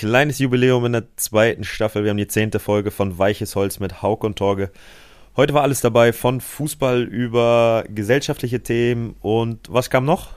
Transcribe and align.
kleines 0.00 0.38
Jubiläum 0.38 0.86
in 0.86 0.92
der 0.92 1.04
zweiten 1.16 1.62
Staffel. 1.62 2.04
Wir 2.04 2.08
haben 2.08 2.16
die 2.16 2.26
zehnte 2.26 2.58
Folge 2.58 2.90
von 2.90 3.18
Weiches 3.18 3.54
Holz 3.54 3.80
mit 3.80 4.00
Hauk 4.00 4.24
und 4.24 4.36
Torge. 4.36 4.70
Heute 5.36 5.52
war 5.52 5.60
alles 5.60 5.82
dabei, 5.82 6.14
von 6.14 6.40
Fußball 6.40 7.02
über 7.02 7.84
gesellschaftliche 7.86 8.62
Themen 8.62 9.14
und 9.20 9.58
was 9.68 9.90
kam 9.90 10.06
noch? 10.06 10.30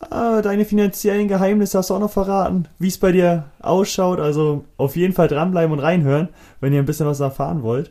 Ah, 0.00 0.42
deine 0.42 0.66
finanziellen 0.66 1.28
Geheimnisse 1.28 1.78
hast 1.78 1.88
du 1.88 1.94
auch 1.94 2.00
noch 2.00 2.12
verraten, 2.12 2.68
wie 2.78 2.88
es 2.88 2.98
bei 2.98 3.10
dir 3.10 3.44
ausschaut. 3.58 4.20
Also 4.20 4.66
auf 4.76 4.96
jeden 4.96 5.14
Fall 5.14 5.28
dranbleiben 5.28 5.72
und 5.72 5.80
reinhören, 5.80 6.28
wenn 6.60 6.74
ihr 6.74 6.80
ein 6.80 6.86
bisschen 6.86 7.06
was 7.06 7.20
erfahren 7.20 7.62
wollt. 7.62 7.90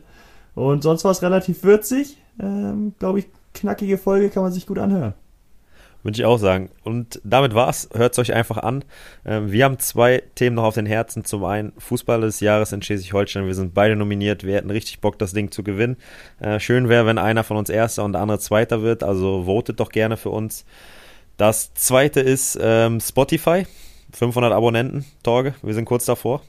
Und 0.54 0.84
sonst 0.84 1.02
war 1.02 1.10
es 1.10 1.22
relativ 1.22 1.64
würzig. 1.64 2.18
Ähm, 2.38 2.94
Glaube 3.00 3.18
ich, 3.18 3.26
knackige 3.52 3.98
Folge 3.98 4.30
kann 4.30 4.44
man 4.44 4.52
sich 4.52 4.68
gut 4.68 4.78
anhören. 4.78 5.14
Würde 6.02 6.16
ich 6.16 6.24
auch 6.24 6.38
sagen. 6.38 6.70
Und 6.82 7.20
damit 7.24 7.54
war's. 7.54 7.88
Hört 7.94 8.12
es 8.12 8.18
euch 8.18 8.32
einfach 8.32 8.58
an. 8.58 8.84
Ähm, 9.24 9.52
wir 9.52 9.64
haben 9.64 9.78
zwei 9.78 10.22
Themen 10.34 10.56
noch 10.56 10.64
auf 10.64 10.74
den 10.74 10.86
Herzen. 10.86 11.24
Zum 11.24 11.44
einen 11.44 11.72
Fußballer 11.78 12.26
des 12.26 12.40
Jahres 12.40 12.72
in 12.72 12.80
Schleswig-Holstein. 12.80 13.46
Wir 13.46 13.54
sind 13.54 13.74
beide 13.74 13.96
nominiert. 13.96 14.44
Wir 14.44 14.54
hätten 14.54 14.70
richtig 14.70 15.00
Bock, 15.00 15.18
das 15.18 15.32
Ding 15.32 15.50
zu 15.50 15.62
gewinnen. 15.62 15.96
Äh, 16.40 16.58
schön 16.58 16.88
wäre, 16.88 17.04
wenn 17.04 17.18
einer 17.18 17.44
von 17.44 17.58
uns 17.58 17.68
Erster 17.68 18.04
und 18.04 18.14
der 18.14 18.22
andere 18.22 18.38
Zweiter 18.38 18.82
wird. 18.82 19.02
Also 19.02 19.44
votet 19.44 19.78
doch 19.78 19.90
gerne 19.90 20.16
für 20.16 20.30
uns. 20.30 20.64
Das 21.36 21.74
zweite 21.74 22.20
ist 22.20 22.58
ähm, 22.60 23.00
Spotify. 23.00 23.66
500 24.12 24.52
Abonnenten, 24.52 25.04
Torge. 25.22 25.54
Wir 25.62 25.74
sind 25.74 25.84
kurz 25.84 26.04
davor. 26.04 26.42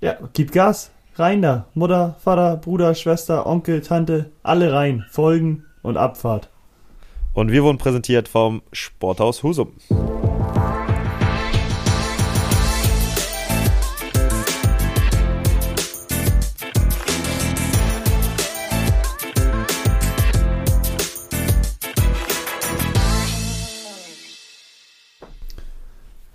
Ja, 0.00 0.16
gib 0.32 0.52
Gas. 0.52 0.90
Rein 1.16 1.42
da. 1.42 1.66
Mutter, 1.74 2.16
Vater, 2.22 2.56
Bruder, 2.56 2.94
Schwester, 2.94 3.46
Onkel, 3.46 3.80
Tante. 3.80 4.30
Alle 4.42 4.72
rein. 4.72 5.04
Folgen 5.10 5.64
und 5.82 5.96
Abfahrt. 5.96 6.48
Und 7.38 7.52
wir 7.52 7.62
wurden 7.62 7.78
präsentiert 7.78 8.26
vom 8.26 8.62
Sporthaus 8.72 9.44
Husum. 9.44 9.72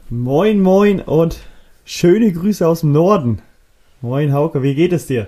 Moin, 0.09 0.61
moin 0.61 1.01
und 1.01 1.41
schöne 1.83 2.31
Grüße 2.31 2.65
aus 2.65 2.79
dem 2.79 2.93
Norden. 2.93 3.41
Moin, 3.99 4.31
Hauke, 4.31 4.63
wie 4.63 4.73
geht 4.73 4.93
es 4.93 5.07
dir? 5.07 5.27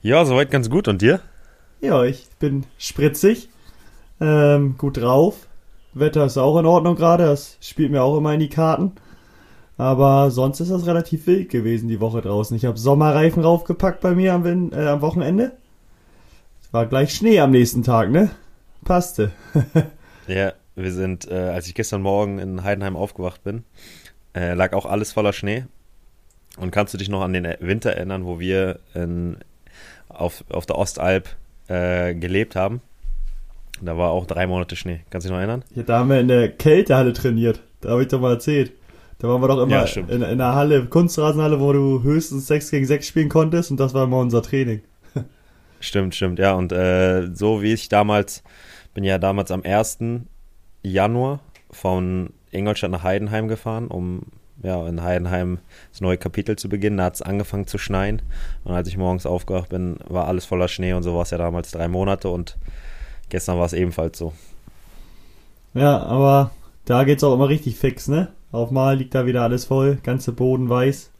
Ja, 0.00 0.24
soweit 0.24 0.50
ganz 0.50 0.70
gut. 0.70 0.88
Und 0.88 1.02
dir? 1.02 1.20
Ja, 1.82 2.02
ich 2.04 2.26
bin 2.38 2.64
spritzig. 2.78 3.50
Ähm, 4.20 4.76
gut 4.78 4.98
drauf. 4.98 5.48
Wetter 5.94 6.26
ist 6.26 6.38
auch 6.38 6.58
in 6.58 6.66
Ordnung 6.66 6.94
gerade, 6.94 7.24
das 7.24 7.56
spielt 7.60 7.90
mir 7.90 8.02
auch 8.02 8.16
immer 8.16 8.32
in 8.34 8.40
die 8.40 8.48
Karten. 8.48 8.92
Aber 9.76 10.30
sonst 10.30 10.60
ist 10.60 10.70
das 10.70 10.86
relativ 10.86 11.26
wild 11.26 11.48
gewesen 11.48 11.88
die 11.88 12.00
Woche 12.00 12.20
draußen. 12.20 12.54
Ich 12.56 12.66
habe 12.66 12.78
Sommerreifen 12.78 13.42
raufgepackt 13.42 14.00
bei 14.02 14.14
mir 14.14 14.34
am, 14.34 14.72
äh, 14.72 14.86
am 14.86 15.00
Wochenende. 15.00 15.52
Es 16.62 16.72
war 16.72 16.86
gleich 16.86 17.14
Schnee 17.14 17.40
am 17.40 17.50
nächsten 17.50 17.82
Tag, 17.82 18.10
ne? 18.10 18.30
Passte. 18.84 19.32
ja, 20.26 20.52
wir 20.76 20.92
sind, 20.92 21.30
äh, 21.30 21.34
als 21.34 21.66
ich 21.66 21.74
gestern 21.74 22.02
Morgen 22.02 22.38
in 22.38 22.62
Heidenheim 22.62 22.94
aufgewacht 22.94 23.42
bin, 23.42 23.64
äh, 24.34 24.54
lag 24.54 24.74
auch 24.74 24.86
alles 24.86 25.12
voller 25.12 25.32
Schnee. 25.32 25.64
Und 26.58 26.72
kannst 26.72 26.92
du 26.92 26.98
dich 26.98 27.08
noch 27.08 27.22
an 27.22 27.32
den 27.32 27.48
Winter 27.60 27.92
erinnern, 27.92 28.26
wo 28.26 28.38
wir 28.38 28.80
in, 28.94 29.38
auf, 30.08 30.44
auf 30.50 30.66
der 30.66 30.76
Ostalb 30.76 31.36
äh, 31.68 32.14
gelebt 32.14 32.54
haben? 32.54 32.82
Da 33.80 33.96
war 33.96 34.10
auch 34.10 34.26
drei 34.26 34.46
Monate 34.46 34.76
Schnee. 34.76 35.00
Kannst 35.10 35.26
du 35.26 35.28
dich 35.28 35.32
noch 35.32 35.38
erinnern? 35.38 35.64
Ja, 35.74 35.82
da 35.82 35.98
haben 35.98 36.10
wir 36.10 36.20
in 36.20 36.28
der 36.28 36.50
Kältehalle 36.50 37.12
trainiert. 37.12 37.62
Da 37.80 37.90
habe 37.90 38.02
ich 38.02 38.08
doch 38.08 38.20
mal 38.20 38.32
erzählt. 38.32 38.72
Da 39.18 39.28
waren 39.28 39.42
wir 39.42 39.48
doch 39.48 39.62
immer 39.62 39.84
ja, 39.84 40.02
in, 40.08 40.22
in 40.22 40.38
der 40.38 40.54
Halle, 40.54 40.86
Kunstrasenhalle, 40.86 41.60
wo 41.60 41.72
du 41.72 42.02
höchstens 42.02 42.46
6 42.46 42.70
gegen 42.70 42.86
6 42.86 43.06
spielen 43.06 43.28
konntest 43.28 43.70
und 43.70 43.78
das 43.78 43.92
war 43.92 44.04
immer 44.04 44.18
unser 44.18 44.42
Training. 44.42 44.80
stimmt, 45.80 46.14
stimmt, 46.14 46.38
ja. 46.38 46.54
Und 46.54 46.72
äh, 46.72 47.28
so 47.34 47.60
wie 47.60 47.74
ich 47.74 47.90
damals, 47.90 48.42
bin 48.94 49.04
ja 49.04 49.18
damals 49.18 49.50
am 49.50 49.62
1. 49.62 49.98
Januar 50.82 51.40
von 51.70 52.30
Ingolstadt 52.50 52.90
nach 52.90 53.02
Heidenheim 53.02 53.48
gefahren, 53.48 53.88
um 53.88 54.22
ja, 54.62 54.86
in 54.88 55.02
Heidenheim 55.02 55.58
das 55.90 56.00
neue 56.00 56.16
Kapitel 56.16 56.56
zu 56.56 56.70
beginnen. 56.70 56.96
Da 56.96 57.04
hat 57.04 57.14
es 57.16 57.22
angefangen 57.22 57.66
zu 57.66 57.76
schneien. 57.76 58.22
Und 58.64 58.72
als 58.72 58.88
ich 58.88 58.96
morgens 58.96 59.26
aufgewacht 59.26 59.68
bin, 59.68 59.98
war 60.08 60.28
alles 60.28 60.46
voller 60.46 60.68
Schnee 60.68 60.94
und 60.94 61.02
so 61.02 61.14
war 61.14 61.22
es 61.22 61.30
ja 61.30 61.38
damals 61.38 61.70
drei 61.70 61.88
Monate 61.88 62.30
und 62.30 62.56
Gestern 63.30 63.58
war 63.58 63.66
es 63.66 63.72
ebenfalls 63.72 64.18
so. 64.18 64.32
Ja, 65.72 66.02
aber 66.02 66.50
da 66.84 67.04
geht 67.04 67.18
es 67.18 67.24
auch 67.24 67.34
immer 67.34 67.48
richtig 67.48 67.76
fix, 67.76 68.08
ne? 68.08 68.32
Auf 68.52 68.70
Mal 68.70 68.96
liegt 68.96 69.14
da 69.14 69.24
wieder 69.26 69.42
alles 69.42 69.64
voll, 69.64 69.98
ganze 70.02 70.32
Boden 70.32 70.68
weiß. 70.68 71.10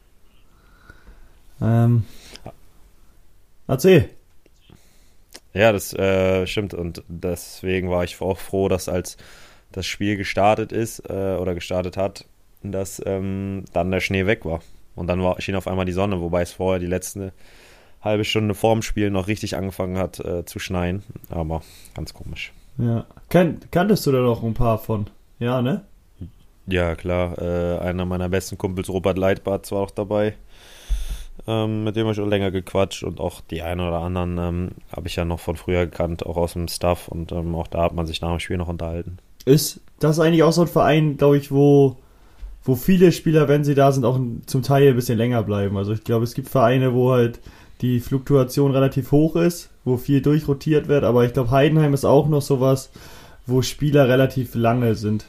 Ähm. 1.62 2.04
Erzähl. 3.66 4.10
Ja, 5.54 5.72
das 5.72 5.93
äh, 5.94 6.47
stimmt 6.47 6.75
und 6.75 7.03
deswegen 7.09 7.91
war 7.91 8.04
ich 8.04 8.20
auch 8.20 8.38
froh, 8.38 8.69
dass 8.69 8.88
als 8.88 9.16
das 9.72 9.87
Spiel 9.87 10.16
gestartet 10.16 10.72
ist 10.72 11.09
äh, 11.09 11.37
oder 11.41 11.54
gestartet 11.54 11.97
hat, 11.97 12.25
dass 12.62 13.00
ähm, 13.06 13.65
dann 13.72 13.91
der 13.91 14.00
Schnee 14.00 14.26
weg 14.26 14.44
war. 14.44 14.60
Und 14.97 15.06
dann 15.06 15.22
war, 15.22 15.41
schien 15.41 15.54
auf 15.54 15.69
einmal 15.69 15.87
die 15.87 15.93
Sonne, 15.93 16.20
wobei 16.20 16.43
es 16.43 16.53
vorher 16.53 16.81
die 16.81 16.87
letzte 16.87 17.32
halbe 18.00 18.25
Stunde 18.25 18.55
vorm 18.55 18.83
Spiel 18.83 19.11
noch 19.11 19.28
richtig 19.28 19.56
angefangen 19.56 19.99
hat 19.99 20.21
äh, 20.21 20.44
zu 20.44 20.59
schneien. 20.59 21.03
Aber 21.28 21.62
ganz 21.94 22.15
komisch. 22.15 22.53
Ja. 22.78 23.05
Kan 23.28 23.59
kanntest 23.71 24.06
du 24.06 24.12
da 24.12 24.21
noch 24.21 24.43
ein 24.43 24.55
paar 24.55 24.78
von? 24.78 25.06
Ja, 25.38 25.62
ne? 25.62 25.84
Ja, 26.66 26.94
klar. 26.94 27.38
Äh, 27.38 27.78
einer 27.78 28.05
meiner 28.05 28.28
besten 28.28 28.56
Kumpels, 28.59 28.88
Robert 28.88 29.19
Leitbart, 29.19 29.71
war 29.72 29.81
auch 29.81 29.91
dabei. 29.91 30.34
Ähm, 31.47 31.84
mit 31.84 31.97
dem 31.97 32.05
habe 32.05 32.12
ich 32.12 32.21
auch 32.21 32.28
länger 32.28 32.50
gequatscht 32.50 33.03
und 33.03 33.19
auch 33.19 33.41
die 33.41 33.62
einen 33.62 33.81
oder 33.81 34.00
anderen 34.00 34.38
ähm, 34.38 34.71
habe 34.94 35.09
ich 35.09 35.17
ja 35.17 35.25
noch 35.25 35.41
von 35.41 35.56
früher 35.56 35.87
gekannt, 35.87 36.25
auch 36.27 36.37
aus 36.37 36.53
dem 36.53 36.69
Stuff 36.69 37.09
und 37.09 37.32
ähm, 37.32 37.55
auch 37.55 37.67
da 37.67 37.82
hat 37.82 37.94
man 37.94 38.06
sich 38.06 38.21
nach 38.21 38.31
dem 38.31 38.41
Spiel 38.41 38.59
noch 38.59 38.69
unterhalten. 38.69 39.19
Ist 39.47 39.81
das 40.00 40.21
eigentlich 40.21 40.43
auch 40.43 40.53
so 40.53 40.62
ein 40.62 40.69
Verein, 40.69 41.17
glaube 41.17 41.38
ich, 41.38 41.50
wo, 41.50 41.97
wo 42.62 42.75
viele 42.75 43.11
Spieler, 43.11 43.49
wenn 43.49 43.65
sie 43.65 43.75
da 43.75 43.91
sind, 43.91 44.05
auch 44.05 44.21
zum 44.47 44.62
Teil 44.62 44.88
ein 44.88 44.97
bisschen 44.97 45.17
länger 45.17 45.43
bleiben? 45.43 45.77
Also 45.78 45.93
ich 45.93 46.05
glaube, 46.05 46.25
es 46.25 46.34
gibt 46.34 46.50
Vereine, 46.50 46.93
wo 46.93 47.11
halt 47.11 47.41
die 47.80 48.00
Fluktuation 48.00 48.72
relativ 48.72 49.12
hoch 49.12 49.36
ist, 49.36 49.70
wo 49.84 49.96
viel 49.96 50.20
durchrotiert 50.20 50.88
wird, 50.88 51.04
aber 51.04 51.24
ich 51.24 51.32
glaube, 51.32 51.50
Heidenheim 51.50 51.94
ist 51.94 52.04
auch 52.04 52.28
noch 52.28 52.42
sowas, 52.42 52.91
wo 53.46 53.62
Spieler 53.62 54.08
relativ 54.08 54.54
lange 54.54 54.94
sind. 54.94 55.26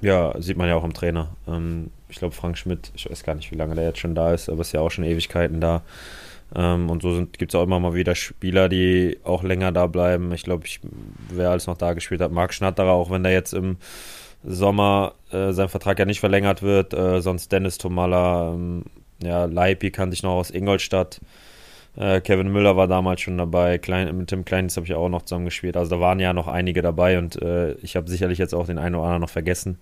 Ja, 0.00 0.34
sieht 0.40 0.56
man 0.56 0.68
ja 0.68 0.76
auch 0.76 0.84
am 0.84 0.92
Trainer. 0.92 1.28
Ähm, 1.48 1.90
ich 2.08 2.16
glaube, 2.16 2.34
Frank 2.34 2.58
Schmidt, 2.58 2.92
ich 2.94 3.10
weiß 3.10 3.24
gar 3.24 3.34
nicht, 3.34 3.50
wie 3.50 3.56
lange 3.56 3.74
der 3.74 3.84
jetzt 3.84 3.98
schon 3.98 4.14
da 4.14 4.32
ist, 4.32 4.48
aber 4.48 4.60
ist 4.60 4.72
ja 4.72 4.80
auch 4.80 4.90
schon 4.90 5.04
Ewigkeiten 5.04 5.60
da. 5.60 5.82
Ähm, 6.54 6.90
und 6.90 7.02
so 7.02 7.26
gibt 7.38 7.52
es 7.52 7.58
auch 7.58 7.64
immer 7.64 7.80
mal 7.80 7.94
wieder 7.94 8.14
Spieler, 8.14 8.68
die 8.68 9.18
auch 9.24 9.42
länger 9.42 9.72
da 9.72 9.86
bleiben. 9.86 10.32
Ich 10.32 10.44
glaube, 10.44 10.64
wer 11.30 11.50
alles 11.50 11.66
noch 11.66 11.76
da 11.76 11.94
gespielt 11.94 12.20
hat, 12.20 12.30
Marc 12.30 12.54
Schnatterer, 12.54 12.92
auch 12.92 13.10
wenn 13.10 13.22
der 13.22 13.32
jetzt 13.32 13.52
im 13.52 13.78
Sommer 14.44 15.14
äh, 15.32 15.52
sein 15.52 15.68
Vertrag 15.68 15.98
ja 15.98 16.04
nicht 16.04 16.20
verlängert 16.20 16.62
wird, 16.62 16.94
äh, 16.94 17.20
sonst 17.20 17.50
Dennis 17.50 17.78
Tomalla, 17.78 18.52
ähm, 18.52 18.84
ja, 19.22 19.44
Leipi 19.44 19.90
kannte 19.90 20.14
ich 20.14 20.22
noch 20.22 20.32
aus 20.32 20.50
Ingolstadt. 20.50 21.20
Äh, 21.96 22.20
Kevin 22.20 22.52
Müller 22.52 22.76
war 22.76 22.88
damals 22.88 23.22
schon 23.22 23.38
dabei. 23.38 23.78
Klein, 23.78 24.16
mit 24.16 24.28
Tim 24.28 24.44
Kleins 24.44 24.76
habe 24.76 24.86
ich 24.86 24.94
auch 24.94 25.08
noch 25.08 25.22
zusammen 25.22 25.46
gespielt. 25.46 25.76
Also 25.76 25.96
da 25.96 26.00
waren 26.00 26.20
ja 26.20 26.32
noch 26.32 26.46
einige 26.46 26.82
dabei 26.82 27.18
und 27.18 27.40
äh, 27.40 27.72
ich 27.76 27.96
habe 27.96 28.08
sicherlich 28.08 28.38
jetzt 28.38 28.54
auch 28.54 28.66
den 28.66 28.78
einen 28.78 28.94
oder 28.94 29.04
anderen 29.04 29.22
noch 29.22 29.30
vergessen. 29.30 29.78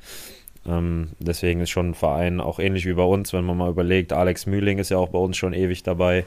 Ähm, 0.67 1.11
deswegen 1.19 1.61
ist 1.61 1.71
schon 1.71 1.91
ein 1.91 1.95
Verein 1.95 2.41
auch 2.41 2.59
ähnlich 2.59 2.87
wie 2.87 2.95
bei 2.95 3.03
uns, 3.03 3.33
wenn 3.33 3.45
man 3.45 3.57
mal 3.57 3.71
überlegt. 3.71 4.13
Alex 4.13 4.47
Mühling 4.47 4.79
ist 4.79 4.91
ja 4.91 4.99
auch 4.99 5.09
bei 5.09 5.19
uns 5.19 5.37
schon 5.37 5.53
ewig 5.53 5.83
dabei. 5.83 6.25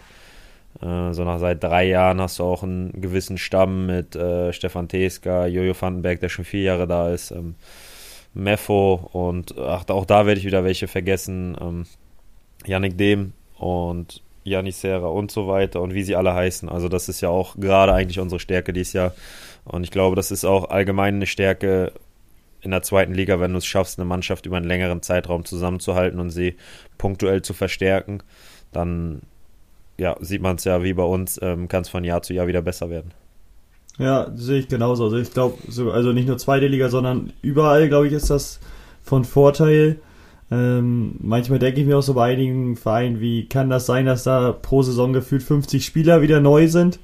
Äh, 0.82 1.14
so 1.14 1.24
nach 1.24 1.40
seit 1.40 1.64
drei 1.64 1.86
Jahren 1.88 2.22
hast 2.22 2.40
du 2.40 2.44
auch 2.44 2.64
einen 2.64 3.02
gewissen 3.02 3.38
Stamm 3.38 3.86
mit 3.88 4.16
äh, 4.16 4.52
Stefan 4.54 4.90
Teska, 4.90 5.48
Jojo 5.48 5.74
Vandenberg, 5.80 6.20
der 6.20 6.30
schon 6.30 6.46
vier 6.46 6.64
Jahre 6.64 6.88
da 6.88 7.12
ist. 7.14 7.32
Ähm, 7.32 7.56
Meffo 8.34 9.10
und 9.14 9.58
ach, 9.58 9.86
auch 9.88 10.06
da 10.06 10.26
werde 10.26 10.40
ich 10.40 10.46
wieder 10.46 10.64
welche 10.64 10.88
vergessen. 10.88 11.58
Ähm, 11.60 11.86
Yannick 12.68 12.98
Dem 12.98 13.34
und 13.58 14.22
Janis 14.44 14.82
Serra 14.82 15.08
und 15.08 15.32
so 15.32 15.48
weiter 15.48 15.82
und 15.82 15.94
wie 15.94 16.04
sie 16.04 16.16
alle 16.16 16.34
heißen. 16.34 16.70
Also 16.70 16.88
das 16.88 17.10
ist 17.10 17.22
ja 17.22 17.30
auch 17.30 17.56
gerade 17.58 17.94
eigentlich 17.94 18.20
unsere 18.20 18.40
Stärke 18.40 18.72
dieses 18.74 18.94
Jahr. 18.94 19.14
Und 19.66 19.84
ich 19.84 19.92
glaube, 19.92 20.16
das 20.16 20.32
ist 20.32 20.46
auch 20.46 20.70
allgemein 20.70 21.16
eine 21.16 21.26
Stärke 21.26 21.92
in 22.62 22.72
der 22.72 22.82
zweiten 22.82 23.14
Liga, 23.14 23.40
wenn 23.40 23.52
du 23.52 23.58
es 23.58 23.66
schaffst, 23.66 24.00
eine 24.00 24.06
Mannschaft 24.08 24.46
über 24.46 24.58
einen 24.58 24.68
längeren 24.68 25.02
Zeitraum 25.02 25.46
zusammenzuhalten 25.46 26.20
und 26.20 26.30
sie 26.30 26.56
punktuell 26.98 27.42
zu 27.42 27.54
verstärken, 27.54 28.24
dann 28.72 29.22
ja, 29.98 30.16
sieht 30.20 30.42
man 30.42 30.56
es 30.56 30.64
ja 30.64 30.84
wie 30.84 30.94
bei 30.94 31.04
uns, 31.04 31.40
ähm, 31.42 31.68
kann 31.68 31.82
es 31.82 31.90
von 31.90 32.04
Jahr 32.04 32.22
zu 32.22 32.34
Jahr 32.34 32.48
wieder 32.48 32.62
besser 32.62 32.90
werden. 32.90 33.12
Ja, 33.98 34.32
sehe 34.36 34.60
ich 34.60 34.68
genauso. 34.68 35.06
Also 35.06 35.18
ich 35.18 35.32
glaube, 35.34 35.58
so, 35.68 35.92
also 35.92 36.14
nicht 36.14 36.28
nur 36.28 36.38
zweite 36.38 36.68
Liga, 36.68 36.90
sondern 36.90 37.34
überall, 37.42 37.88
glaube 37.88 38.08
ich, 38.08 38.14
ist 38.14 38.30
das 38.30 38.60
von 39.02 39.26
Vorteil, 39.26 40.00
ähm, 40.50 41.16
manchmal 41.20 41.60
denke 41.60 41.82
ich 41.82 41.88
mir 41.88 41.98
auch 41.98 42.04
so 42.04 42.14
bei 42.14 42.32
einigen 42.32 42.78
Vereinen, 42.78 43.20
wie 43.20 43.48
kann 43.48 43.70
das 43.70 43.86
sein, 43.86 44.06
dass 44.06 44.24
da 44.24 44.54
pro 44.54 44.82
Saison 44.82 45.12
gefühlt 45.14 45.44
50 45.44 45.86
Spieler 45.86 46.22
wieder 46.22 46.40
neu 46.40 46.68
sind? 46.68 47.00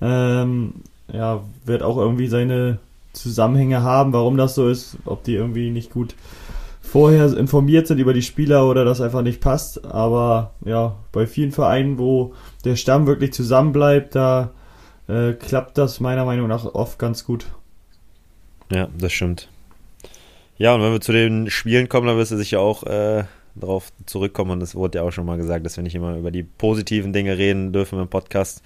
Ähm, 0.00 0.74
ja, 1.12 1.42
wird 1.64 1.82
auch 1.82 1.96
irgendwie 1.96 2.28
seine 2.28 2.78
Zusammenhänge 3.12 3.82
haben, 3.82 4.12
warum 4.12 4.36
das 4.36 4.54
so 4.54 4.68
ist, 4.68 4.98
ob 5.04 5.24
die 5.24 5.34
irgendwie 5.34 5.70
nicht 5.70 5.92
gut 5.92 6.14
vorher 6.80 7.36
informiert 7.36 7.88
sind 7.88 7.98
über 7.98 8.14
die 8.14 8.22
Spieler 8.22 8.68
oder 8.68 8.84
das 8.84 9.00
einfach 9.00 9.22
nicht 9.22 9.40
passt. 9.40 9.84
Aber 9.84 10.52
ja, 10.64 10.96
bei 11.12 11.26
vielen 11.26 11.52
Vereinen, 11.52 11.98
wo 11.98 12.34
der 12.64 12.76
Stamm 12.76 13.06
wirklich 13.06 13.32
zusammenbleibt, 13.32 14.14
da 14.14 14.52
äh, 15.08 15.32
klappt 15.32 15.78
das 15.78 15.98
meiner 15.98 16.24
Meinung 16.24 16.46
nach 16.48 16.64
oft 16.66 16.98
ganz 16.98 17.24
gut. 17.24 17.46
Ja, 18.70 18.88
das 18.96 19.12
stimmt. 19.12 19.48
Ja, 20.58 20.74
und 20.74 20.82
wenn 20.82 20.92
wir 20.92 21.00
zu 21.00 21.12
den 21.12 21.50
Spielen 21.50 21.88
kommen, 21.88 22.06
dann 22.06 22.16
wirst 22.16 22.32
du 22.32 22.36
sicher 22.36 22.60
auch 22.60 22.82
äh, 22.84 23.24
darauf 23.54 23.92
zurückkommen. 24.06 24.52
Und 24.52 24.62
es 24.62 24.74
wurde 24.74 24.98
ja 24.98 25.04
auch 25.04 25.10
schon 25.10 25.26
mal 25.26 25.36
gesagt, 25.36 25.66
dass 25.66 25.76
wir 25.76 25.82
nicht 25.82 25.94
immer 25.94 26.16
über 26.16 26.30
die 26.30 26.42
positiven 26.42 27.12
Dinge 27.12 27.36
reden 27.36 27.72
dürfen 27.72 28.00
im 28.00 28.08
Podcast. 28.08 28.62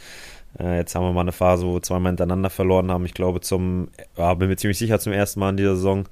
Äh, 0.59 0.77
jetzt 0.77 0.95
haben 0.95 1.05
wir 1.05 1.13
mal 1.13 1.23
eine 1.23 1.33
Phase, 1.33 1.67
wo 1.67 1.75
wir 1.75 1.83
zweimal 1.83 2.11
hintereinander 2.11 2.51
verloren 2.51 2.91
haben. 2.91 3.07
Ich 3.07 3.15
glaube, 3.15 3.41
zum, 3.41 3.89
ja, 4.17 4.35
bin 4.35 4.49
mir 4.49 4.57
ziemlich 4.57 4.79
sicher, 4.79 5.01
zum 5.01 5.13
ersten 5.13 5.41
Mal 5.41 5.51
in 5.51 5.57
dieser 5.57 5.77
Saison. 5.77 6.09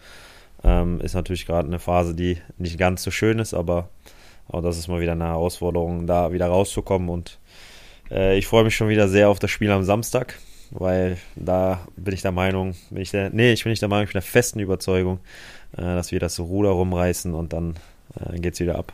Ähm, 0.65 1.01
ist 1.01 1.15
natürlich 1.15 1.47
gerade 1.47 1.69
eine 1.69 1.79
Phase, 1.79 2.15
die 2.15 2.39
nicht 2.57 2.79
ganz 2.79 3.03
so 3.05 3.13
schön 3.13 3.39
ist, 3.39 3.55
aber 3.55 3.89
auch 4.49 4.63
das 4.63 4.79
ist 4.79 4.89
mal 4.89 5.01
wieder 5.01 5.13
eine 5.13 5.27
Herausforderung, 5.27 6.07
da 6.07 6.33
wieder 6.33 6.47
rauszukommen. 6.47 7.09
Und 7.09 7.39
äh, 8.11 8.37
ich 8.37 8.47
freue 8.47 8.65
mich 8.65 8.75
schon 8.75 8.89
wieder 8.89 9.09
sehr 9.09 9.29
auf 9.29 9.39
das 9.39 9.51
Spiel 9.51 9.71
am 9.71 9.85
Samstag, 9.85 10.37
weil 10.71 11.19
da 11.37 11.87
bin 11.97 12.15
ich 12.15 12.23
der 12.23 12.33
Meinung, 12.33 12.75
bin 12.91 13.03
ich 13.03 13.13
der, 13.13 13.31
nee, 13.31 13.53
ich 13.53 13.63
bin 13.63 13.71
nicht 13.71 13.83
der 13.83 13.89
Meinung, 13.89 14.05
ich 14.05 14.13
bin 14.13 14.21
der 14.21 14.23
festen 14.23 14.59
Überzeugung, 14.59 15.21
äh, 15.77 15.83
dass 15.83 16.13
wir 16.13 16.21
das 16.21 16.39
Ruder 16.41 16.71
rumreißen 16.71 17.35
und 17.35 17.53
dann 17.53 17.75
äh, 18.19 18.39
geht 18.39 18.55
es 18.55 18.61
wieder 18.61 18.77
ab. 18.77 18.93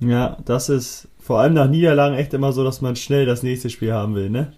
Ja, 0.00 0.38
das 0.44 0.68
ist 0.68 1.08
vor 1.18 1.40
allem 1.40 1.54
nach 1.54 1.68
Niederlagen 1.68 2.16
echt 2.16 2.32
immer 2.34 2.52
so, 2.52 2.64
dass 2.64 2.80
man 2.80 2.96
schnell 2.96 3.26
das 3.26 3.42
nächste 3.42 3.68
Spiel 3.68 3.92
haben 3.92 4.14
will, 4.14 4.30
ne? 4.30 4.52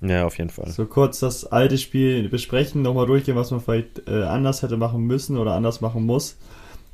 Ja, 0.00 0.26
auf 0.26 0.38
jeden 0.38 0.50
Fall. 0.50 0.70
So 0.70 0.86
kurz 0.86 1.20
das 1.20 1.44
alte 1.44 1.76
Spiel 1.76 2.28
besprechen, 2.28 2.82
nochmal 2.82 3.06
durchgehen, 3.06 3.36
was 3.36 3.50
man 3.50 3.60
vielleicht 3.60 4.08
äh, 4.08 4.22
anders 4.22 4.62
hätte 4.62 4.76
machen 4.76 5.02
müssen 5.02 5.36
oder 5.36 5.54
anders 5.54 5.80
machen 5.80 6.06
muss. 6.06 6.36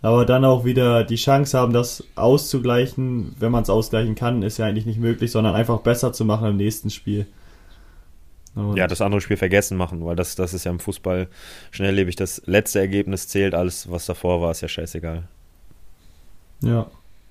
Aber 0.00 0.24
dann 0.26 0.44
auch 0.44 0.64
wieder 0.64 1.04
die 1.04 1.16
Chance 1.16 1.58
haben, 1.58 1.72
das 1.72 2.04
auszugleichen, 2.14 3.36
wenn 3.38 3.52
man 3.52 3.62
es 3.62 3.70
ausgleichen 3.70 4.14
kann, 4.14 4.42
ist 4.42 4.58
ja 4.58 4.66
eigentlich 4.66 4.86
nicht 4.86 5.00
möglich, 5.00 5.30
sondern 5.30 5.54
einfach 5.54 5.80
besser 5.80 6.12
zu 6.12 6.24
machen 6.24 6.48
im 6.48 6.56
nächsten 6.56 6.90
Spiel. 6.90 7.26
Und 8.54 8.76
ja, 8.76 8.86
das 8.86 9.00
andere 9.00 9.20
Spiel 9.20 9.36
vergessen 9.36 9.76
machen, 9.76 10.04
weil 10.04 10.16
das, 10.16 10.36
das 10.36 10.54
ist 10.54 10.64
ja 10.64 10.70
im 10.70 10.78
Fußball 10.78 11.28
schnelllebig. 11.72 12.16
Das 12.16 12.42
letzte 12.46 12.78
Ergebnis 12.78 13.28
zählt, 13.28 13.54
alles, 13.54 13.90
was 13.90 14.06
davor 14.06 14.40
war, 14.40 14.52
ist 14.52 14.60
ja 14.60 14.68
scheißegal. 14.68 15.24
Ja. 16.60 16.86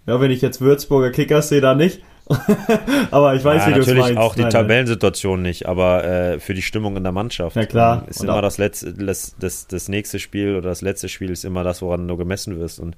Ja, 0.06 0.20
wenn 0.20 0.32
ich 0.32 0.42
jetzt 0.42 0.60
Würzburger 0.60 1.12
Kickers 1.12 1.50
sehe, 1.50 1.62
dann 1.62 1.78
nicht. 1.78 2.02
aber 3.12 3.36
ich 3.36 3.44
weiß, 3.44 3.64
ja, 3.64 3.70
wie 3.70 3.74
du 3.74 3.80
es 3.82 3.88
Natürlich 3.88 4.18
auch 4.18 4.36
die 4.36 4.42
nein, 4.42 4.52
Tabellensituation 4.52 5.42
nicht, 5.42 5.66
aber 5.66 6.04
äh, 6.06 6.40
für 6.40 6.54
die 6.54 6.62
Stimmung 6.62 6.96
in 6.96 7.04
der 7.04 7.12
Mannschaft 7.12 7.56
ja, 7.56 7.66
klar. 7.66 8.04
Ähm, 8.04 8.10
ist 8.10 8.22
und 8.22 8.28
immer 8.28 8.42
das, 8.42 8.58
letzte, 8.58 8.94
das, 8.94 9.36
das, 9.40 9.68
das 9.68 9.90
nächste 9.90 10.20
Spiel 10.20 10.56
oder 10.56 10.70
das 10.70 10.82
letzte 10.82 11.10
Spiel 11.10 11.32
ist 11.32 11.44
immer 11.46 11.64
das, 11.64 11.82
woran 11.82 12.08
du 12.08 12.18
gemessen 12.18 12.60
wirst. 12.60 12.80
Und 12.80 12.96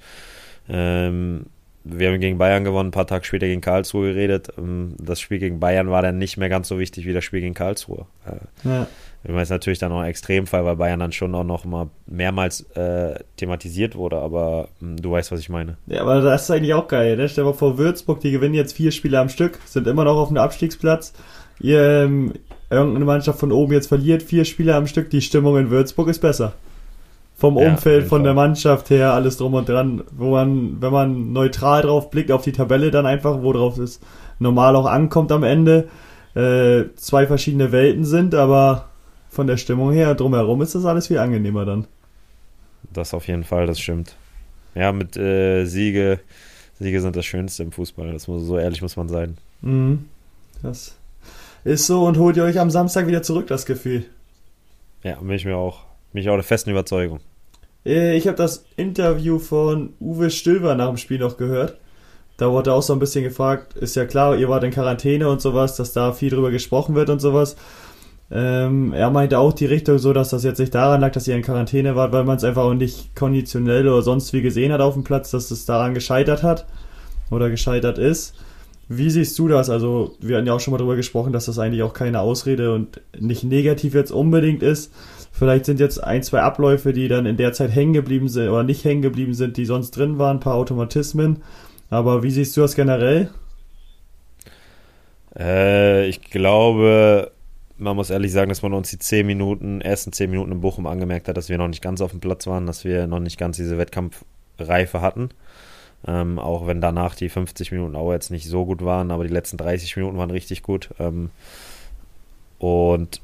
ähm, 0.69 1.47
wir 1.85 2.09
haben 2.09 2.19
gegen 2.19 2.39
Bayern 2.39 2.63
gewonnen, 2.63 2.89
ein 2.89 2.91
paar 2.91 3.07
Tage 3.07 3.25
später 3.25 3.45
gegen 3.45 3.61
Karlsruhe 3.61 4.13
geredet. 4.13 4.49
Ähm, 4.57 4.95
das 4.97 5.19
Spiel 5.19 5.37
gegen 5.37 5.59
Bayern 5.59 5.89
war 5.89 6.01
dann 6.01 6.17
nicht 6.17 6.35
mehr 6.37 6.49
ganz 6.49 6.67
so 6.67 6.79
wichtig 6.79 7.05
wie 7.05 7.13
das 7.13 7.23
Spiel 7.23 7.41
gegen 7.41 7.53
Karlsruhe. 7.53 8.05
Äh, 8.25 8.67
ja. 8.67 8.87
Ich 9.23 9.29
meine, 9.29 9.41
es 9.41 9.47
ist 9.47 9.53
natürlich 9.53 9.79
dann 9.79 9.91
auch 9.91 9.99
ein 9.99 10.09
Extremfall, 10.09 10.65
weil 10.65 10.75
Bayern 10.75 10.99
dann 10.99 11.11
schon 11.11 11.33
auch 11.33 11.43
noch 11.43 11.65
mal 11.65 11.89
mehrmals 12.05 12.61
äh, 12.75 13.19
thematisiert 13.37 13.95
wurde, 13.95 14.17
aber 14.17 14.69
mh, 14.79 14.89
hm, 14.89 15.01
du 15.01 15.11
weißt, 15.11 15.31
was 15.31 15.39
ich 15.39 15.49
meine. 15.49 15.77
Ja, 15.87 16.01
aber 16.01 16.21
das 16.21 16.43
ist 16.43 16.51
eigentlich 16.51 16.73
auch 16.73 16.87
geil, 16.87 17.17
ne? 17.17 17.29
Stell 17.29 17.43
dir 17.43 17.51
mal 17.51 17.55
vor, 17.55 17.77
Würzburg, 17.77 18.19
die 18.19 18.31
gewinnen 18.31 18.55
jetzt 18.55 18.73
vier 18.73 18.91
Spiele 18.91 19.19
am 19.19 19.29
Stück, 19.29 19.59
sind 19.65 19.87
immer 19.87 20.03
noch 20.03 20.17
auf 20.17 20.29
dem 20.29 20.37
Abstiegsplatz. 20.37 21.13
Ihr, 21.59 21.81
ähm, 21.81 22.33
irgendeine 22.69 23.05
Mannschaft 23.05 23.39
von 23.39 23.51
oben 23.51 23.73
jetzt 23.73 23.87
verliert 23.87 24.23
vier 24.23 24.45
Spiele 24.45 24.75
am 24.75 24.87
Stück, 24.87 25.09
die 25.11 25.21
Stimmung 25.21 25.57
in 25.57 25.69
Würzburg 25.69 26.07
ist 26.07 26.19
besser. 26.19 26.53
Vom 27.37 27.57
ja, 27.57 27.69
Umfeld, 27.69 28.07
von 28.07 28.23
der 28.23 28.33
Mannschaft 28.33 28.89
her, 28.89 29.13
alles 29.13 29.37
drum 29.37 29.55
und 29.55 29.67
dran, 29.67 30.03
wo 30.11 30.31
man, 30.31 30.81
wenn 30.81 30.91
man 30.91 31.33
neutral 31.33 31.81
drauf 31.81 32.09
blickt, 32.09 32.31
auf 32.31 32.43
die 32.43 32.53
Tabelle 32.53 32.91
dann 32.91 33.05
einfach, 33.05 33.41
wo 33.41 33.51
drauf 33.51 33.77
es 33.77 33.99
normal 34.39 34.75
auch 34.75 34.85
ankommt 34.85 35.31
am 35.33 35.43
Ende, 35.43 35.89
äh, 36.33 36.85
zwei 36.95 37.27
verschiedene 37.27 37.71
Welten 37.71 38.05
sind, 38.05 38.35
aber 38.35 38.89
von 39.29 39.47
der 39.47 39.57
Stimmung 39.57 39.91
her 39.91 40.15
drumherum 40.15 40.61
ist 40.61 40.75
das 40.75 40.85
alles 40.85 41.07
viel 41.07 41.17
angenehmer 41.17 41.65
dann. 41.65 41.87
Das 42.93 43.13
auf 43.13 43.27
jeden 43.27 43.43
Fall, 43.43 43.67
das 43.67 43.79
stimmt. 43.79 44.15
Ja, 44.75 44.91
mit 44.91 45.17
äh, 45.17 45.65
Siege, 45.65 46.19
Siege 46.79 47.01
sind 47.01 47.15
das 47.15 47.25
Schönste 47.25 47.63
im 47.63 47.71
Fußball. 47.71 48.11
Das 48.11 48.27
muss, 48.27 48.43
so 48.43 48.57
ehrlich 48.57 48.81
muss 48.81 48.97
man 48.97 49.09
sein. 49.09 49.37
Mhm. 49.61 50.05
Das 50.61 50.95
ist 51.63 51.87
so 51.87 52.05
und 52.05 52.17
holt 52.17 52.37
ihr 52.37 52.43
euch 52.43 52.59
am 52.59 52.69
Samstag 52.69 53.07
wieder 53.07 53.23
zurück, 53.23 53.47
das 53.47 53.65
Gefühl. 53.65 54.05
Ja, 55.03 55.15
bin 55.15 55.31
ich 55.31 55.45
mir 55.45 55.57
auch. 55.57 55.84
Bin 56.15 56.21
ich 56.21 56.29
auch 56.29 56.35
der 56.35 56.43
festen 56.43 56.69
Überzeugung. 56.69 57.19
Äh, 57.85 58.15
ich 58.15 58.25
habe 58.27 58.37
das 58.37 58.63
Interview 58.77 59.37
von 59.37 59.95
Uwe 59.99 60.29
Stilber 60.29 60.73
nach 60.75 60.87
dem 60.87 60.95
Spiel 60.95 61.19
noch 61.19 61.35
gehört. 61.35 61.77
Da 62.37 62.49
wurde 62.51 62.71
auch 62.71 62.81
so 62.81 62.93
ein 62.93 62.99
bisschen 62.99 63.25
gefragt, 63.25 63.73
ist 63.75 63.97
ja 63.97 64.05
klar, 64.05 64.37
ihr 64.37 64.47
wart 64.47 64.63
in 64.63 64.71
Quarantäne 64.71 65.27
und 65.27 65.41
sowas, 65.41 65.75
dass 65.75 65.91
da 65.91 66.13
viel 66.13 66.29
drüber 66.29 66.51
gesprochen 66.51 66.95
wird 66.95 67.09
und 67.09 67.19
sowas. 67.19 67.57
Ähm, 68.31 68.93
er 68.93 69.09
meinte 69.09 69.39
auch 69.39 69.51
die 69.51 69.65
Richtung 69.65 69.97
so, 69.97 70.13
dass 70.13 70.29
das 70.29 70.45
jetzt 70.45 70.59
nicht 70.59 70.73
daran 70.73 71.01
lag, 71.01 71.11
dass 71.11 71.27
ihr 71.27 71.35
in 71.35 71.41
Quarantäne 71.41 71.97
wart, 71.97 72.13
weil 72.13 72.23
man 72.23 72.37
es 72.37 72.45
einfach 72.45 72.63
auch 72.63 72.73
nicht 72.73 73.13
konditionell 73.13 73.85
oder 73.85 74.01
sonst 74.01 74.31
wie 74.31 74.41
gesehen 74.41 74.71
hat 74.71 74.79
auf 74.79 74.93
dem 74.93 75.03
Platz, 75.03 75.31
dass 75.31 75.51
es 75.51 75.65
daran 75.65 75.93
gescheitert 75.93 76.43
hat 76.43 76.65
oder 77.29 77.49
gescheitert 77.49 77.97
ist. 77.97 78.35
Wie 78.87 79.09
siehst 79.09 79.37
du 79.37 79.49
das? 79.49 79.69
Also, 79.69 80.15
wir 80.21 80.37
hatten 80.37 80.47
ja 80.47 80.53
auch 80.53 80.61
schon 80.61 80.71
mal 80.71 80.77
darüber 80.77 80.95
gesprochen, 80.95 81.33
dass 81.33 81.47
das 81.47 81.59
eigentlich 81.59 81.83
auch 81.83 81.93
keine 81.93 82.21
Ausrede 82.21 82.73
und 82.73 83.01
nicht 83.19 83.43
negativ 83.43 83.95
jetzt 83.95 84.11
unbedingt 84.11 84.63
ist. 84.63 84.93
Vielleicht 85.37 85.65
sind 85.65 85.81
jetzt 85.81 86.01
ein, 86.01 86.23
zwei 86.23 86.39
Abläufe, 86.39 86.93
die 86.93 87.09
dann 87.09 87.25
in 87.25 87.35
der 87.35 87.51
Zeit 87.51 87.75
hängen 87.75 87.91
geblieben 87.91 88.29
sind 88.29 88.47
oder 88.47 88.63
nicht 88.63 88.85
hängen 88.85 89.01
geblieben 89.01 89.33
sind, 89.33 89.57
die 89.57 89.65
sonst 89.65 89.91
drin 89.91 90.17
waren, 90.17 90.37
ein 90.37 90.39
paar 90.39 90.55
Automatismen. 90.55 91.43
Aber 91.89 92.23
wie 92.23 92.31
siehst 92.31 92.55
du 92.55 92.61
das 92.61 92.73
generell? 92.73 93.29
Äh, 95.37 96.07
ich 96.07 96.21
glaube, 96.21 97.33
man 97.77 97.97
muss 97.97 98.11
ehrlich 98.11 98.31
sagen, 98.31 98.47
dass 98.47 98.61
man 98.61 98.73
uns 98.73 98.91
die 98.91 98.97
zehn 98.97 99.27
Minuten, 99.27 99.81
ersten 99.81 100.13
zehn 100.13 100.31
Minuten 100.31 100.53
in 100.53 100.61
Bochum 100.61 100.87
angemerkt 100.87 101.27
hat, 101.27 101.35
dass 101.35 101.49
wir 101.49 101.57
noch 101.57 101.67
nicht 101.67 101.83
ganz 101.83 101.99
auf 101.99 102.11
dem 102.11 102.21
Platz 102.21 102.47
waren, 102.47 102.65
dass 102.65 102.85
wir 102.85 103.05
noch 103.05 103.19
nicht 103.19 103.37
ganz 103.37 103.57
diese 103.57 103.77
Wettkampfreife 103.77 105.01
hatten. 105.01 105.31
Ähm, 106.07 106.39
auch 106.39 106.65
wenn 106.65 106.79
danach 106.79 107.13
die 107.13 107.27
50 107.27 107.73
Minuten 107.73 107.97
auch 107.97 108.13
jetzt 108.13 108.31
nicht 108.31 108.47
so 108.47 108.65
gut 108.65 108.85
waren, 108.85 109.11
aber 109.11 109.25
die 109.25 109.33
letzten 109.33 109.57
30 109.57 109.97
Minuten 109.97 110.17
waren 110.17 110.31
richtig 110.31 110.63
gut. 110.63 110.91
Ähm, 110.97 111.29
und 112.57 113.19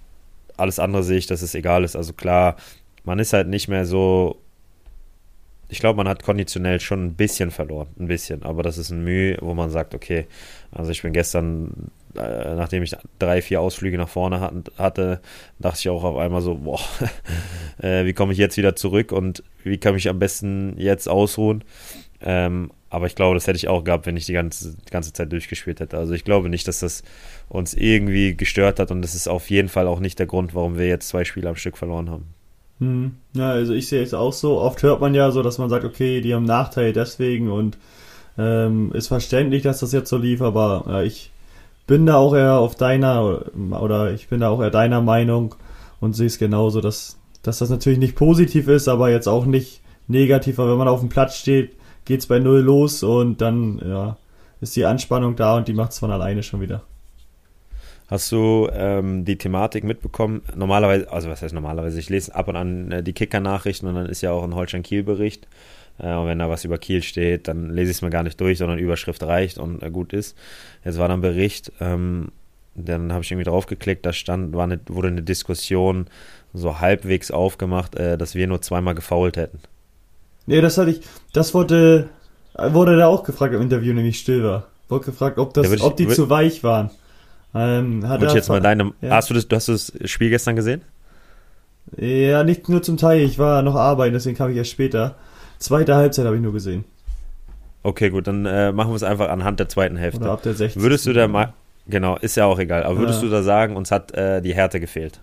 alles 0.62 0.80
andere 0.80 1.04
sehe 1.04 1.18
ich, 1.18 1.28
dass 1.28 1.42
es 1.42 1.56
egal 1.56 1.84
ist. 1.84 1.96
Also 1.96 2.14
klar, 2.14 2.56
man 3.04 3.20
ist 3.20 3.34
halt 3.34 3.48
nicht 3.48 3.68
mehr 3.68 3.86
so. 3.86 4.42
Ich 5.70 5.80
glaube, 5.80 5.98
man 5.98 6.08
hat 6.08 6.24
konditionell 6.24 6.82
schon 6.82 7.06
ein 7.06 7.14
bisschen 7.16 7.50
verloren, 7.50 7.88
ein 7.98 8.08
bisschen, 8.08 8.44
aber 8.44 8.62
das 8.62 8.78
ist 8.78 8.90
ein 8.90 9.06
Mühe, 9.06 9.38
wo 9.40 9.54
man 9.54 9.70
sagt, 9.70 9.96
okay, 9.96 10.28
also 10.72 10.92
ich 10.92 11.02
bin 11.02 11.14
gestern 11.14 11.92
äh, 12.16 12.56
nachdem 12.56 12.84
ich 12.84 12.96
drei, 13.20 13.42
vier 13.42 13.62
Ausflüge 13.62 13.98
nach 13.98 14.10
vorne 14.10 14.64
hatte, 14.78 15.22
dachte 15.60 15.80
ich 15.80 15.90
auch 15.90 16.04
auf 16.04 16.18
einmal 16.18 16.42
so, 16.42 16.56
boah, 16.56 16.80
äh, 17.82 18.06
wie 18.06 18.14
komme 18.14 18.34
ich 18.34 18.38
jetzt 18.38 18.58
wieder 18.58 18.76
zurück 18.76 19.12
und 19.12 19.44
wie 19.64 19.78
kann 19.78 19.96
ich 19.96 20.10
am 20.10 20.20
besten 20.20 20.76
jetzt 20.78 21.08
ausruhen? 21.08 21.64
Ähm, 22.22 22.72
aber 22.92 23.08
ich 23.08 23.16
glaube, 23.16 23.36
das 23.36 23.48
hätte 23.48 23.56
ich 23.56 23.70
auch 23.70 23.86
gehabt, 23.86 24.06
wenn 24.06 24.18
ich 24.18 24.26
die 24.26 24.34
ganze, 24.34 24.76
die 24.76 24.92
ganze 24.92 25.14
Zeit 25.14 25.32
durchgespielt 25.32 25.80
hätte. 25.80 25.98
Also 25.98 26.14
ich 26.14 26.26
glaube 26.26 26.50
nicht, 26.50 26.68
dass 26.68 26.82
das 26.82 27.04
uns 27.48 27.74
irgendwie 27.74 28.36
gestört 28.36 28.80
hat 28.80 28.92
und 28.92 29.02
das 29.02 29.16
ist 29.16 29.30
auf 29.30 29.50
jeden 29.50 29.70
Fall 29.70 29.88
auch 29.88 30.02
nicht 30.02 30.20
der 30.20 30.26
Grund, 30.26 30.54
warum 30.54 30.78
wir 30.78 30.88
jetzt 30.88 31.08
zwei 31.08 31.24
Spiele 31.24 31.48
am 31.48 31.56
Stück 31.56 31.78
verloren 31.78 32.10
haben. 32.10 32.26
Hm. 32.80 33.16
Ja, 33.34 33.52
also 33.52 33.74
ich 33.74 33.88
sehe 33.88 34.04
es 34.04 34.14
auch 34.14 34.34
so. 34.34 34.60
Oft 34.60 34.84
hört 34.84 35.00
man 35.00 35.16
ja 35.16 35.32
so, 35.32 35.42
dass 35.42 35.58
man 35.58 35.70
sagt, 35.70 35.86
okay, 35.86 36.20
die 36.20 36.36
haben 36.36 36.44
Nachteile 36.44 36.92
deswegen 36.92 37.50
und 37.50 37.78
ähm, 38.38 38.92
ist 38.92 39.08
verständlich, 39.08 39.64
dass 39.64 39.80
das 39.80 39.94
jetzt 39.94 40.10
so 40.10 40.18
lief, 40.18 40.42
aber 40.42 40.84
ja, 40.88 41.02
ich 41.02 41.32
bin 41.88 42.06
da 42.06 42.16
auch 42.16 42.36
eher 42.36 42.58
auf 42.58 42.76
deiner 42.76 43.46
oder 43.56 44.12
ich 44.12 44.28
bin 44.28 44.42
da 44.42 44.50
auch 44.50 44.62
eher 44.62 44.70
deiner 44.70 45.02
Meinung 45.02 45.56
und 46.02 46.14
sehe 46.14 46.28
es 46.28 46.40
genauso, 46.40 46.82
dass, 46.82 47.18
dass 47.42 47.60
das 47.60 47.70
natürlich 47.70 48.00
nicht 48.00 48.16
positiv 48.16 48.68
ist, 48.68 48.90
aber 48.90 49.10
jetzt 49.10 49.28
auch 49.28 49.46
nicht 49.46 49.80
negativ, 50.10 50.58
weil 50.58 50.70
wenn 50.70 50.78
man 50.78 50.90
auf 50.90 51.00
dem 51.00 51.10
Platz 51.10 51.38
steht, 51.38 51.72
geht 52.06 52.22
es 52.22 52.28
bei 52.28 52.40
Null 52.40 52.62
los 52.62 53.04
und 53.04 53.42
dann 53.42 53.80
ja, 53.84 54.18
ist 54.60 54.76
die 54.76 54.86
Anspannung 54.86 55.36
da 55.36 55.58
und 55.58 55.68
die 55.68 55.74
macht 55.74 55.92
es 55.92 56.00
von 56.00 56.12
alleine 56.12 56.44
schon 56.44 56.62
wieder. 56.62 56.84
Hast 58.08 58.30
du 58.34 58.68
ähm, 58.74 59.24
die 59.24 59.38
Thematik 59.38 59.86
mitbekommen? 59.86 60.42
Normalerweise, 60.54 61.10
also 61.10 61.30
was 61.30 61.42
heißt 61.42 61.54
normalerweise? 61.54 61.98
Ich 61.98 62.10
lese 62.10 62.36
ab 62.36 62.50
und 62.50 62.58
an 62.58 62.92
äh, 62.92 63.04
die 63.04 63.14
Kicker-Nachrichten 63.14 63.88
und 63.88 63.96
dann 63.96 64.06
ist 64.06 64.22
ja 64.22 64.32
auch 64.32 64.44
ein 64.44 64.54
Holstein-Kiel-Bericht. 64.54 65.48
Äh, 65.98 66.14
und 66.16 66.28
wenn 66.28 66.40
da 66.40 66.50
was 66.50 66.66
über 66.66 66.78
Kiel 66.78 67.04
steht, 67.04 67.48
dann 67.48 67.70
lese 67.70 67.92
ich 67.92 67.98
es 67.98 68.02
mir 68.02 68.10
gar 68.10 68.24
nicht 68.24 68.40
durch, 68.42 68.58
sondern 68.58 68.80
Überschrift 68.80 69.24
reicht 69.24 69.58
und 69.58 69.82
äh, 69.82 69.90
gut 69.90 70.12
ist. 70.12 70.38
Jetzt 70.84 70.98
war 70.98 71.08
dann 71.08 71.22
Bericht, 71.22 71.72
ähm, 71.80 72.34
dann 72.76 73.14
habe 73.14 73.24
ich 73.24 73.32
irgendwie 73.32 73.50
draufgeklickt, 73.50 74.06
da 74.06 74.12
stand, 74.12 74.54
war 74.54 74.66
eine, 74.66 74.80
wurde 74.88 75.08
eine 75.08 75.22
Diskussion 75.22 76.08
so 76.54 76.80
halbwegs 76.82 77.32
aufgemacht, 77.32 77.96
äh, 77.96 78.18
dass 78.18 78.36
wir 78.36 78.46
nur 78.48 78.62
zweimal 78.62 78.94
gefault 78.94 79.38
hätten. 79.38 79.60
Nee, 80.46 80.62
das 80.62 80.78
hatte 80.78 80.92
ich, 80.92 81.02
das 81.34 81.54
wurde, 81.54 82.10
wurde 82.56 82.98
da 82.98 83.08
auch 83.08 83.24
gefragt 83.24 83.54
im 83.54 83.62
Interview, 83.62 83.94
nämlich 83.94 84.20
still 84.20 84.44
war. 84.44 84.68
Wurde 84.90 85.06
gefragt, 85.06 85.38
ob, 85.38 85.54
das, 85.54 85.68
ja, 85.68 85.74
ich, 85.74 85.84
ob 85.84 85.96
die 85.96 86.08
zu 86.08 86.30
weich 86.30 86.64
waren. 86.64 86.90
Ähm, 87.54 88.08
hat 88.08 88.24
ich 88.24 88.34
jetzt 88.34 88.50
mal 88.50 88.62
deine, 88.62 88.94
ja. 89.02 89.12
hast 89.12 89.30
du 89.30 89.34
das, 89.34 89.48
du 89.48 89.56
hast 89.56 89.68
das 89.68 89.92
Spiel 90.06 90.30
gestern 90.30 90.56
gesehen? 90.56 90.82
Ja, 91.98 92.44
nicht 92.44 92.70
nur 92.70 92.82
zum 92.82 92.98
Teil, 92.98 93.22
ich 93.22 93.38
war 93.40 93.62
noch 93.62 93.76
arbeiten, 93.76 94.14
deswegen 94.14 94.38
kam 94.38 94.52
ich 94.52 94.58
erst 94.58 94.72
später. 94.72 95.16
Zweite 95.60 95.96
Halbzeit 95.96 96.26
habe 96.26 96.36
ich 96.38 96.42
nur 96.42 96.54
gesehen. 96.54 96.86
Okay, 97.84 98.10
gut, 98.10 98.28
dann 98.28 98.46
äh, 98.46 98.72
machen 98.72 98.92
wir 98.92 98.96
es 98.96 99.04
einfach 99.04 99.30
anhand 99.30 99.60
der 99.60 99.68
zweiten 99.68 99.98
Hälfte. 99.98 100.22
Oder 100.22 100.32
ab 100.32 100.44
der 100.44 100.54
60. 100.54 100.82
Würdest 100.82 101.06
du 101.06 101.14
da 101.14 101.28
mal, 101.28 101.54
genau, 101.88 102.18
ist 102.18 102.36
ja 102.36 102.46
auch 102.46 102.60
egal, 102.60 102.84
aber 102.84 103.00
würdest 103.00 103.22
Ja. 103.22 103.28
du 103.28 103.32
da 103.34 103.44
sagen, 103.44 103.76
uns 103.76 103.92
hat 103.92 104.14
äh, 104.14 104.42
die 104.42 104.54
Härte 104.54 104.80
gefehlt? 104.80 105.20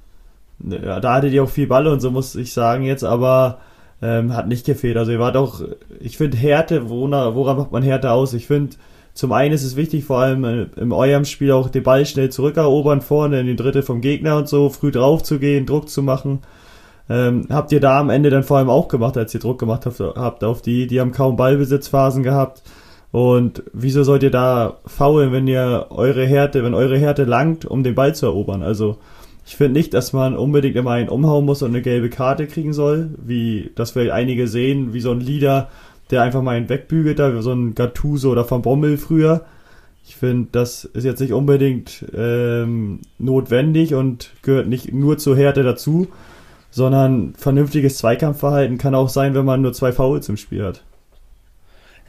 Ja, 0.59 0.99
da 1.01 1.15
hattet 1.15 1.33
ihr 1.33 1.45
auch 1.45 1.49
viel 1.51 1.69
Balle 1.69 1.93
und 1.93 2.01
so 2.01 2.11
muss 2.11 2.35
ich 2.35 2.53
sagen 2.53 2.83
jetzt, 2.83 3.05
aber 3.05 3.61
ähm, 4.03 4.35
hat 4.35 4.49
nicht 4.49 4.67
gefehlt. 4.67 4.97
Also 4.97 5.13
ihr 5.13 5.19
wart 5.19 5.37
auch, 5.37 5.61
ich 6.01 6.17
finde 6.17 6.37
Härte, 6.37 6.89
woran, 6.89 7.35
woran 7.35 7.57
macht 7.57 7.73
man 7.73 7.83
Härte 7.83 8.13
aus? 8.13 8.33
Ich 8.35 8.47
finde, 8.47 8.77
zum 9.15 9.33
einen 9.33 9.53
ist 9.53 9.65
es 9.65 9.75
wichtig, 9.77 10.05
vor 10.05 10.19
allem 10.19 10.45
äh, 10.45 10.67
in 10.77 10.93
eurem 10.93 11.25
Spiel 11.25 11.51
auch 11.53 11.69
den 11.69 11.83
Ball 11.83 12.07
schnell 12.07 12.31
zurückerobern 12.31 13.01
vorne 13.01 13.41
in 13.41 13.47
die 13.47 13.57
Dritte 13.57 13.83
vom 13.83 14.01
Gegner 14.01 14.37
und 14.37 14.49
so, 14.49 14.69
früh 14.69 14.93
drauf 14.93 15.23
zu 15.23 15.39
gehen, 15.39 15.67
Druck 15.67 15.89
zu 15.89 16.03
machen. 16.03 16.41
Ähm, 17.11 17.47
habt 17.51 17.73
ihr 17.73 17.81
da 17.81 17.99
am 17.99 18.11
Ende 18.11 18.31
dann 18.31 18.45
vor 18.45 18.59
allem 18.59 18.71
auch 18.71 18.89
gemacht, 18.89 19.17
als 19.17 19.35
ihr 19.35 19.41
Druck 19.41 19.59
gemacht 19.59 19.87
habt, 19.87 19.99
habt 19.99 20.45
auf 20.45 20.63
die, 20.63 20.87
die 20.87 21.01
haben 21.01 21.13
kaum 21.13 21.37
Ballbesitzphasen 21.37 22.23
gehabt. 22.23 22.63
Und 23.11 23.63
wieso 23.73 24.05
sollt 24.05 24.23
ihr 24.23 24.31
da 24.31 24.77
faulen, 24.85 25.33
wenn 25.33 25.49
ihr 25.49 25.87
eure 25.91 26.27
Härte, 26.27 26.63
wenn 26.63 26.75
eure 26.75 26.99
Härte 26.99 27.25
langt, 27.25 27.65
um 27.65 27.83
den 27.83 27.95
Ball 27.95 28.15
zu 28.15 28.27
erobern? 28.27 28.63
Also 28.63 28.99
ich 29.49 29.57
finde 29.57 29.73
nicht, 29.73 29.95
dass 29.95 30.13
man 30.13 30.37
unbedingt 30.37 30.77
immer 30.77 30.91
einen 30.91 31.09
umhauen 31.09 31.47
muss 31.47 31.63
und 31.63 31.71
eine 31.71 31.81
gelbe 31.81 32.11
Karte 32.11 32.47
kriegen 32.47 32.75
soll, 32.75 33.09
wie 33.17 33.71
das 33.77 33.93
vielleicht 33.93 34.11
einige 34.11 34.47
sehen, 34.47 34.93
wie 34.93 35.01
so 35.01 35.11
ein 35.11 35.21
Leader, 35.21 35.71
der 36.11 36.21
einfach 36.21 36.43
mal 36.43 36.55
einen 36.55 36.69
wegbügelt, 36.69 37.19
da 37.19 37.35
wie 37.35 37.41
so 37.41 37.53
ein 37.53 37.75
Gattuso 37.75 38.31
oder 38.31 38.49
Van 38.49 38.61
Bommel 38.61 38.99
früher. 38.99 39.47
Ich 40.07 40.17
finde, 40.17 40.49
das 40.53 40.85
ist 40.85 41.05
jetzt 41.05 41.21
nicht 41.21 41.33
unbedingt 41.33 42.05
ähm, 42.15 43.01
notwendig 43.19 43.95
und 43.95 44.33
gehört 44.43 44.69
nicht 44.69 44.93
nur 44.93 45.17
zur 45.17 45.35
Härte 45.35 45.63
dazu, 45.63 46.09
sondern 46.71 47.33
vernünftiges 47.35 47.97
Zweikampfverhalten 47.97 48.77
kann 48.77 48.95
auch 48.95 49.09
sein, 49.09 49.35
wenn 49.35 49.47
man 49.47 49.63
nur 49.63 49.73
zwei 49.73 49.93
Fouls 49.93 50.29
im 50.29 50.37
Spiel 50.37 50.63
hat. 50.63 50.85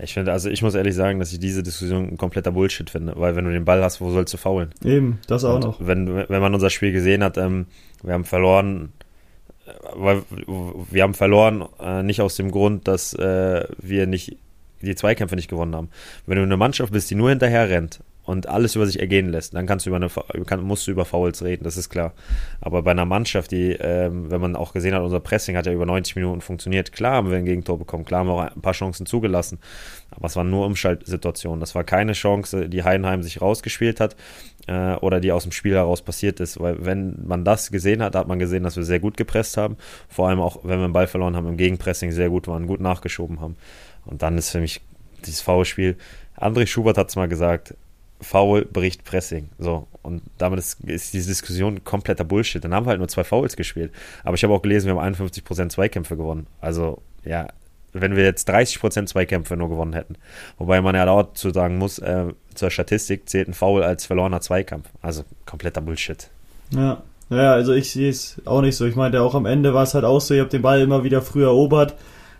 Ich 0.01 0.13
finde, 0.13 0.31
also 0.31 0.49
ich 0.49 0.61
muss 0.61 0.75
ehrlich 0.75 0.95
sagen, 0.95 1.19
dass 1.19 1.33
ich 1.33 1.39
diese 1.39 1.61
Diskussion 1.61 2.09
ein 2.09 2.17
kompletter 2.17 2.51
Bullshit 2.51 2.89
finde, 2.89 3.13
weil 3.17 3.35
wenn 3.35 3.45
du 3.45 3.51
den 3.51 3.65
Ball 3.65 3.83
hast, 3.83 3.99
wo 3.99 4.11
sollst 4.11 4.33
du 4.33 4.37
faulen? 4.37 4.69
Eben, 4.83 5.19
das 5.27 5.43
auch 5.43 5.55
Und 5.55 5.63
noch. 5.63 5.77
Wenn, 5.79 6.07
wenn 6.29 6.41
man 6.41 6.53
unser 6.53 6.69
Spiel 6.69 6.91
gesehen 6.91 7.23
hat, 7.23 7.37
ähm, 7.37 7.65
wir 8.01 8.13
haben 8.13 8.23
verloren, 8.23 8.93
äh, 9.65 9.71
weil 9.95 10.23
wir 10.89 11.03
haben 11.03 11.13
verloren, 11.13 11.65
äh, 11.81 12.01
nicht 12.03 12.21
aus 12.21 12.35
dem 12.35 12.51
Grund, 12.51 12.87
dass 12.87 13.13
äh, 13.13 13.65
wir 13.77 14.07
nicht 14.07 14.37
die 14.81 14.95
Zweikämpfe 14.95 15.35
nicht 15.35 15.49
gewonnen 15.49 15.75
haben. 15.75 15.89
Wenn 16.25 16.37
du 16.37 16.43
eine 16.43 16.57
Mannschaft 16.57 16.93
bist, 16.93 17.11
die 17.11 17.15
nur 17.15 17.29
hinterher 17.29 17.69
rennt 17.69 17.99
und 18.29 18.47
alles 18.47 18.75
über 18.75 18.85
sich 18.85 18.99
ergehen 18.99 19.29
lässt, 19.29 19.55
dann 19.55 19.65
kannst 19.65 19.87
du 19.87 19.89
über 19.89 19.97
eine, 19.97 20.45
kann, 20.45 20.61
musst 20.61 20.85
du 20.85 20.91
über 20.91 21.03
Fouls 21.03 21.43
reden, 21.43 21.63
das 21.63 21.77
ist 21.77 21.89
klar. 21.89 22.13
Aber 22.61 22.83
bei 22.83 22.91
einer 22.91 23.05
Mannschaft, 23.05 23.49
die, 23.51 23.71
ähm, 23.71 24.29
wenn 24.29 24.39
man 24.39 24.55
auch 24.55 24.71
gesehen 24.71 24.93
hat, 24.93 25.01
unser 25.01 25.19
Pressing 25.19 25.57
hat 25.57 25.65
ja 25.65 25.73
über 25.73 25.87
90 25.87 26.15
Minuten 26.15 26.41
funktioniert. 26.41 26.91
Klar 26.91 27.15
haben 27.15 27.31
wir 27.31 27.37
ein 27.37 27.45
Gegentor 27.45 27.79
bekommen, 27.79 28.05
klar 28.05 28.19
haben 28.19 28.27
wir 28.27 28.33
auch 28.33 28.55
ein 28.55 28.61
paar 28.61 28.73
Chancen 28.73 29.07
zugelassen. 29.07 29.57
Aber 30.11 30.27
es 30.27 30.35
waren 30.35 30.51
nur 30.51 30.67
Umschaltsituationen. 30.67 31.59
Das 31.59 31.73
war 31.73 31.83
keine 31.83 32.13
Chance, 32.13 32.69
die 32.69 32.83
Heidenheim 32.83 33.23
sich 33.23 33.41
rausgespielt 33.41 33.99
hat 33.99 34.15
äh, 34.67 34.93
oder 34.95 35.19
die 35.19 35.31
aus 35.31 35.43
dem 35.43 35.51
Spiel 35.51 35.73
heraus 35.73 36.03
passiert 36.03 36.39
ist. 36.39 36.59
Weil 36.59 36.85
wenn 36.85 37.25
man 37.25 37.43
das 37.43 37.71
gesehen 37.71 38.03
hat, 38.03 38.15
hat 38.15 38.27
man 38.27 38.37
gesehen, 38.37 38.61
dass 38.61 38.75
wir 38.75 38.83
sehr 38.83 38.99
gut 38.99 39.17
gepresst 39.17 39.57
haben. 39.57 39.75
Vor 40.07 40.27
allem 40.29 40.39
auch, 40.39 40.59
wenn 40.63 40.79
wir 40.79 40.87
den 40.87 40.93
Ball 40.93 41.07
verloren 41.07 41.35
haben, 41.35 41.47
im 41.47 41.57
Gegenpressing 41.57 42.11
sehr 42.11 42.29
gut 42.29 42.47
waren, 42.47 42.67
gut 42.67 42.79
nachgeschoben 42.79 43.41
haben. 43.41 43.55
Und 44.05 44.21
dann 44.21 44.37
ist 44.37 44.51
für 44.51 44.59
mich 44.59 44.81
dieses 45.25 45.41
Foulspiel. 45.41 45.97
André 46.37 46.67
Schubert 46.67 46.97
hat 46.97 47.09
es 47.09 47.15
mal 47.15 47.27
gesagt, 47.27 47.73
Foul 48.21 48.65
bricht 48.65 49.03
Pressing. 49.03 49.49
So. 49.57 49.87
Und 50.01 50.21
damit 50.37 50.59
ist, 50.59 50.81
ist 50.81 51.13
diese 51.13 51.29
Diskussion 51.29 51.83
kompletter 51.83 52.23
Bullshit. 52.23 52.63
Dann 52.63 52.73
haben 52.73 52.85
wir 52.85 52.91
halt 52.91 52.99
nur 52.99 53.07
zwei 53.07 53.23
Fouls 53.23 53.55
gespielt. 53.55 53.91
Aber 54.23 54.35
ich 54.35 54.43
habe 54.43 54.53
auch 54.53 54.61
gelesen, 54.61 54.87
wir 54.87 54.95
haben 54.95 55.15
51% 55.15 55.69
Zweikämpfe 55.69 56.17
gewonnen. 56.17 56.47
Also, 56.61 57.01
ja, 57.23 57.47
wenn 57.93 58.15
wir 58.15 58.23
jetzt 58.23 58.49
30% 58.49 59.07
Zweikämpfe 59.07 59.57
nur 59.57 59.69
gewonnen 59.69 59.93
hätten. 59.93 60.15
Wobei 60.57 60.81
man 60.81 60.95
ja 60.95 61.07
auch 61.07 61.33
zu 61.33 61.51
sagen 61.51 61.77
muss, 61.77 61.99
äh, 61.99 62.25
zur 62.53 62.69
Statistik 62.69 63.29
zählt 63.29 63.47
ein 63.47 63.53
Foul 63.53 63.83
als 63.83 64.05
verlorener 64.05 64.41
Zweikampf. 64.41 64.89
Also 65.01 65.23
kompletter 65.45 65.81
Bullshit. 65.81 66.29
Ja. 66.71 67.01
Ja, 67.31 67.53
also 67.53 67.73
ich 67.73 67.91
sehe 67.91 68.09
es 68.09 68.41
auch 68.45 68.61
nicht 68.61 68.75
so. 68.75 68.85
Ich 68.85 68.95
meinte, 68.95 69.21
auch 69.21 69.35
am 69.35 69.45
Ende 69.45 69.73
war 69.73 69.83
es 69.83 69.93
halt 69.93 70.03
auch 70.03 70.19
so, 70.19 70.33
ihr 70.33 70.41
habt 70.41 70.53
den 70.53 70.63
Ball 70.63 70.81
immer 70.81 71.03
wieder 71.03 71.21
früh 71.21 71.43
erobert. 71.43 71.95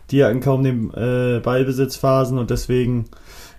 Die 0.09 0.23
hatten 0.23 0.39
kaum 0.39 0.63
den 0.63 0.91
äh, 0.95 1.39
Ballbesitzphasen 1.39 2.39
und 2.39 2.49
deswegen 2.49 3.05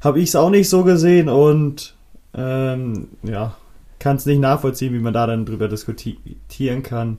habe 0.01 0.19
ich 0.19 0.31
es 0.31 0.37
auch 0.37 0.51
nicht 0.51 0.69
so 0.69 0.83
gesehen 0.83 1.29
und 1.29 1.95
ähm, 2.35 3.09
ja, 3.23 3.57
kann 3.99 4.17
es 4.17 4.27
nicht 4.27 4.41
nachvollziehen, 4.41 4.93
wie 4.95 4.99
man 4.99 5.13
da 5.13 5.27
dann 5.27 5.45
drüber 5.47 5.69
diskutieren 5.69 6.83
kann. 6.83 7.19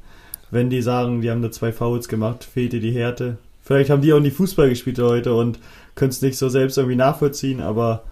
Wenn 0.50 0.70
die 0.70 0.82
sagen, 0.82 1.22
die 1.22 1.32
haben 1.32 1.42
nur 1.42 1.52
zwei 1.52 1.72
Fouls 1.72 2.08
gemacht, 2.08 2.44
fehlte 2.44 2.80
die 2.80 2.92
Härte. 2.92 3.38
Vielleicht 3.62 3.90
haben 3.90 4.02
die 4.02 4.12
auch 4.14 4.20
nie 4.20 4.32
Fußball 4.32 4.70
gespielt 4.70 5.00
heute 5.00 5.34
und 5.36 5.60
können 5.96 6.10
es 6.10 6.22
nicht 6.22 6.38
so 6.38 6.50
selbst 6.50 6.78
irgendwie 6.78 6.96
nachvollziehen, 6.98 7.62
aber 7.62 8.04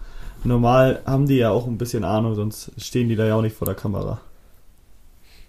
normal 0.44 1.02
haben 1.04 1.26
die 1.26 1.36
ja 1.36 1.50
auch 1.50 1.66
ein 1.66 1.76
bisschen 1.78 2.04
Ahnung, 2.04 2.34
sonst 2.34 2.70
stehen 2.78 3.08
die 3.08 3.16
da 3.16 3.26
ja 3.26 3.34
auch 3.34 3.42
nicht 3.42 3.56
vor 3.56 3.66
der 3.66 3.74
Kamera. 3.74 4.20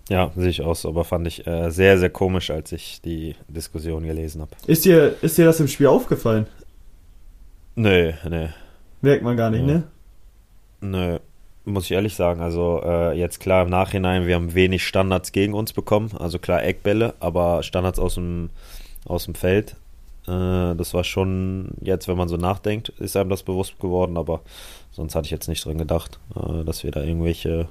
Ja, 0.09 0.31
sehe 0.35 0.49
ich 0.49 0.61
aus, 0.61 0.85
aber 0.85 1.05
fand 1.05 1.27
ich 1.27 1.47
äh, 1.47 1.69
sehr, 1.69 1.97
sehr 1.97 2.09
komisch, 2.09 2.49
als 2.51 2.71
ich 2.73 2.99
die 3.01 3.35
Diskussion 3.47 4.03
gelesen 4.03 4.41
habe. 4.41 4.51
Ist 4.67 4.83
dir, 4.83 5.15
ist 5.21 5.37
dir 5.37 5.45
das 5.45 5.59
im 5.61 5.67
Spiel 5.69 5.87
aufgefallen? 5.87 6.47
Nö, 7.75 8.11
nö, 8.27 8.47
Merkt 9.01 9.23
man 9.23 9.37
gar 9.37 9.49
nicht, 9.49 9.61
Ja. 9.61 9.67
ne? 9.67 9.83
nö. 10.81 11.19
Muss 11.63 11.85
ich 11.85 11.91
ehrlich 11.91 12.15
sagen, 12.15 12.41
also 12.41 12.81
äh, 12.83 13.17
jetzt 13.17 13.39
klar 13.39 13.63
im 13.63 13.69
Nachhinein, 13.69 14.25
wir 14.25 14.35
haben 14.35 14.55
wenig 14.55 14.85
Standards 14.85 15.31
gegen 15.31 15.53
uns 15.53 15.73
bekommen, 15.73 16.11
also 16.17 16.39
klar 16.39 16.63
Eckbälle, 16.63 17.13
aber 17.19 17.61
Standards 17.61 17.99
aus 17.99 18.15
dem, 18.15 18.49
aus 19.05 19.25
dem 19.25 19.35
Feld. 19.35 19.75
Äh, 20.27 20.75
das 20.75 20.93
war 20.95 21.03
schon, 21.03 21.69
jetzt 21.81 22.07
wenn 22.07 22.17
man 22.17 22.29
so 22.29 22.37
nachdenkt, 22.37 22.89
ist 22.89 23.15
einem 23.15 23.29
das 23.29 23.43
bewusst 23.43 23.79
geworden, 23.79 24.17
aber 24.17 24.41
sonst 24.91 25.13
hatte 25.13 25.25
ich 25.25 25.31
jetzt 25.31 25.47
nicht 25.47 25.63
dran 25.63 25.77
gedacht, 25.77 26.19
äh, 26.35 26.63
dass 26.63 26.83
wir 26.83 26.89
da 26.89 27.03
irgendwelche, 27.03 27.67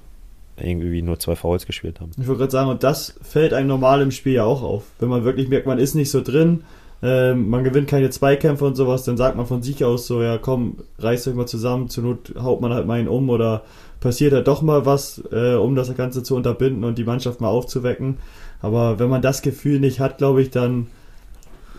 irgendwie 0.56 1.02
nur 1.02 1.18
zwei 1.18 1.35
Fouls 1.35 1.66
gespielt 1.66 2.00
haben. 2.00 2.12
Ich 2.16 2.28
wollte 2.28 2.40
gerade 2.40 2.52
sagen, 2.52 2.70
und 2.70 2.85
das 2.85 3.18
fällt 3.23 3.52
einem 3.52 3.68
normal 3.68 4.02
im 4.02 4.12
Spiel 4.12 4.35
ja 4.35 4.44
auch 4.44 4.62
auf. 4.62 4.85
Wenn 5.00 5.09
man 5.09 5.25
wirklich 5.25 5.49
merkt, 5.49 5.66
man 5.66 5.78
ist 5.80 5.94
nicht 5.94 6.11
so 6.11 6.23
drin, 6.23 6.62
ähm, 7.02 7.49
man 7.49 7.64
gewinnt 7.64 7.88
keine 7.88 8.11
Zweikämpfe 8.11 8.64
und 8.64 8.75
sowas, 8.75 9.04
dann 9.04 9.16
sagt 9.16 9.37
man 9.37 9.47
von 9.47 9.62
sich 9.62 9.85
aus 9.85 10.07
so, 10.07 10.23
ja 10.23 10.38
komm, 10.38 10.78
reißt 10.99 11.28
euch 11.28 11.35
mal 11.35 11.47
zusammen, 11.47 11.88
zur 11.88 12.04
Not 12.04 12.35
haut 12.40 12.61
man 12.61 12.73
halt 12.73 12.87
mal 12.87 12.99
einen 12.99 13.09
um 13.09 13.30
oder 13.30 13.62
passiert 14.00 14.33
halt 14.33 14.49
doch 14.49 14.62
mal 14.62 14.87
was, 14.87 15.23
äh, 15.33 15.54
um 15.54 15.75
das 15.75 15.95
Ganze 15.97 16.23
zu 16.23 16.37
unterbinden 16.37 16.85
und 16.85 16.99
die 16.99 17.04
Mannschaft 17.04 17.40
mal 17.40 17.49
aufzuwecken. 17.49 18.19
Aber 18.61 18.99
wenn 18.99 19.09
man 19.09 19.23
das 19.23 19.42
Gefühl 19.42 19.80
nicht 19.80 20.00
hat, 20.00 20.19
glaube 20.19 20.42
ich, 20.42 20.50
dann 20.50 20.88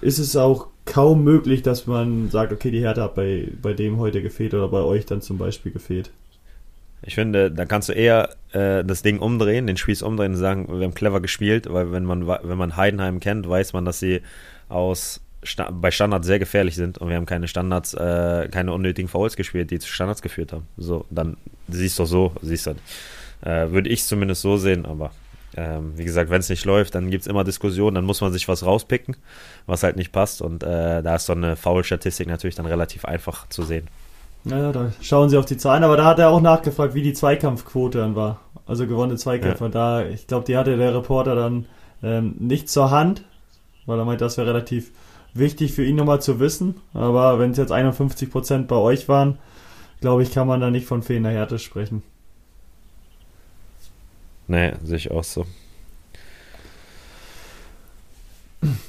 ist 0.02 0.18
es 0.18 0.36
auch 0.36 0.68
kaum 0.86 1.24
möglich, 1.24 1.62
dass 1.62 1.86
man 1.86 2.30
sagt, 2.30 2.52
okay, 2.52 2.72
die 2.72 2.82
Härte 2.82 3.04
hat 3.04 3.16
bei, 3.16 3.50
bei 3.62 3.74
dem 3.74 4.00
heute 4.00 4.22
gefehlt 4.22 4.54
oder 4.54 4.68
bei 4.68 4.82
euch 4.82 5.06
dann 5.06 5.22
zum 5.22 5.38
Beispiel 5.38 5.72
gefehlt. 5.72 6.12
Ich 7.04 7.16
finde, 7.16 7.52
da 7.52 7.66
kannst 7.66 7.90
du 7.90 7.94
eher 7.94 8.30
äh, 8.52 8.84
das 8.84 9.02
Ding 9.02 9.20
umdrehen, 9.20 9.66
den 9.66 9.78
Spieß 9.78 10.04
umdrehen 10.04 10.34
und 10.34 10.38
sagen, 10.38 10.68
wir 10.68 10.86
haben 10.86 10.94
clever 10.94 11.20
gespielt, 11.20 11.68
weil 11.72 11.92
wenn 11.92 12.06
man 12.06 12.28
wenn 12.28 12.58
man 12.58 12.78
Heidenheim 12.78 13.20
kennt, 13.20 13.50
weiß 13.50 13.74
man, 13.74 13.86
dass 13.86 14.00
sie 14.00 14.22
aus 14.72 15.22
Sta 15.44 15.72
bei 15.72 15.90
Standards 15.90 16.28
sehr 16.28 16.40
gefährlich 16.40 16.76
sind 16.76 17.00
und 17.00 17.10
wir 17.10 17.16
haben 17.16 17.26
keine 17.26 17.48
Standards, 17.48 17.94
äh, 17.96 18.48
keine 18.52 18.74
unnötigen 18.74 19.10
Fouls 19.10 19.36
gespielt, 19.36 19.72
die 19.72 19.80
zu 19.80 19.90
Standards 19.90 20.22
geführt 20.22 20.54
haben. 20.54 20.68
So, 20.78 21.06
dann 21.10 21.38
siehst 21.68 21.98
du 21.98 22.04
doch 22.04 22.10
so, 22.10 22.32
siehst 22.42 22.68
du. 22.68 22.72
Äh, 23.42 23.72
Würde 23.72 23.90
ich 23.90 24.04
zumindest 24.06 24.42
so 24.42 24.58
sehen, 24.58 24.86
aber 24.86 25.12
ähm, 25.58 25.94
wie 25.98 26.06
gesagt, 26.06 26.30
wenn 26.30 26.40
es 26.40 26.50
nicht 26.50 26.64
läuft, 26.66 26.94
dann 26.94 27.10
gibt 27.10 27.22
es 27.22 27.28
immer 27.28 27.44
Diskussionen, 27.44 27.96
dann 27.96 28.06
muss 28.06 28.22
man 28.22 28.32
sich 28.32 28.48
was 28.48 28.64
rauspicken, 28.64 29.18
was 29.66 29.82
halt 29.82 29.96
nicht 29.96 30.12
passt 30.12 30.42
und 30.44 30.64
äh, 30.64 31.02
da 31.02 31.16
ist 31.16 31.26
so 31.26 31.34
eine 31.34 31.56
Foul-Statistik 31.56 32.28
natürlich 32.28 32.56
dann 32.56 32.68
relativ 32.68 33.04
einfach 33.06 33.50
zu 33.50 33.64
sehen. 33.64 33.88
Naja, 34.44 34.72
da 34.72 34.92
schauen 35.02 35.30
sie 35.30 35.38
auf 35.38 35.46
die 35.46 35.58
Zahlen, 35.58 35.84
aber 35.84 35.98
da 35.98 36.06
hat 36.06 36.20
er 36.20 36.30
auch 36.30 36.42
nachgefragt, 36.42 36.94
wie 36.94 37.04
die 37.04 37.14
Zweikampfquote 37.14 38.00
dann 38.00 38.16
war. 38.16 38.40
Also 38.66 38.88
gewonnene 38.88 39.18
Zweikämpfe. 39.18 39.66
Ja. 39.66 39.70
Da, 39.70 40.06
ich 40.06 40.28
glaube, 40.28 40.46
die 40.46 40.58
hatte 40.58 40.78
der 40.78 40.96
Reporter 40.96 41.36
dann 41.36 41.66
ähm, 42.02 42.36
nicht 42.40 42.70
zur 42.70 42.90
Hand, 42.90 43.24
weil 43.86 44.00
er 44.00 44.06
meint, 44.06 44.22
das 44.22 44.38
wäre 44.38 44.48
relativ 44.48 44.92
wichtig 45.34 45.74
für 45.74 45.86
ihn 45.86 45.96
nochmal 45.96 46.22
zu 46.22 46.40
wissen. 46.40 46.76
Aber 46.94 47.40
wenn 47.40 47.52
es 47.52 47.58
jetzt 47.58 47.72
51% 47.72 48.68
bei 48.68 48.76
euch 48.76 49.08
waren, 49.08 49.38
glaube 50.02 50.24
ich, 50.24 50.32
kann 50.32 50.48
man 50.48 50.62
da 50.62 50.70
nicht 50.70 50.88
von 50.88 51.04
fehlender 51.04 51.32
Härte 51.32 51.60
sprechen. 51.60 52.04
Nee, 54.48 54.74
sehe 54.84 54.98
ich 54.98 55.12
auch 55.12 55.24
so. 55.24 55.46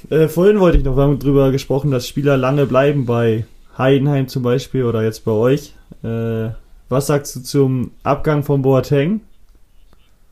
Äh, 0.09 0.27
vorhin 0.27 0.59
wollte 0.59 0.77
ich 0.77 0.83
noch, 0.83 0.97
wir 0.97 1.03
haben 1.03 1.19
drüber 1.19 1.51
gesprochen, 1.51 1.89
dass 1.89 2.07
Spieler 2.07 2.37
lange 2.37 2.65
bleiben 2.65 3.05
bei 3.05 3.45
Heidenheim 3.77 4.27
zum 4.27 4.43
Beispiel 4.43 4.83
oder 4.83 5.03
jetzt 5.03 5.25
bei 5.25 5.31
euch. 5.31 5.73
Äh, 6.03 6.49
was 6.89 7.07
sagst 7.07 7.35
du 7.35 7.39
zum 7.41 7.91
Abgang 8.03 8.43
von 8.43 8.61
Boateng? 8.61 9.21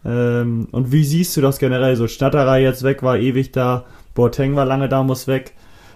Ähm, 0.05 0.67
und 0.71 0.91
wie 0.91 1.03
siehst 1.03 1.37
du 1.37 1.41
das 1.41 1.57
generell? 1.57 1.95
So 1.95 2.07
Schnatterer 2.07 2.57
jetzt 2.57 2.83
weg, 2.83 3.01
war 3.01 3.17
ewig 3.17 3.51
da, 3.51 3.85
Boateng 4.13 4.55
war 4.55 4.65
lange 4.65 4.89
da, 4.89 5.03
muss 5.03 5.27
weg. 5.27 5.53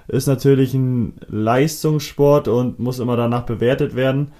Ist 0.07 0.27
natürlich 0.27 0.73
ein 0.73 1.13
Leistungssport 1.27 2.47
und 2.47 2.79
muss 2.79 2.99
immer 2.99 3.17
danach 3.17 3.43
bewertet 3.43 3.95
werden. 3.95 4.31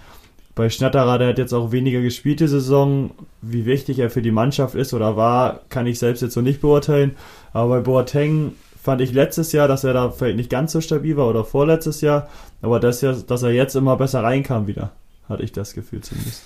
Bei 0.54 0.70
Schnatterer, 0.70 1.18
der 1.18 1.30
hat 1.30 1.38
jetzt 1.38 1.54
auch 1.54 1.72
weniger 1.72 2.02
gespielte 2.02 2.48
Saison. 2.48 3.12
Wie 3.42 3.66
wichtig 3.66 4.00
er 4.00 4.10
für 4.10 4.22
die 4.22 4.32
Mannschaft 4.32 4.76
ist 4.76 4.94
oder 4.94 5.18
war, 5.18 5.62
kann 5.70 5.88
ich 5.88 6.00
selbst 6.00 6.22
jetzt 6.22 6.34
so 6.34 6.42
nicht 6.42 6.62
beurteilen. 6.62 7.16
Aber 7.52 7.70
bei 7.76 7.82
Boateng 7.82 8.54
fand 8.86 9.02
ich 9.02 9.12
letztes 9.12 9.52
Jahr, 9.52 9.68
dass 9.68 9.84
er 9.84 9.94
da 9.94 10.12
vielleicht 10.12 10.38
nicht 10.38 10.50
ganz 10.50 10.72
so 10.72 10.80
stabil 10.80 11.18
war 11.18 11.28
oder 11.28 11.44
vorletztes 11.44 12.02
Jahr, 12.02 12.30
aber 12.62 12.80
das 12.80 13.02
Jahr, 13.02 13.14
dass 13.16 13.42
er 13.42 13.50
jetzt 13.50 13.76
immer 13.76 13.98
besser 13.98 14.22
reinkam 14.22 14.68
wieder, 14.68 14.92
hatte 15.28 15.42
ich 15.42 15.52
das 15.52 15.74
Gefühl 15.74 16.02
zumindest. 16.02 16.44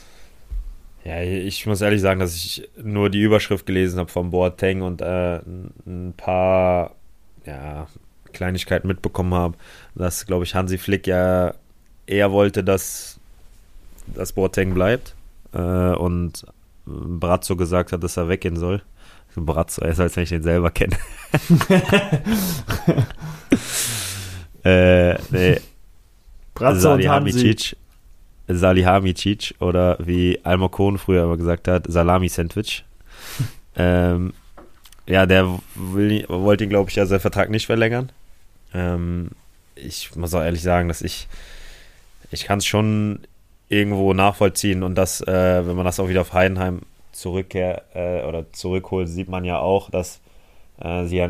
Ja, 1.03 1.21
ich 1.21 1.65
muss 1.65 1.81
ehrlich 1.81 2.01
sagen, 2.01 2.19
dass 2.19 2.35
ich 2.35 2.69
nur 2.81 3.09
die 3.09 3.21
Überschrift 3.21 3.65
gelesen 3.65 3.99
habe 3.99 4.09
vom 4.09 4.31
Boateng 4.31 4.81
und 4.81 5.01
äh, 5.01 5.39
ein 5.85 6.13
paar 6.15 6.95
ja, 7.49 7.87
Kleinigkeiten 8.33 8.87
mitbekommen 8.87 9.33
habe, 9.33 9.55
dass, 9.95 10.25
glaube 10.25 10.45
ich, 10.45 10.55
Hansi 10.55 10.77
Flick 10.77 11.07
ja 11.07 11.53
eher 12.05 12.31
wollte, 12.31 12.63
dass 12.63 13.19
das 14.07 14.33
Boateng 14.33 14.73
bleibt 14.73 15.15
äh, 15.53 15.59
und 15.59 16.45
Brazzo 16.85 17.55
gesagt 17.55 17.91
hat, 17.91 18.03
dass 18.03 18.17
er 18.17 18.27
weggehen 18.29 18.57
soll. 18.57 18.81
Bratzo, 19.35 19.81
er 19.81 19.93
soll 19.93 20.07
es 20.07 20.15
nicht 20.15 20.31
den 20.31 20.41
selber 20.43 20.71
kennen. 20.71 20.97
äh, 24.63 25.13
nee. 25.31 25.59
Bratzo 26.55 26.93
und 26.93 27.07
Hansi. 27.07 27.75
Salihamidzic 28.47 29.53
oder 29.59 29.97
wie 29.99 30.39
Almocon 30.43 30.97
früher 30.97 31.25
immer 31.25 31.37
gesagt 31.37 31.67
hat, 31.67 31.85
Salami-Sandwich. 31.87 32.83
ähm, 33.75 34.33
ja, 35.09 35.25
der 35.25 35.59
will, 35.73 36.23
wollte 36.29 36.63
ihn, 36.63 36.69
glaube 36.69 36.89
ich, 36.89 36.95
ja 36.95 37.05
seinen 37.07 37.19
Vertrag 37.19 37.49
nicht 37.49 37.65
verlängern. 37.65 38.11
Ähm, 38.75 39.31
ich 39.73 40.15
muss 40.15 40.33
auch 40.35 40.43
ehrlich 40.43 40.61
sagen, 40.61 40.87
dass 40.87 41.01
ich, 41.01 41.27
ich 42.29 42.45
kann 42.45 42.59
es 42.59 42.67
schon 42.67 43.21
irgendwo 43.69 44.13
nachvollziehen 44.13 44.83
und 44.83 44.95
das, 44.95 45.21
äh, 45.21 45.65
wenn 45.65 45.75
man 45.75 45.85
das 45.85 45.99
auch 45.99 46.09
wieder 46.09 46.21
auf 46.21 46.33
Heidenheim 46.33 46.81
zurückkehr 47.11 47.83
äh, 47.95 48.23
oder 48.23 48.51
zurückholt, 48.53 49.09
sieht 49.09 49.29
man 49.29 49.45
ja 49.45 49.57
auch, 49.57 49.89
dass 49.89 50.21
äh, 50.79 51.05
sie 51.05 51.17
ja 51.17 51.29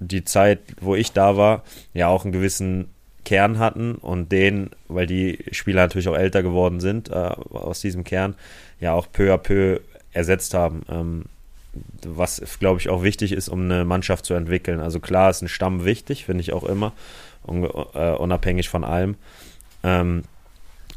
die 0.00 0.24
Zeit, 0.24 0.58
wo 0.80 0.96
ich 0.96 1.12
da 1.12 1.36
war, 1.36 1.62
ja 1.94 2.08
auch 2.08 2.24
einen 2.24 2.32
gewissen 2.32 2.90
Kern 3.24 3.60
hatten 3.60 3.94
und 3.94 4.32
den, 4.32 4.70
weil 4.88 5.06
die 5.06 5.44
Spieler 5.52 5.82
natürlich 5.82 6.08
auch 6.08 6.16
älter 6.16 6.42
geworden 6.42 6.80
sind, 6.80 7.10
äh, 7.10 7.12
aus 7.12 7.80
diesem 7.80 8.02
Kern, 8.02 8.34
ja 8.80 8.92
auch 8.92 9.06
peu 9.12 9.32
à 9.32 9.38
peu 9.38 9.78
ersetzt 10.12 10.52
haben. 10.52 10.82
Ähm, 10.88 11.24
was, 12.04 12.42
glaube 12.58 12.80
ich, 12.80 12.88
auch 12.88 13.02
wichtig 13.02 13.32
ist, 13.32 13.48
um 13.48 13.62
eine 13.62 13.84
Mannschaft 13.84 14.24
zu 14.24 14.34
entwickeln. 14.34 14.80
Also 14.80 15.00
klar 15.00 15.30
ist 15.30 15.42
ein 15.42 15.48
Stamm 15.48 15.84
wichtig, 15.84 16.24
finde 16.24 16.42
ich 16.42 16.52
auch 16.52 16.64
immer, 16.64 16.92
äh, 17.46 18.12
unabhängig 18.12 18.68
von 18.68 18.84
allem. 18.84 19.16
Ähm, 19.82 20.22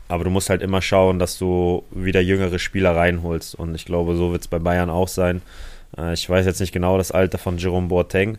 aber 0.08 0.24
du 0.24 0.30
musst 0.30 0.50
halt 0.50 0.62
immer 0.62 0.82
schauen, 0.82 1.20
dass 1.20 1.38
du 1.38 1.84
wieder 1.92 2.22
jüngere 2.22 2.60
Spieler 2.60 2.96
reinholst. 2.96 3.56
Und 3.56 3.76
ich 3.76 3.86
glaube, 3.86 4.16
so 4.16 4.32
wird 4.32 4.42
es 4.42 4.48
bei 4.48 4.60
Bayern 4.60 4.90
auch 4.90 5.08
sein. 5.08 5.42
Äh, 5.98 6.14
ich 6.14 6.30
weiß 6.30 6.46
jetzt 6.46 6.60
nicht 6.60 6.74
genau 6.74 6.98
das 6.98 7.12
Alter 7.12 7.38
von 7.38 7.58
Jerome 7.58 7.88
Boateng, 7.88 8.38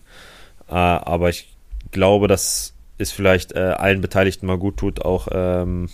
äh, 0.69 0.75
aber 0.75 1.31
ich 1.31 1.55
glaube, 1.91 2.29
dass 2.29 2.75
es 2.99 3.12
vielleicht 3.12 3.53
äh, 3.53 3.59
allen 3.59 4.00
Beteiligten 4.00 4.47
mal 4.47 4.59
gut 4.59 4.76
tut, 4.76 5.05
auch 5.05 5.29
ähm, 5.33 5.88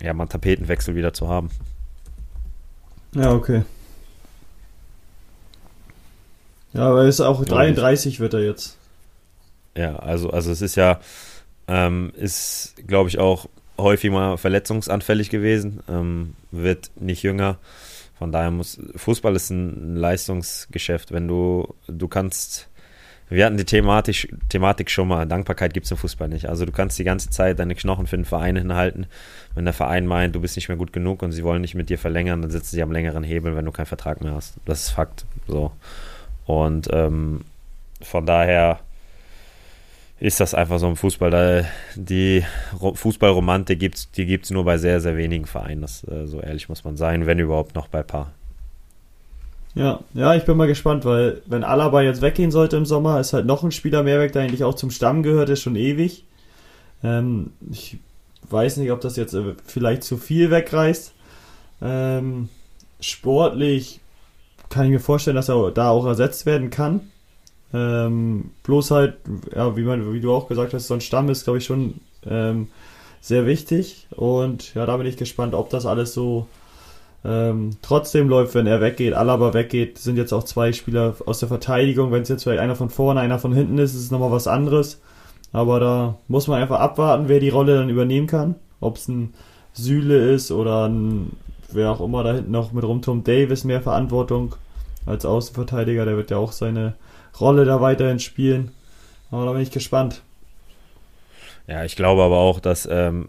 ja, 0.00 0.12
mal 0.14 0.24
einen 0.24 0.30
Tapetenwechsel 0.30 0.94
wieder 0.94 1.12
zu 1.12 1.28
haben. 1.28 1.50
Ja, 3.14 3.32
okay. 3.32 3.62
Ja, 6.72 6.82
aber 6.82 7.04
ist 7.04 7.20
auch 7.20 7.44
33 7.44 8.20
wird 8.20 8.34
er 8.34 8.40
jetzt. 8.40 8.76
Ja, 9.76 9.96
also, 9.96 10.30
also 10.30 10.50
es 10.50 10.60
ist 10.60 10.76
ja, 10.76 11.00
ähm, 11.66 12.12
ist, 12.16 12.74
glaube 12.86 13.08
ich, 13.08 13.18
auch 13.18 13.48
häufig 13.78 14.10
mal 14.10 14.36
verletzungsanfällig 14.36 15.30
gewesen, 15.30 15.80
ähm, 15.88 16.34
wird 16.50 16.90
nicht 16.96 17.22
jünger. 17.22 17.58
Von 18.18 18.32
daher 18.32 18.50
muss 18.50 18.80
Fußball 18.96 19.36
ist 19.36 19.50
ein 19.50 19.94
Leistungsgeschäft. 19.94 21.12
Wenn 21.12 21.28
du, 21.28 21.74
du 21.86 22.08
kannst 22.08 22.68
wir 23.30 23.44
hatten 23.44 23.58
die 23.58 23.64
Thematik, 23.64 24.34
Thematik 24.48 24.90
schon 24.90 25.08
mal. 25.08 25.26
Dankbarkeit 25.26 25.74
gibt 25.74 25.84
es 25.84 25.90
im 25.90 25.98
Fußball 25.98 26.28
nicht. 26.28 26.48
Also 26.48 26.64
du 26.64 26.72
kannst 26.72 26.98
die 26.98 27.04
ganze 27.04 27.28
Zeit 27.28 27.58
deine 27.58 27.74
Knochen 27.74 28.06
für 28.06 28.16
den 28.16 28.24
Verein 28.24 28.56
hinhalten. 28.56 29.06
Wenn 29.54 29.64
der 29.66 29.74
Verein 29.74 30.06
meint, 30.06 30.34
du 30.34 30.40
bist 30.40 30.56
nicht 30.56 30.68
mehr 30.68 30.78
gut 30.78 30.92
genug 30.92 31.22
und 31.22 31.32
sie 31.32 31.44
wollen 31.44 31.60
nicht 31.60 31.74
mit 31.74 31.90
dir 31.90 31.98
verlängern, 31.98 32.40
dann 32.40 32.50
sitzen 32.50 32.76
sie 32.76 32.82
am 32.82 32.92
längeren 32.92 33.24
Hebel, 33.24 33.54
wenn 33.54 33.66
du 33.66 33.72
keinen 33.72 33.86
Vertrag 33.86 34.22
mehr 34.22 34.34
hast. 34.34 34.54
Das 34.64 34.84
ist 34.84 34.90
Fakt. 34.90 35.26
So. 35.46 35.72
Und 36.48 36.88
ähm, 36.92 37.42
von 38.00 38.24
daher 38.24 38.80
ist 40.18 40.40
das 40.40 40.54
einfach 40.54 40.78
so 40.78 40.88
im 40.88 40.96
Fußball. 40.96 41.30
Da 41.30 41.64
die 41.94 42.42
Fußballromantik 42.94 43.78
gibt's, 43.78 44.10
die 44.12 44.24
gibt 44.24 44.46
es 44.46 44.50
nur 44.50 44.64
bei 44.64 44.78
sehr, 44.78 45.02
sehr 45.02 45.18
wenigen 45.18 45.44
Vereinen. 45.44 45.82
Das, 45.82 46.08
äh, 46.08 46.26
so 46.26 46.40
ehrlich 46.40 46.70
muss 46.70 46.84
man 46.84 46.96
sein, 46.96 47.26
wenn 47.26 47.38
überhaupt 47.38 47.74
noch 47.74 47.88
bei 47.88 48.02
paar. 48.02 48.32
Ja, 49.74 50.00
ja, 50.14 50.34
ich 50.34 50.46
bin 50.46 50.56
mal 50.56 50.66
gespannt, 50.66 51.04
weil 51.04 51.42
wenn 51.44 51.64
Alaba 51.64 52.00
jetzt 52.00 52.22
weggehen 52.22 52.50
sollte 52.50 52.78
im 52.78 52.86
Sommer, 52.86 53.20
ist 53.20 53.34
halt 53.34 53.44
noch 53.44 53.62
ein 53.62 53.70
Spieler 53.70 54.02
mehr 54.02 54.18
weg, 54.18 54.32
der 54.32 54.40
eigentlich 54.40 54.64
auch 54.64 54.74
zum 54.74 54.90
Stamm 54.90 55.22
gehört, 55.22 55.50
ist 55.50 55.60
schon 55.60 55.76
ewig. 55.76 56.24
Ähm, 57.04 57.52
ich 57.70 57.98
weiß 58.48 58.78
nicht, 58.78 58.90
ob 58.90 59.02
das 59.02 59.16
jetzt 59.16 59.34
äh, 59.34 59.54
vielleicht 59.66 60.02
zu 60.02 60.16
viel 60.16 60.50
wegreißt. 60.50 61.12
Ähm, 61.82 62.48
sportlich 63.00 64.00
kann 64.70 64.86
ich 64.86 64.90
mir 64.90 65.00
vorstellen, 65.00 65.36
dass 65.36 65.48
er 65.48 65.70
da 65.70 65.90
auch 65.90 66.06
ersetzt 66.06 66.46
werden 66.46 66.70
kann. 66.70 67.00
Ähm, 67.72 68.50
bloß 68.62 68.90
halt, 68.90 69.16
ja, 69.54 69.76
wie, 69.76 69.82
man, 69.82 70.12
wie 70.12 70.20
du 70.20 70.32
auch 70.32 70.48
gesagt 70.48 70.74
hast, 70.74 70.86
so 70.86 70.94
ein 70.94 71.00
Stamm 71.00 71.28
ist, 71.28 71.44
glaube 71.44 71.58
ich, 71.58 71.64
schon 71.64 72.00
ähm, 72.26 72.68
sehr 73.20 73.46
wichtig. 73.46 74.06
Und 74.10 74.74
ja, 74.74 74.86
da 74.86 74.96
bin 74.96 75.06
ich 75.06 75.16
gespannt, 75.16 75.54
ob 75.54 75.70
das 75.70 75.86
alles 75.86 76.14
so 76.14 76.46
ähm, 77.24 77.70
trotzdem 77.82 78.28
läuft, 78.28 78.54
wenn 78.54 78.66
er 78.66 78.80
weggeht, 78.80 79.12
Alaba 79.14 79.52
weggeht, 79.52 79.98
sind 79.98 80.16
jetzt 80.16 80.32
auch 80.32 80.44
zwei 80.44 80.72
Spieler 80.72 81.16
aus 81.26 81.40
der 81.40 81.48
Verteidigung. 81.48 82.12
Wenn 82.12 82.22
es 82.22 82.28
jetzt 82.28 82.44
vielleicht 82.44 82.60
einer 82.60 82.76
von 82.76 82.90
vorne, 82.90 83.20
einer 83.20 83.38
von 83.38 83.52
hinten 83.52 83.78
ist, 83.78 83.94
ist 83.94 84.04
es 84.04 84.10
nochmal 84.10 84.30
was 84.30 84.46
anderes. 84.46 85.00
Aber 85.52 85.80
da 85.80 86.18
muss 86.28 86.46
man 86.46 86.60
einfach 86.60 86.80
abwarten, 86.80 87.28
wer 87.28 87.40
die 87.40 87.48
Rolle 87.48 87.76
dann 87.76 87.88
übernehmen 87.88 88.26
kann. 88.26 88.54
Ob 88.80 88.96
es 88.96 89.08
ein 89.08 89.34
Süle 89.72 90.30
ist 90.32 90.52
oder 90.52 90.88
ein, 90.88 91.32
wer 91.72 91.90
auch 91.90 92.00
immer 92.00 92.22
da 92.22 92.34
hinten 92.34 92.50
noch 92.50 92.72
mit 92.72 92.84
rum, 92.84 93.02
Tom 93.02 93.24
Davis 93.24 93.64
mehr 93.64 93.82
Verantwortung 93.82 94.54
als 95.06 95.24
Außenverteidiger. 95.24 96.04
Der 96.04 96.16
wird 96.16 96.30
ja 96.30 96.36
auch 96.36 96.52
seine 96.52 96.94
Rolle 97.40 97.64
da 97.64 97.80
weiterhin 97.80 98.18
spielen. 98.18 98.72
Aber 99.30 99.44
da 99.46 99.52
bin 99.52 99.62
ich 99.62 99.70
gespannt. 99.70 100.22
Ja, 101.66 101.84
ich 101.84 101.96
glaube 101.96 102.22
aber 102.22 102.38
auch, 102.38 102.60
dass 102.60 102.88
ähm, 102.90 103.28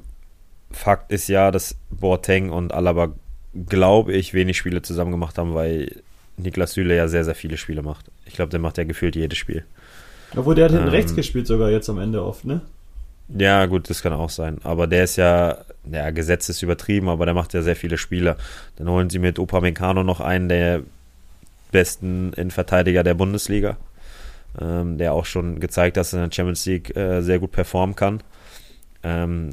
Fakt 0.72 1.12
ist 1.12 1.28
ja, 1.28 1.52
dass 1.52 1.76
Boateng 1.90 2.52
und 2.52 2.74
Alaba 2.74 3.14
glaube 3.68 4.14
ich, 4.14 4.34
wenig 4.34 4.58
Spiele 4.58 4.82
zusammen 4.82 5.12
gemacht 5.12 5.38
haben, 5.38 5.56
weil 5.56 6.02
Niklas 6.38 6.74
Süle 6.74 6.96
ja 6.96 7.08
sehr, 7.08 7.26
sehr 7.26 7.36
viele 7.36 7.58
Spiele 7.58 7.82
macht. 7.82 8.06
Ich 8.26 8.34
glaube, 8.34 8.50
der 8.50 8.60
macht 8.60 8.78
ja 8.78 8.84
gefühlt 8.84 9.16
jedes 9.16 9.38
Spiel. 9.38 9.66
Obwohl 10.36 10.56
der 10.56 10.66
hat 10.66 10.72
hinten 10.72 10.88
ähm, 10.88 10.94
rechts 10.94 11.16
gespielt 11.16 11.48
sogar 11.48 11.70
jetzt 11.70 11.90
am 11.90 12.00
Ende 12.00 12.24
oft, 12.24 12.46
ne? 12.46 12.62
Ja, 13.30 13.66
gut, 13.66 13.90
das 13.90 14.02
kann 14.02 14.14
auch 14.14 14.30
sein. 14.30 14.60
Aber 14.64 14.88
der 14.88 15.04
ist 15.04 15.16
ja, 15.16 15.58
ja, 15.92 16.10
Gesetz 16.12 16.50
ist 16.50 16.62
übertrieben, 16.62 17.10
aber 17.10 17.26
der 17.26 17.34
macht 17.34 17.54
ja 17.54 17.62
sehr 17.62 17.76
viele 17.76 17.98
Spiele. 17.98 18.38
Dann 18.76 18.90
holen 18.90 19.10
sie 19.10 19.20
mit 19.20 19.40
Opa 19.40 19.62
Meccano 19.62 20.04
noch 20.04 20.20
einen 20.20 20.50
der 20.50 20.82
besten 21.72 22.34
Innenverteidiger 22.34 23.04
der 23.04 23.14
Bundesliga, 23.14 23.78
ähm, 24.60 24.98
der 24.98 25.14
auch 25.14 25.26
schon 25.26 25.60
gezeigt 25.60 25.98
hat, 25.98 26.02
dass 26.02 26.14
er 26.14 26.24
in 26.24 26.30
der 26.30 26.36
Champions 26.36 26.66
League 26.66 26.96
äh, 26.96 27.22
sehr 27.22 27.40
gut 27.40 27.52
performen 27.52 27.96
kann. 27.96 28.22
Ähm, 29.04 29.52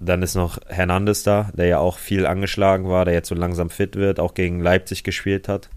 dann 0.00 0.22
ist 0.22 0.36
noch 0.36 0.58
Hernandez 0.68 1.24
da, 1.24 1.50
der 1.54 1.66
ja 1.66 1.78
auch 1.78 1.98
viel 1.98 2.24
angeschlagen 2.26 2.88
war, 2.88 3.04
der 3.04 3.14
jetzt 3.14 3.28
so 3.28 3.34
langsam 3.34 3.68
fit 3.68 3.96
wird, 3.96 4.20
auch 4.20 4.34
gegen 4.34 4.60
Leipzig 4.60 5.02
gespielt 5.02 5.48
hat. 5.48 5.68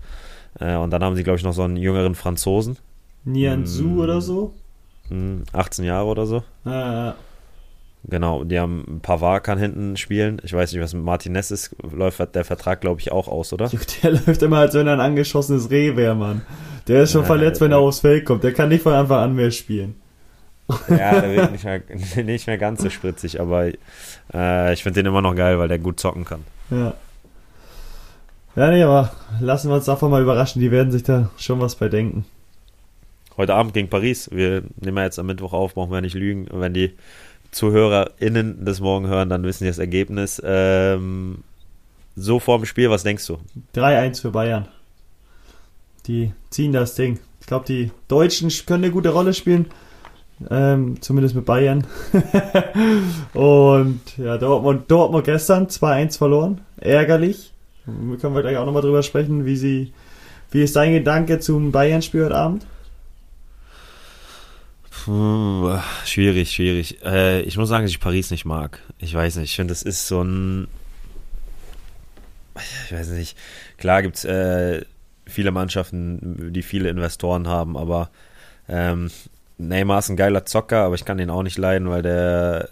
Äh, 0.60 0.76
und 0.76 0.92
dann 0.92 1.04
haben 1.04 1.16
sie, 1.16 1.24
glaube 1.24 1.38
ich, 1.38 1.44
noch 1.44 1.54
so 1.54 1.64
einen 1.64 1.78
jüngeren 1.78 2.16
Franzosen. 2.16 2.78
Nianzou 3.24 3.86
hm, 3.86 4.00
oder 4.00 4.22
so? 4.22 4.54
18 5.10 5.84
hm, 5.84 5.88
Jahre 5.88 6.06
oder 6.06 6.26
so. 6.26 6.44
Ja, 6.66 7.06
ja. 7.06 7.16
Genau, 8.04 8.44
die 8.44 8.60
haben 8.60 9.00
Pavard 9.04 9.44
kann 9.44 9.60
hinten 9.60 9.96
spielen. 9.96 10.42
Ich 10.44 10.54
weiß 10.54 10.72
nicht, 10.72 10.82
was 10.82 10.94
mit 10.94 11.04
Martinez 11.04 11.52
ist. 11.52 11.76
Läuft 11.92 12.34
der 12.34 12.44
Vertrag, 12.44 12.82
glaube 12.82 13.00
ich, 13.00 13.12
auch 13.12 13.28
aus, 13.28 13.54
oder? 13.54 13.70
Der 14.04 14.12
läuft 14.12 14.42
immer, 14.42 14.58
als 14.58 14.74
wenn 14.74 14.88
er 14.88 14.94
ein 14.94 15.00
angeschossenes 15.00 15.70
Reh 15.70 15.96
wäre, 15.96 16.16
Mann. 16.16 16.42
Der 16.88 17.04
ist 17.04 17.12
schon 17.12 17.22
ja, 17.22 17.28
verletzt, 17.28 17.62
wenn 17.62 17.72
er 17.72 17.78
aufs 17.78 18.00
Feld 18.00 18.26
kommt. 18.26 18.44
Der 18.44 18.54
kann 18.54 18.70
nicht 18.70 18.82
von 18.82 18.94
Anfang 18.94 19.20
an 19.20 19.36
mehr 19.36 19.52
spielen. 19.52 19.96
Ja, 20.90 21.22
der 21.22 21.36
wird 21.36 21.52
nicht 21.64 21.64
mehr, 21.64 21.82
nicht 22.24 22.48
mehr 22.48 22.58
ganz 22.58 22.82
so 22.82 22.90
spritzig, 22.90 23.40
aber 23.40 23.68
äh, 24.34 24.74
ich 24.74 24.82
finde 24.82 25.02
den 25.02 25.08
immer 25.08 25.22
noch 25.22 25.36
geil, 25.36 25.60
weil 25.60 25.68
der 25.68 25.80
gut 25.80 26.00
zocken 26.00 26.26
kann. 26.26 26.42
Ja. 26.72 26.96
Ja, 28.56 28.72
nee, 28.72 28.84
aber 28.84 29.12
lassen 29.40 29.70
wir 29.70 29.76
uns 29.76 29.86
davon 29.86 30.12
mal 30.12 30.22
überraschen. 30.22 30.60
Die 30.60 30.72
werden 30.72 30.92
sich 30.92 31.04
da 31.04 31.30
schon 31.38 31.62
was 31.62 31.76
bei 31.76 31.88
denken. 31.88 32.26
Heute 33.38 33.54
Abend 33.54 33.74
gegen 33.74 33.90
Paris. 33.90 34.30
Wir 34.32 34.64
nehmen 34.76 34.98
ja 34.98 35.04
jetzt 35.04 35.20
am 35.20 35.28
Mittwoch 35.28 35.54
auf, 35.54 35.76
brauchen 35.76 35.92
wir 35.92 36.02
nicht 36.02 36.16
lügen. 36.16 36.48
wenn 36.52 36.74
die 36.74 36.94
ZuhörerInnen 37.52 38.64
das 38.64 38.80
morgen 38.80 39.08
hören, 39.08 39.30
dann 39.30 39.44
wissen 39.44 39.66
die 39.66 39.70
das 39.70 39.80
Ergebnis. 39.80 40.42
Ähm, 40.44 41.44
so 42.16 42.40
vor 42.40 42.58
dem 42.58 42.66
Spiel, 42.66 42.90
was 42.90 43.04
denkst 43.04 43.28
du? 43.28 43.38
3-1 43.76 44.22
für 44.22 44.32
Bayern. 44.32 44.68
Die 46.08 46.34
ziehen 46.50 46.74
das 46.74 46.96
Ding. 46.96 47.20
Ich 47.40 47.48
glaube, 47.48 47.66
die 47.66 47.92
Deutschen 48.08 48.50
können 48.66 48.84
eine 48.84 48.94
gute 48.94 49.10
Rolle 49.10 49.34
spielen. 49.34 49.68
Ähm, 50.50 51.00
zumindest 51.02 51.36
mit 51.36 51.46
Bayern. 51.46 51.86
und 53.34 54.02
ja, 54.18 54.38
Dortmund, 54.38 54.90
Dortmund 54.90 55.26
gestern 55.26 55.68
2-1 55.68 56.18
verloren. 56.18 56.62
Ärgerlich. 56.78 57.54
Können 57.86 58.36
wir 58.36 58.42
gleich 58.42 58.58
auch 58.58 58.66
nochmal 58.66 58.82
drüber 58.82 59.04
sprechen, 59.04 59.46
wie 59.46 59.56
sie, 59.56 59.94
wie 60.52 60.64
ist 60.64 60.76
dein 60.76 60.94
Gedanke 60.94 61.40
zum 61.40 61.72
Bayern-Spiel 61.72 62.26
heute 62.26 62.36
Abend? 62.36 62.66
Schwierig, 66.06 66.52
schwierig. 66.52 67.04
Äh, 67.04 67.42
ich 67.42 67.58
muss 67.58 67.70
sagen, 67.70 67.84
dass 67.84 67.92
ich 67.92 68.00
Paris 68.00 68.30
nicht 68.32 68.46
mag. 68.46 68.80
Ich 69.00 69.14
weiß 69.14 69.38
nicht, 69.38 69.52
ich 69.52 69.56
finde, 69.56 69.72
das 69.72 69.84
ist 69.84 70.08
so 70.08 70.24
ein. 70.24 70.68
Ich 72.86 72.94
weiß 72.94 73.10
nicht. 73.10 73.38
Klar 73.78 74.02
gibt 74.02 74.18
es 74.18 74.26
äh, 74.26 74.86
viele 75.26 75.52
Mannschaften, 75.52 76.54
die 76.54 76.62
viele 76.62 76.90
Investoren 76.90 77.48
haben, 77.48 77.78
aber 77.78 78.12
ähm, 78.70 79.10
Neymar 79.58 80.00
ist 80.00 80.10
ein 80.10 80.18
geiler 80.18 80.46
Zocker, 80.46 80.84
aber 80.84 80.96
ich 80.96 81.06
kann 81.06 81.18
den 81.18 81.30
auch 81.30 81.44
nicht 81.44 81.58
leiden, 81.58 81.90
weil 81.90 82.02
der, 82.02 82.70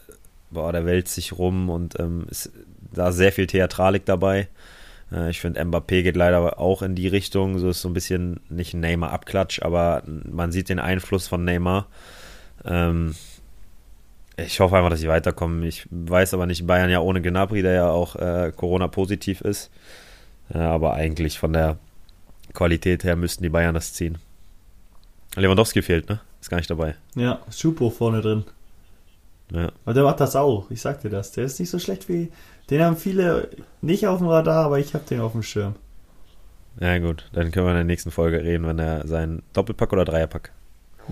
boah, 0.52 0.72
der 0.72 0.86
wälzt 0.86 1.16
sich 1.16 1.38
rum 1.38 1.70
und 1.70 2.00
ähm, 2.00 2.28
ist 2.30 2.52
da 2.94 3.12
sehr 3.12 3.32
viel 3.32 3.48
Theatralik 3.48 4.06
dabei. 4.06 4.50
Äh, 5.12 5.30
ich 5.30 5.40
finde, 5.40 5.62
Mbappé 5.62 6.04
geht 6.04 6.16
leider 6.16 6.60
auch 6.60 6.82
in 6.82 6.96
die 6.96 7.08
Richtung. 7.08 7.60
So 7.60 7.70
ist 7.70 7.82
so 7.82 7.90
ein 7.90 7.94
bisschen 7.94 8.40
nicht 8.50 8.74
ein 8.74 8.82
Neymar-Abklatsch, 8.82 9.62
aber 9.62 10.04
man 10.06 10.52
sieht 10.52 10.70
den 10.70 10.80
Einfluss 10.80 11.28
von 11.28 11.44
Neymar. 11.44 11.88
Ähm, 12.66 13.16
ich 14.38 14.60
hoffe 14.60 14.78
einfach, 14.78 14.90
dass 14.90 15.00
sie 15.00 15.08
weiterkommen. 15.08 15.64
Ich 15.64 15.88
weiß 15.92 16.34
aber 16.34 16.46
nicht, 16.46 16.66
Bayern 16.66 16.90
ja 16.90 17.00
ohne 17.00 17.22
Gnabry, 17.22 17.62
der 17.62 17.74
ja 17.74 17.90
auch 17.90 18.16
äh, 18.16 18.52
Corona-positiv 18.56 19.42
ist. 19.42 19.70
Äh, 20.54 20.60
aber 20.60 20.94
eigentlich 20.94 21.40
von 21.40 21.54
der 21.54 21.78
Qualität 22.54 23.04
her 23.04 23.16
müssten 23.16 23.44
die 23.44 23.50
Bayern 23.50 23.76
das 23.76 23.94
ziehen. 23.94 24.18
Lewandowski 25.36 25.82
fehlt, 25.82 26.10
ne? 26.10 26.20
Ist 26.42 26.50
gar 26.50 26.58
nicht 26.58 26.70
dabei. 26.70 26.96
Ja, 27.16 27.40
Schupo 27.52 27.90
vorne 27.90 28.22
drin. 28.22 28.46
Ja. 29.52 29.72
Aber 29.84 29.94
der 29.94 30.04
macht 30.04 30.20
das 30.20 30.36
auch. 30.36 30.70
Ich 30.72 30.82
sag 30.82 31.02
dir 31.02 31.10
das. 31.10 31.32
Der 31.32 31.46
ist 31.46 31.60
nicht 31.60 31.70
so 31.70 31.80
schlecht 31.80 32.08
wie. 32.08 32.32
Den 32.70 32.82
haben 32.82 32.98
viele 32.98 33.50
nicht 33.82 34.08
auf 34.08 34.20
dem 34.20 34.28
Radar, 34.28 34.66
aber 34.66 34.80
ich 34.80 34.94
hab 34.94 35.06
den 35.08 35.22
auf 35.22 35.34
dem 35.34 35.44
Schirm. 35.44 35.76
Ja, 36.80 36.98
gut. 37.00 37.30
Dann 37.34 37.52
können 37.52 37.66
wir 37.66 37.72
in 37.72 37.78
der 37.78 37.84
nächsten 37.84 38.12
Folge 38.12 38.44
reden, 38.44 38.66
wenn 38.66 38.80
er 38.80 39.06
seinen 39.08 39.44
Doppelpack 39.54 39.92
oder 39.92 40.06
Dreierpack. 40.06 40.52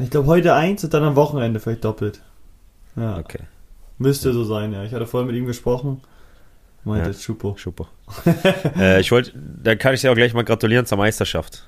Ich 0.02 0.10
glaube 0.10 0.28
heute 0.28 0.54
eins 0.54 0.84
und 0.84 0.94
dann 0.94 1.04
am 1.04 1.16
Wochenende 1.16 1.60
vielleicht 1.60 1.84
doppelt. 1.84 2.22
Ja. 2.96 3.18
Okay. 3.18 3.40
Müsste 3.98 4.34
so 4.34 4.44
sein, 4.44 4.74
ja. 4.74 4.84
Ich 4.84 4.94
hatte 4.94 5.08
vorhin 5.08 5.28
mit 5.28 5.36
ihm 5.36 5.46
gesprochen. 5.46 6.02
Meinte 6.84 7.10
Ja. 7.10 7.14
Schupo. 7.14 7.56
Super. 7.58 7.88
äh, 8.78 9.00
ich 9.02 9.12
wollte, 9.12 9.34
da 9.36 9.76
kann 9.76 9.94
ich 9.94 10.02
dir 10.02 10.12
auch 10.12 10.16
gleich 10.16 10.34
mal 10.34 10.44
gratulieren 10.44 10.86
zur 10.86 10.98
Meisterschaft. 10.98 11.68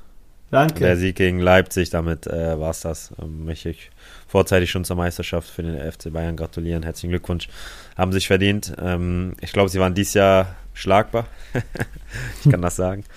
Danke. 0.51 0.79
Der 0.79 0.97
Sieg 0.97 1.15
gegen 1.15 1.39
Leipzig, 1.39 1.89
damit 1.91 2.25
äh, 2.25 2.59
war 2.59 2.71
es 2.71 2.81
das. 2.81 3.13
Ähm, 3.21 3.45
möchte 3.45 3.69
ich 3.69 3.91
vorzeitig 4.27 4.71
schon 4.71 4.85
zur 4.85 4.95
Meisterschaft 4.95 5.49
für 5.49 5.61
den 5.61 5.79
FC 5.91 6.11
Bayern 6.11 6.35
gratulieren. 6.35 6.83
Herzlichen 6.83 7.11
Glückwunsch. 7.11 7.49
Haben 7.97 8.11
sich 8.11 8.27
verdient. 8.27 8.73
Ähm, 8.81 9.33
ich 9.41 9.51
glaube, 9.51 9.69
sie 9.69 9.79
waren 9.79 9.93
dieses 9.93 10.15
Jahr 10.15 10.55
schlagbar. 10.73 11.27
ich 12.43 12.51
kann 12.51 12.61
das 12.61 12.75
sagen. 12.75 13.03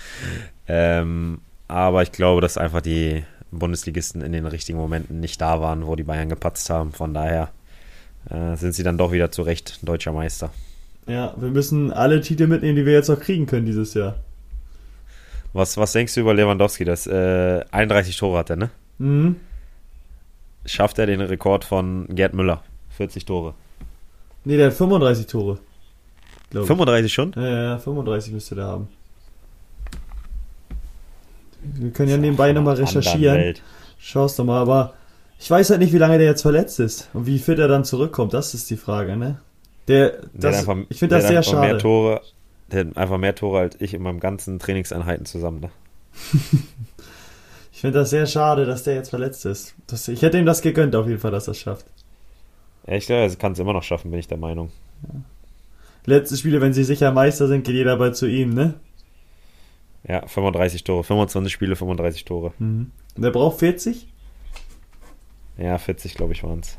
Ähm, 0.68 1.40
aber 1.66 2.04
ich 2.04 2.12
glaube, 2.12 2.40
dass 2.40 2.56
einfach 2.56 2.80
die 2.80 3.24
Bundesligisten 3.52 4.22
in 4.22 4.32
den 4.32 4.46
richtigen 4.46 4.78
Momenten 4.78 5.20
nicht 5.20 5.40
da 5.40 5.60
waren, 5.60 5.86
wo 5.86 5.94
die 5.94 6.02
Bayern 6.02 6.28
gepatzt 6.28 6.68
haben. 6.70 6.92
Von 6.92 7.14
daher 7.14 7.50
äh, 8.30 8.56
sind 8.56 8.74
sie 8.74 8.82
dann 8.82 8.98
doch 8.98 9.12
wieder 9.12 9.30
zu 9.30 9.42
Recht 9.42 9.86
deutscher 9.86 10.12
Meister. 10.12 10.50
Ja, 11.06 11.34
wir 11.36 11.50
müssen 11.50 11.92
alle 11.92 12.20
Titel 12.20 12.46
mitnehmen, 12.46 12.76
die 12.76 12.86
wir 12.86 12.92
jetzt 12.92 13.08
noch 13.08 13.20
kriegen 13.20 13.46
können 13.46 13.66
dieses 13.66 13.94
Jahr. 13.94 14.16
Was, 15.52 15.76
was 15.76 15.92
denkst 15.92 16.14
du 16.14 16.20
über 16.20 16.32
Lewandowski? 16.32 16.84
Das 16.84 17.06
äh, 17.06 17.62
31 17.70 18.16
Tore 18.16 18.38
hat 18.38 18.50
er, 18.50 18.56
ne? 18.56 18.70
Mhm. 18.98 19.36
Schafft 20.64 20.98
er 20.98 21.06
den 21.06 21.20
Rekord 21.20 21.64
von 21.64 22.06
Gerd 22.08 22.34
Müller? 22.34 22.62
40 22.96 23.24
Tore. 23.26 23.54
Nee, 24.44 24.56
der 24.56 24.68
hat 24.68 24.74
35 24.74 25.26
Tore. 25.26 25.58
Glaub 26.50 26.62
ich. 26.62 26.68
35 26.68 27.12
schon? 27.12 27.32
Ja, 27.36 27.42
ja, 27.42 27.62
ja, 27.62 27.78
35 27.78 28.32
müsste 28.32 28.54
der 28.54 28.66
haben. 28.66 28.88
Wir 31.62 31.90
können 31.90 32.08
ja 32.08 32.16
nebenbei 32.16 32.52
nochmal 32.52 32.76
recherchieren. 32.76 33.54
Schaust 33.98 34.38
doch 34.38 34.44
mal, 34.44 34.60
aber 34.60 34.94
ich 35.38 35.50
weiß 35.50 35.70
halt 35.70 35.80
nicht, 35.80 35.92
wie 35.92 35.98
lange 35.98 36.18
der 36.18 36.26
jetzt 36.26 36.42
verletzt 36.42 36.80
ist 36.80 37.08
und 37.12 37.26
wie 37.26 37.38
fit 37.38 37.58
er 37.58 37.68
dann 37.68 37.84
zurückkommt. 37.84 38.34
Das 38.34 38.54
ist 38.54 38.68
die 38.70 38.76
Frage, 38.76 39.16
ne? 39.16 39.38
Der, 39.88 40.10
Der 40.10 40.20
das, 40.34 40.58
hat 40.62 40.68
einfach, 40.68 40.86
ich 40.88 40.98
finde 40.98 41.16
das 41.16 41.24
der 41.24 41.28
sehr 41.28 41.38
einfach 41.38 41.60
Mehr 41.60 41.70
schade. 41.70 41.82
Tore, 41.82 42.20
der 42.70 42.80
hat 42.80 42.96
einfach 42.96 43.18
mehr 43.18 43.34
Tore 43.34 43.60
als 43.60 43.76
ich 43.80 43.94
in 43.94 44.02
meinem 44.02 44.20
ganzen 44.20 44.58
Trainingseinheiten 44.58 45.26
zusammen. 45.26 45.60
Ne? 45.60 45.70
Ich 47.74 47.80
finde 47.84 47.98
das 47.98 48.10
sehr 48.10 48.26
schade, 48.26 48.64
dass 48.64 48.84
der 48.84 48.94
jetzt 48.94 49.10
verletzt 49.10 49.44
ist. 49.44 49.74
Das, 49.88 50.06
ich 50.06 50.22
hätte 50.22 50.38
ihm 50.38 50.46
das 50.46 50.62
gegönnt, 50.62 50.94
auf 50.94 51.08
jeden 51.08 51.18
Fall, 51.18 51.32
dass 51.32 51.48
er 51.48 51.50
es 51.50 51.58
schafft. 51.58 51.84
Ja, 52.86 52.94
ich 52.94 53.06
glaube, 53.06 53.22
er 53.22 53.34
kann 53.34 53.52
es 53.52 53.58
immer 53.58 53.72
noch 53.72 53.82
schaffen, 53.82 54.12
bin 54.12 54.20
ich 54.20 54.28
der 54.28 54.38
Meinung. 54.38 54.70
Letzte 56.06 56.36
Spiele, 56.36 56.60
wenn 56.60 56.74
sie 56.74 56.84
sicher 56.84 57.10
Meister 57.10 57.48
sind, 57.48 57.64
geht 57.64 57.74
jeder 57.74 57.96
bald 57.96 58.14
zu 58.14 58.26
ihm, 58.26 58.54
ne? 58.54 58.74
Ja, 60.06 60.26
35 60.26 60.84
Tore, 60.84 61.04
25 61.04 61.52
Spiele, 61.52 61.76
35 61.76 62.24
Tore. 62.24 62.52
Mhm. 62.58 62.90
Und 63.16 63.22
der 63.22 63.30
braucht 63.30 63.58
40? 63.60 64.08
Ja, 65.58 65.78
40 65.78 66.14
glaube 66.14 66.32
ich 66.32 66.42
waren 66.42 66.60
es. 66.60 66.78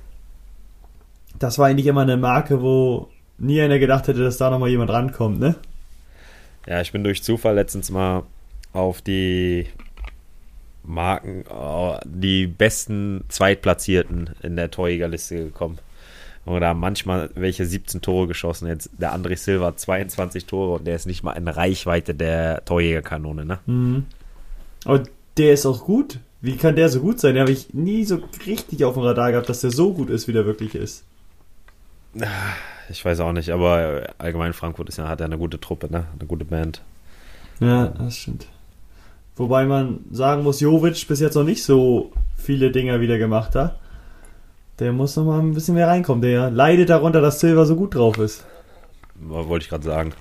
Das 1.39 1.57
war 1.57 1.67
eigentlich 1.67 1.87
immer 1.87 2.01
eine 2.01 2.17
Marke, 2.17 2.61
wo 2.61 3.09
nie 3.37 3.61
einer 3.61 3.79
gedacht 3.79 4.07
hätte, 4.07 4.23
dass 4.23 4.37
da 4.37 4.49
nochmal 4.49 4.69
jemand 4.69 4.91
rankommt, 4.91 5.39
ne? 5.39 5.55
Ja, 6.67 6.81
ich 6.81 6.91
bin 6.91 7.03
durch 7.03 7.23
Zufall 7.23 7.55
letztens 7.55 7.91
mal 7.91 8.23
auf 8.71 9.01
die 9.01 9.67
Marken, 10.83 11.45
oh, 11.49 11.97
die 12.05 12.47
besten 12.47 13.23
Zweitplatzierten 13.29 14.31
in 14.41 14.55
der 14.55 14.71
Torjägerliste 14.71 15.37
gekommen. 15.37 15.79
Und 16.45 16.59
da 16.59 16.69
haben 16.69 16.79
manchmal 16.79 17.29
welche 17.35 17.65
17 17.65 18.01
Tore 18.01 18.27
geschossen. 18.27 18.67
Jetzt 18.67 18.89
der 18.97 19.15
André 19.15 19.37
Silva 19.37 19.67
hat 19.67 19.79
22 19.79 20.45
Tore 20.45 20.79
und 20.79 20.85
der 20.85 20.95
ist 20.95 21.05
nicht 21.05 21.23
mal 21.23 21.33
in 21.33 21.47
Reichweite 21.47 22.13
der 22.13 22.65
Torjägerkanone, 22.65 23.45
ne? 23.45 23.59
Mhm. 23.65 24.05
Aber 24.85 25.03
der 25.37 25.53
ist 25.53 25.65
auch 25.65 25.85
gut. 25.85 26.19
Wie 26.41 26.57
kann 26.57 26.75
der 26.75 26.89
so 26.89 26.99
gut 26.99 27.21
sein? 27.21 27.35
Den 27.35 27.41
habe 27.41 27.51
ich 27.53 27.73
nie 27.73 28.03
so 28.03 28.19
richtig 28.45 28.83
auf 28.83 28.95
dem 28.95 29.03
Radar 29.03 29.31
gehabt, 29.31 29.47
dass 29.47 29.61
der 29.61 29.71
so 29.71 29.93
gut 29.93 30.09
ist, 30.09 30.27
wie 30.27 30.33
der 30.33 30.45
wirklich 30.45 30.75
ist. 30.75 31.05
Ich 32.89 33.03
weiß 33.03 33.21
auch 33.21 33.31
nicht, 33.31 33.49
aber 33.49 34.09
allgemein 34.17 34.51
Frankfurt 34.51 34.89
ist 34.89 34.97
ja, 34.97 35.07
hat 35.07 35.21
ja 35.21 35.25
eine 35.25 35.37
gute 35.37 35.59
Truppe, 35.59 35.89
ne? 35.89 36.05
Eine 36.19 36.27
gute 36.27 36.43
Band. 36.43 36.81
Ja, 37.61 37.87
das 37.87 38.17
stimmt. 38.17 38.47
Wobei 39.35 39.65
man 39.65 40.01
sagen 40.11 40.43
muss, 40.43 40.59
Jovic 40.59 41.07
bis 41.07 41.21
jetzt 41.21 41.35
noch 41.35 41.45
nicht 41.45 41.63
so 41.63 42.11
viele 42.35 42.71
Dinger 42.71 42.99
wieder 42.99 43.17
gemacht 43.17 43.55
hat. 43.55 43.79
Der 44.79 44.91
muss 44.91 45.15
noch 45.15 45.25
mal 45.25 45.39
ein 45.39 45.53
bisschen 45.53 45.75
mehr 45.75 45.87
reinkommen. 45.87 46.21
Der 46.21 46.49
leidet 46.49 46.89
darunter, 46.89 47.21
dass 47.21 47.39
Silva 47.39 47.65
so 47.65 47.75
gut 47.75 47.95
drauf 47.95 48.17
ist. 48.17 48.43
Wollte 49.15 49.63
ich 49.63 49.69
gerade 49.69 49.83
sagen. 49.83 50.13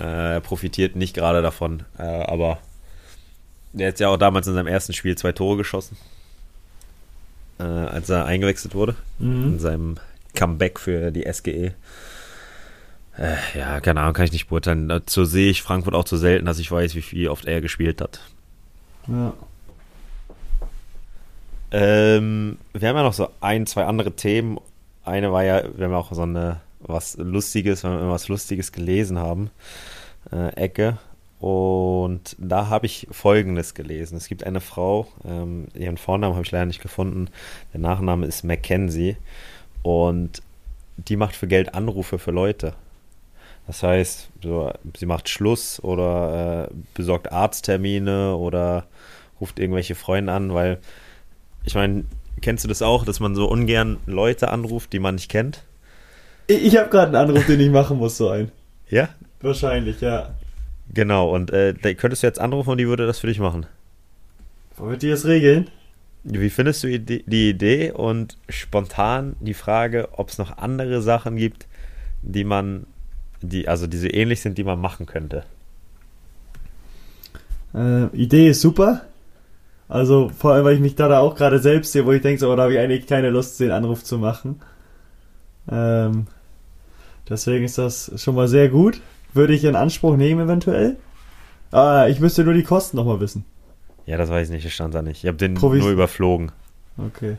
Äh, 0.00 0.34
er 0.34 0.40
profitiert 0.40 0.96
nicht 0.96 1.14
gerade 1.14 1.42
davon, 1.42 1.82
äh, 1.98 2.02
aber 2.02 2.58
der 3.72 3.88
hat 3.88 4.00
ja 4.00 4.08
auch 4.08 4.16
damals 4.16 4.46
in 4.46 4.54
seinem 4.54 4.66
ersten 4.68 4.92
Spiel 4.94 5.16
zwei 5.18 5.32
Tore 5.32 5.56
geschossen, 5.58 5.96
äh, 7.58 7.64
als 7.64 8.08
er 8.08 8.24
eingewechselt 8.24 8.74
wurde, 8.74 8.94
in 9.18 9.54
Mhm. 9.54 9.58
seinem 9.58 9.96
Comeback 10.34 10.78
für 10.78 11.10
die 11.10 11.24
SGE. 11.30 11.74
Äh, 13.18 13.36
ja, 13.58 13.80
keine 13.80 14.00
Ahnung, 14.00 14.14
kann 14.14 14.24
ich 14.24 14.32
nicht 14.32 14.48
beurteilen. 14.48 14.88
Dazu 14.88 15.24
sehe 15.26 15.50
ich 15.50 15.60
Frankfurt 15.62 15.94
auch 15.94 16.04
zu 16.04 16.16
selten, 16.16 16.46
dass 16.46 16.58
ich 16.58 16.70
weiß, 16.70 16.94
wie 16.94 17.02
viel 17.02 17.28
oft 17.28 17.44
er 17.44 17.60
gespielt 17.60 18.00
hat. 18.00 18.20
Ja. 19.08 19.34
Ähm, 21.72 22.58
wir 22.74 22.88
haben 22.88 22.96
ja 22.96 23.02
noch 23.02 23.14
so 23.14 23.28
ein, 23.40 23.66
zwei 23.66 23.84
andere 23.84 24.12
Themen. 24.12 24.58
Eine 25.04 25.32
war 25.32 25.42
ja, 25.42 25.62
wir 25.76 25.86
haben 25.86 25.94
auch 25.94 26.12
so 26.12 26.22
eine 26.22 26.60
was 26.80 27.16
Lustiges, 27.16 27.82
wenn 27.84 27.92
wir 27.92 28.10
was 28.10 28.28
Lustiges 28.28 28.72
gelesen 28.72 29.18
haben, 29.18 29.50
äh, 30.30 30.48
Ecke. 30.54 30.98
Und 31.40 32.36
da 32.38 32.68
habe 32.68 32.86
ich 32.86 33.08
Folgendes 33.10 33.74
gelesen. 33.74 34.16
Es 34.16 34.28
gibt 34.28 34.44
eine 34.44 34.60
Frau, 34.60 35.08
ähm, 35.24 35.66
ihren 35.74 35.96
Vornamen 35.96 36.34
habe 36.34 36.44
ich 36.44 36.52
leider 36.52 36.66
nicht 36.66 36.82
gefunden. 36.82 37.28
Der 37.72 37.80
Nachname 37.80 38.26
ist 38.26 38.44
Mackenzie. 38.44 39.16
Und 39.82 40.42
die 40.96 41.16
macht 41.16 41.34
für 41.34 41.48
Geld 41.48 41.74
Anrufe 41.74 42.18
für 42.18 42.30
Leute. 42.30 42.74
Das 43.66 43.82
heißt, 43.82 44.28
so, 44.42 44.72
sie 44.96 45.06
macht 45.06 45.28
Schluss 45.28 45.82
oder 45.82 46.68
äh, 46.68 46.74
besorgt 46.94 47.32
Arzttermine 47.32 48.36
oder 48.36 48.86
ruft 49.40 49.58
irgendwelche 49.58 49.94
Freunde 49.94 50.32
an, 50.32 50.52
weil 50.52 50.78
ich 51.64 51.74
meine, 51.74 52.04
kennst 52.40 52.64
du 52.64 52.68
das 52.68 52.82
auch, 52.82 53.04
dass 53.04 53.20
man 53.20 53.34
so 53.34 53.48
ungern 53.48 53.98
Leute 54.06 54.48
anruft, 54.48 54.92
die 54.92 54.98
man 54.98 55.16
nicht 55.16 55.30
kennt? 55.30 55.62
Ich, 56.46 56.64
ich 56.64 56.76
habe 56.76 56.90
gerade 56.90 57.06
einen 57.18 57.30
Anruf, 57.30 57.46
den 57.46 57.60
ich 57.60 57.70
machen 57.70 57.98
muss, 57.98 58.16
so 58.16 58.28
ein. 58.28 58.50
Ja? 58.88 59.08
Wahrscheinlich, 59.40 60.00
ja. 60.00 60.34
Genau, 60.92 61.34
und 61.34 61.50
äh, 61.50 61.74
da 61.74 61.94
könntest 61.94 62.22
du 62.22 62.26
jetzt 62.26 62.40
anrufen 62.40 62.70
und 62.70 62.78
die 62.78 62.86
würde 62.86 63.06
das 63.06 63.18
für 63.18 63.26
dich 63.26 63.38
machen. 63.38 63.66
Wollen 64.76 64.90
wir 64.90 64.98
die 64.98 65.10
das 65.10 65.24
regeln? 65.26 65.68
Wie 66.24 66.50
findest 66.50 66.84
du 66.84 66.98
die 67.00 67.24
die 67.24 67.50
Idee 67.50 67.90
und 67.90 68.36
spontan 68.48 69.34
die 69.40 69.54
Frage, 69.54 70.08
ob 70.12 70.28
es 70.28 70.38
noch 70.38 70.56
andere 70.58 71.02
Sachen 71.02 71.36
gibt, 71.36 71.66
die 72.22 72.44
man, 72.44 72.86
die, 73.40 73.66
also 73.66 73.88
die 73.88 73.98
so 73.98 74.06
ähnlich 74.06 74.40
sind, 74.40 74.56
die 74.56 74.64
man 74.64 74.80
machen 74.80 75.06
könnte? 75.06 75.44
Äh, 77.74 78.06
Idee 78.16 78.50
ist 78.50 78.60
super. 78.60 79.02
Also 79.92 80.30
vor 80.30 80.54
allem, 80.54 80.64
weil 80.64 80.74
ich 80.76 80.80
mich 80.80 80.94
da, 80.94 81.06
da 81.08 81.18
auch 81.20 81.34
gerade 81.34 81.58
selbst 81.58 81.92
sehe, 81.92 82.06
wo 82.06 82.12
ich 82.12 82.22
denke, 82.22 82.40
so, 82.40 82.50
oh, 82.50 82.56
da 82.56 82.62
habe 82.62 82.72
ich 82.72 82.78
eigentlich 82.78 83.06
keine 83.06 83.28
Lust, 83.28 83.60
den 83.60 83.70
Anruf 83.70 84.02
zu 84.02 84.16
machen. 84.16 84.58
Ähm, 85.70 86.26
deswegen 87.28 87.64
ist 87.66 87.76
das 87.76 88.10
schon 88.16 88.34
mal 88.34 88.48
sehr 88.48 88.70
gut. 88.70 89.00
Würde 89.34 89.52
ich 89.52 89.64
in 89.64 89.76
Anspruch 89.76 90.16
nehmen 90.16 90.46
eventuell. 90.46 90.96
Ah, 91.72 92.06
ich 92.08 92.20
müsste 92.20 92.42
nur 92.42 92.54
die 92.54 92.62
Kosten 92.62 92.96
nochmal 92.96 93.20
wissen. 93.20 93.44
Ja, 94.06 94.16
das 94.16 94.30
weiß 94.30 94.48
ich 94.48 94.52
nicht, 94.54 94.64
das 94.64 94.72
stand 94.72 94.94
da 94.94 95.02
nicht. 95.02 95.24
Ich 95.24 95.28
habe 95.28 95.36
den 95.36 95.56
Provis- 95.58 95.80
nur 95.80 95.90
überflogen. 95.90 96.52
Okay. 96.96 97.36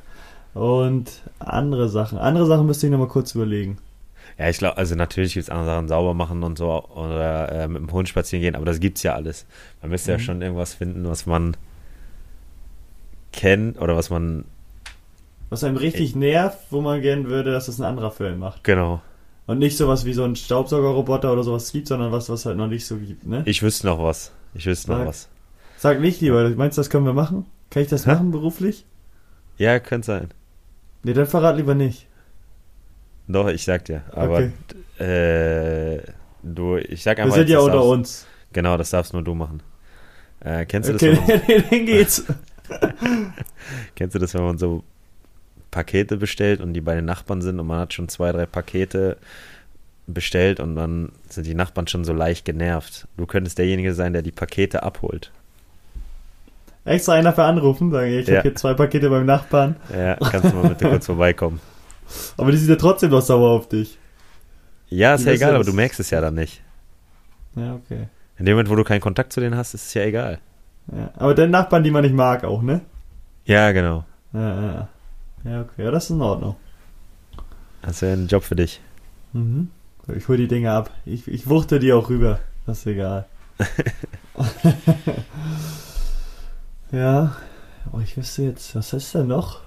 Und 0.53 1.23
andere 1.39 1.89
Sachen. 1.89 2.19
Andere 2.19 2.45
Sachen 2.45 2.67
müsste 2.67 2.85
ich 2.85 2.91
nochmal 2.91 3.07
kurz 3.07 3.33
überlegen. 3.33 3.77
Ja, 4.37 4.49
ich 4.49 4.59
glaube, 4.59 4.77
also 4.77 4.93
natürlich 4.95 5.33
gibt 5.33 5.43
es 5.45 5.49
andere 5.49 5.65
Sachen, 5.67 5.87
sauber 5.87 6.13
machen 6.13 6.43
und 6.43 6.57
so 6.59 6.67
oder 6.89 7.51
äh, 7.51 7.67
mit 7.67 7.81
dem 7.81 7.91
Hund 7.91 8.09
spazieren 8.09 8.41
gehen, 8.43 8.55
aber 8.55 8.65
das 8.65 8.79
gibt's 8.79 9.01
ja 9.03 9.13
alles. 9.15 9.45
Man 9.81 9.89
müsste 9.91 10.11
Mhm. 10.11 10.17
ja 10.19 10.23
schon 10.23 10.41
irgendwas 10.43 10.73
finden, 10.75 11.07
was 11.07 11.25
man 11.25 11.57
kennt 13.33 13.79
oder 13.81 13.95
was 13.97 14.09
man, 14.09 14.45
Was 15.49 15.63
einem 15.63 15.77
richtig 15.77 16.15
nervt, 16.15 16.57
wo 16.69 16.81
man 16.81 17.01
gern 17.01 17.25
würde, 17.29 17.51
dass 17.51 17.65
das 17.65 17.79
ein 17.79 17.83
anderer 17.85 18.11
Film 18.11 18.39
macht. 18.39 18.63
genau. 18.63 19.01
Und 19.45 19.59
nicht 19.59 19.75
sowas 19.75 20.05
wie 20.05 20.13
so 20.13 20.23
ein 20.23 20.37
Staubsaugerroboter 20.37 21.33
oder 21.33 21.43
sowas 21.43 21.69
gibt, 21.73 21.89
sondern 21.89 22.13
was, 22.13 22.29
was 22.29 22.45
halt 22.45 22.55
noch 22.55 22.67
nicht 22.69 22.85
so 22.85 22.95
gibt, 22.95 23.27
ne? 23.27 23.41
Ich 23.45 23.61
wüsste 23.61 23.87
noch 23.87 24.01
was. 24.01 24.31
Ich 24.53 24.65
wüsste 24.65 24.91
noch 24.93 25.05
was. 25.05 25.27
Sag 25.77 25.99
nicht 25.99 26.21
lieber, 26.21 26.49
meinst 26.51 26.77
du, 26.77 26.79
das 26.79 26.89
können 26.89 27.05
wir 27.05 27.11
machen? 27.11 27.45
Kann 27.69 27.83
ich 27.83 27.89
das 27.89 28.05
Hä? 28.05 28.11
machen 28.13 28.31
beruflich? 28.31 28.85
Ja, 29.57 29.79
könnte 29.81 30.05
sein. 30.07 30.29
Nee, 31.03 31.11
dann 31.11 31.25
verrat 31.25 31.57
lieber 31.57 31.75
nicht. 31.75 32.07
Doch, 33.27 33.49
ich 33.49 33.65
sag 33.65 33.83
dir. 33.83 34.03
Aber 34.11 34.43
äh, 34.97 35.99
du, 36.41 36.77
ich 36.77 37.03
sag 37.03 37.17
Wir 37.17 37.23
einfach. 37.25 37.35
sind 37.37 37.49
ja 37.49 37.59
unter 37.59 37.73
darfst- 37.75 37.89
uns. 37.91 38.25
Genau, 38.53 38.77
das 38.77 38.91
darfst 38.91 39.11
nur 39.11 39.23
du 39.23 39.35
machen. 39.35 39.61
Äh, 40.39 40.65
kennst, 40.65 40.87
du 40.89 40.93
Okay, 40.93 41.17
das, 41.17 41.27
man, 41.47 41.69
den 41.69 41.85
geht's. 41.85 42.23
kennst 43.95 44.15
du 44.15 44.19
das, 44.19 44.33
wenn 44.33 44.43
man 44.43 44.57
so 44.57 44.83
Pakete 45.71 46.17
bestellt 46.17 46.61
und 46.61 46.73
die 46.73 46.81
bei 46.81 46.95
den 46.95 47.05
Nachbarn 47.05 47.41
sind 47.41 47.59
und 47.59 47.67
man 47.67 47.79
hat 47.79 47.93
schon 47.93 48.07
zwei, 48.09 48.31
drei 48.31 48.45
Pakete 48.45 49.17
bestellt 50.05 50.59
und 50.59 50.75
dann 50.75 51.11
sind 51.29 51.47
die 51.47 51.55
Nachbarn 51.55 51.87
schon 51.87 52.03
so 52.05 52.13
leicht 52.13 52.45
genervt. 52.45 53.07
Du 53.17 53.25
könntest 53.25 53.57
derjenige 53.57 53.93
sein, 53.93 54.13
der 54.13 54.21
die 54.21 54.31
Pakete 54.31 54.83
abholt. 54.83 55.31
Extra 56.85 57.13
einer 57.13 57.31
für 57.33 57.43
anrufen, 57.43 57.91
sagen, 57.91 58.11
ich 58.11 58.27
Ja. 58.27 58.35
habe 58.37 58.49
hier 58.49 58.55
zwei 58.55 58.73
Pakete 58.73 59.09
beim 59.09 59.25
Nachbarn. 59.25 59.77
Ja, 59.95 60.15
kannst 60.15 60.51
du 60.51 60.55
mal 60.57 60.67
bitte 60.69 60.89
kurz 60.89 61.05
vorbeikommen. 61.05 61.59
Aber 62.37 62.51
die 62.51 62.57
sind 62.57 62.69
ja 62.69 62.75
trotzdem 62.75 63.11
noch 63.11 63.21
sauer 63.21 63.51
auf 63.51 63.69
dich. 63.69 63.97
Ja, 64.89 65.15
ist 65.15 65.21
Die 65.21 65.29
ja 65.29 65.33
egal, 65.35 65.55
aber 65.55 65.63
du 65.63 65.73
merkst 65.73 65.99
es 65.99 66.11
ja 66.11 66.21
dann 66.21 66.35
nicht. 66.35 66.61
Ja, 67.55 67.73
okay. 67.75 68.07
In 68.37 68.45
dem 68.45 68.53
Moment, 68.55 68.69
wo 68.69 68.75
du 68.75 68.83
keinen 68.83 68.99
Kontakt 69.01 69.33
zu 69.33 69.39
denen 69.39 69.55
hast, 69.55 69.73
ist 69.73 69.87
es 69.87 69.93
ja 69.95 70.03
egal. 70.03 70.39
Ja, 70.91 71.11
aber 71.15 71.33
den 71.33 71.51
Nachbarn, 71.51 71.83
die 71.83 71.91
man 71.91 72.03
nicht 72.03 72.15
mag, 72.15 72.43
auch, 72.43 72.61
ne? 72.61 72.81
Ja, 73.45 73.71
genau. 73.71 74.05
Ja, 74.33 74.61
ja. 74.61 74.87
Ja, 75.43 75.61
okay, 75.61 75.83
ja, 75.83 75.91
das 75.91 76.05
ist 76.05 76.11
in 76.11 76.21
Ordnung. 76.21 76.55
Das 77.81 78.01
wäre 78.01 78.13
ein 78.13 78.27
Job 78.27 78.43
für 78.43 78.55
dich. 78.55 78.81
Mhm. 79.33 79.69
Ich 80.15 80.27
hol 80.27 80.37
die 80.37 80.47
Dinge 80.47 80.71
ab. 80.71 80.91
Ich, 81.05 81.27
ich 81.27 81.49
wuchte 81.49 81.79
die 81.79 81.93
auch 81.93 82.09
rüber. 82.09 82.39
Das 82.65 82.79
ist 82.79 82.87
egal. 82.87 83.25
ja. 86.91 87.35
Oh, 87.91 87.99
ich 88.01 88.15
wüsste 88.17 88.43
jetzt, 88.43 88.75
was 88.75 88.93
ist 88.93 89.13
denn 89.13 89.27
noch? 89.27 89.61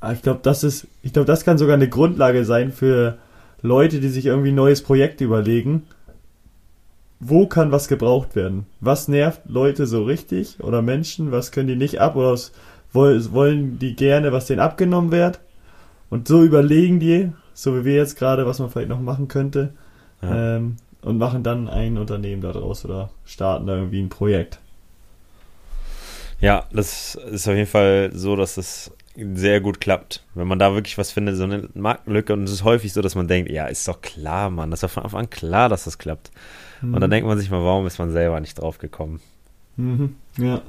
Ah, 0.00 0.12
ich 0.12 0.22
glaube, 0.22 0.40
das 0.42 0.64
ist, 0.64 0.86
ich 1.02 1.14
glaube, 1.14 1.26
das 1.26 1.44
kann 1.44 1.56
sogar 1.56 1.74
eine 1.74 1.88
Grundlage 1.88 2.44
sein 2.44 2.72
für 2.72 3.16
Leute, 3.62 4.00
die 4.00 4.10
sich 4.10 4.26
irgendwie 4.26 4.52
ein 4.52 4.54
neues 4.54 4.82
Projekt 4.82 5.22
überlegen. 5.22 5.86
Wo 7.20 7.46
kann 7.46 7.72
was 7.72 7.88
gebraucht 7.88 8.36
werden? 8.36 8.66
Was 8.80 9.08
nervt 9.08 9.42
Leute 9.46 9.86
so 9.86 10.04
richtig 10.04 10.60
oder 10.60 10.82
Menschen? 10.82 11.32
Was 11.32 11.52
können 11.52 11.68
die 11.68 11.76
nicht 11.76 12.00
ab 12.00 12.16
oder 12.16 12.32
was 12.32 12.52
woll- 12.92 13.32
wollen 13.32 13.78
die 13.78 13.96
gerne, 13.96 14.32
was 14.32 14.46
denen 14.46 14.60
abgenommen 14.60 15.10
wird? 15.10 15.40
Und 16.10 16.28
so 16.28 16.42
überlegen 16.42 17.00
die, 17.00 17.32
so 17.54 17.74
wie 17.76 17.84
wir 17.84 17.94
jetzt 17.94 18.18
gerade, 18.18 18.46
was 18.46 18.58
man 18.58 18.70
vielleicht 18.70 18.88
noch 18.90 19.00
machen 19.00 19.28
könnte, 19.28 19.72
Ja. 20.22 20.56
ähm, 20.56 20.76
und 21.02 21.18
machen 21.18 21.42
dann 21.42 21.68
ein 21.68 21.98
Unternehmen 21.98 22.40
daraus 22.42 22.84
oder 22.84 23.10
starten 23.24 23.66
da 23.66 23.76
irgendwie 23.76 24.00
ein 24.02 24.08
Projekt. 24.08 24.58
Ja, 26.40 26.64
das 26.72 27.14
ist 27.14 27.48
auf 27.48 27.54
jeden 27.54 27.68
Fall 27.68 28.10
so, 28.12 28.36
dass 28.36 28.56
es 28.56 28.90
sehr 29.16 29.60
gut 29.60 29.80
klappt. 29.80 30.24
Wenn 30.34 30.48
man 30.48 30.58
da 30.58 30.74
wirklich 30.74 30.98
was 30.98 31.12
findet, 31.12 31.36
so 31.36 31.44
eine 31.44 31.68
Marktlücke 31.74 32.32
und 32.32 32.44
es 32.44 32.52
ist 32.52 32.64
häufig 32.64 32.92
so, 32.92 33.00
dass 33.00 33.14
man 33.14 33.28
denkt, 33.28 33.50
ja, 33.50 33.66
ist 33.66 33.86
doch 33.86 34.00
klar, 34.00 34.50
Mann, 34.50 34.70
das 34.70 34.82
ist 34.82 34.92
von 34.92 35.04
Anfang 35.04 35.20
an 35.20 35.30
klar, 35.30 35.68
dass 35.68 35.84
das 35.84 35.98
klappt. 35.98 36.30
Und 36.82 37.00
dann 37.00 37.10
denkt 37.10 37.26
man 37.26 37.38
sich 37.38 37.50
mal, 37.50 37.64
warum 37.64 37.86
ist 37.86 37.98
man 37.98 38.10
selber 38.10 38.40
nicht 38.40 38.54
drauf 38.60 38.78
gekommen? 38.78 39.20
Mhm, 39.76 40.16
ja. 40.38 40.60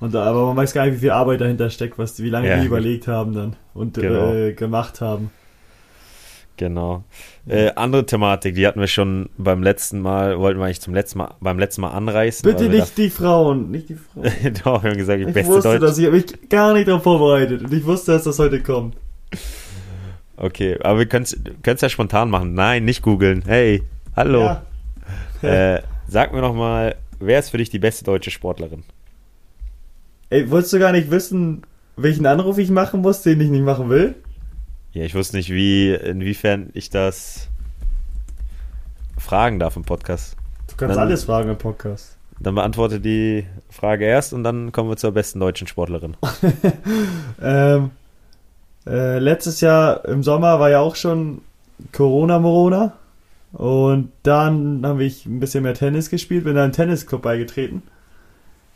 Und 0.00 0.14
da, 0.14 0.22
aber 0.24 0.46
man 0.46 0.56
weiß 0.56 0.72
gar 0.74 0.84
nicht, 0.86 0.94
wie 0.94 0.98
viel 1.00 1.10
Arbeit 1.10 1.40
dahinter 1.40 1.70
steckt, 1.70 1.98
was, 1.98 2.22
wie 2.22 2.30
lange 2.30 2.48
Ja. 2.48 2.60
die 2.60 2.66
überlegt 2.66 3.08
haben 3.08 3.34
dann 3.34 3.56
und 3.74 3.94
Genau. 3.94 4.32
äh, 4.32 4.52
gemacht 4.52 5.00
haben. 5.00 5.30
Genau. 6.56 7.04
Äh, 7.46 7.70
andere 7.76 8.04
Thematik, 8.06 8.54
die 8.56 8.66
hatten 8.66 8.80
wir 8.80 8.88
schon 8.88 9.28
beim 9.38 9.62
letzten 9.62 10.00
Mal, 10.00 10.38
wollten 10.40 10.58
wir 10.58 10.66
eigentlich 10.66 10.80
zum 10.80 10.92
letzten 10.94 11.18
Mal, 11.18 11.34
beim 11.40 11.58
letzten 11.58 11.82
Mal 11.82 11.90
anreißen. 11.90 12.42
Bitte 12.48 12.68
nicht 12.68 12.96
die 12.98 13.10
Frauen, 13.10 13.70
nicht 13.70 13.88
die 13.88 13.94
Frauen. 14.12 14.24
Doch, 14.64 14.82
wir 14.82 14.90
haben 14.90 14.96
gesagt, 14.98 15.20
die 15.20 15.24
Ich 15.28 15.34
beste 15.34 15.52
wusste 15.52 15.68
Deutsch. 15.70 15.80
das, 15.82 15.98
ich 15.98 16.06
habe 16.06 16.16
mich 16.16 16.48
gar 16.48 16.74
nicht 16.74 16.88
darauf 16.88 17.02
vorbereitet 17.04 17.62
und 17.62 17.72
ich 17.72 17.84
wusste, 17.84 18.12
dass 18.12 18.24
das 18.24 18.38
heute 18.40 18.60
kommt. 18.62 18.96
Okay, 20.36 20.78
aber 20.82 20.98
wir 21.00 21.06
können 21.06 21.24
es 21.24 21.80
ja 21.80 21.88
spontan 21.88 22.30
machen. 22.30 22.54
Nein, 22.54 22.84
nicht 22.84 23.02
googeln. 23.02 23.42
Hey, 23.46 23.82
hallo. 24.16 24.40
Ja. 24.40 24.62
Äh, 25.42 25.82
sag 26.08 26.32
mir 26.32 26.40
noch 26.40 26.54
mal, 26.54 26.96
wer 27.20 27.38
ist 27.38 27.50
für 27.50 27.58
dich 27.58 27.70
die 27.70 27.78
beste 27.78 28.04
deutsche 28.04 28.30
Sportlerin? 28.30 28.82
Ey, 30.30 30.50
wolltest 30.50 30.72
du 30.72 30.78
gar 30.78 30.92
nicht 30.92 31.10
wissen, 31.10 31.62
welchen 31.96 32.26
Anruf 32.26 32.58
ich 32.58 32.70
machen 32.70 33.00
muss, 33.00 33.22
den 33.22 33.40
ich 33.40 33.48
nicht 33.50 33.64
machen 33.64 33.88
will? 33.88 34.14
Ja, 34.92 35.04
ich 35.04 35.14
wusste 35.14 35.36
nicht, 35.36 35.50
wie, 35.50 35.92
inwiefern 35.94 36.70
ich 36.74 36.90
das 36.90 37.48
fragen 39.18 39.58
darf 39.58 39.76
im 39.76 39.82
Podcast. 39.84 40.36
Du 40.68 40.76
kannst 40.76 40.96
Dann- 40.96 41.06
alles 41.06 41.24
fragen 41.24 41.50
im 41.50 41.58
Podcast. 41.58 42.16
Dann 42.40 42.54
beantworte 42.54 43.00
die 43.00 43.46
Frage 43.68 44.04
erst 44.04 44.32
und 44.32 44.44
dann 44.44 44.70
kommen 44.70 44.88
wir 44.90 44.96
zur 44.96 45.10
besten 45.12 45.40
deutschen 45.40 45.66
Sportlerin. 45.66 46.16
Ähm, 47.40 47.90
äh, 48.86 49.18
letztes 49.18 49.60
Jahr 49.60 50.04
im 50.06 50.22
Sommer 50.24 50.58
war 50.58 50.70
ja 50.70 50.80
auch 50.80 50.96
schon 50.96 51.40
Corona-Morona. 51.92 52.92
Und 53.52 54.12
dann 54.22 54.82
habe 54.84 55.04
ich 55.04 55.26
ein 55.26 55.40
bisschen 55.40 55.62
mehr 55.62 55.74
Tennis 55.74 56.10
gespielt, 56.10 56.44
bin 56.44 56.54
da 56.54 56.64
im 56.64 56.72
Tennisclub 56.72 57.22
beigetreten. 57.22 57.82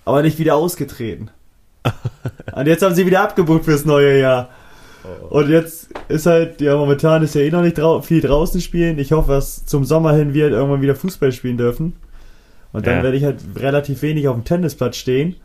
Aber 0.05 0.23
nicht 0.23 0.39
wieder 0.39 0.57
ausgetreten. 0.57 1.31
Und 2.55 2.67
jetzt 2.67 2.83
haben 2.83 2.95
sie 2.95 3.07
wieder 3.07 3.23
abgebucht 3.23 3.65
fürs 3.65 3.85
neue 3.85 4.19
Jahr. 4.19 4.49
Und 5.31 5.49
jetzt 5.51 5.89
ist 6.09 6.27
halt, 6.27 6.61
ja, 6.61 6.77
momentan 6.77 7.23
ist 7.25 7.35
ja 7.35 7.41
eh 7.41 7.51
noch 7.51 7.63
nicht 7.63 7.77
drau 7.79 8.01
viel 8.03 8.21
draußen 8.21 8.61
spielen. 8.61 8.99
Ich 8.99 9.13
hoffe, 9.13 9.33
dass 9.33 9.67
zum 9.67 9.85
Sommer 9.85 10.13
hin 10.15 10.33
wir 10.33 10.45
halt 10.45 10.55
irgendwann 10.55 10.81
wieder 10.81 10.95
Fußball 10.95 11.33
spielen 11.33 11.57
dürfen. 11.59 11.95
Und 12.73 12.87
dann 12.87 12.99
Ja. 12.99 13.03
werde 13.03 13.17
ich 13.17 13.25
halt 13.25 13.41
relativ 13.57 14.01
wenig 14.03 14.29
auf 14.29 14.37
dem 14.37 14.45
Tennisplatz 14.45 14.97
stehen. 14.97 15.37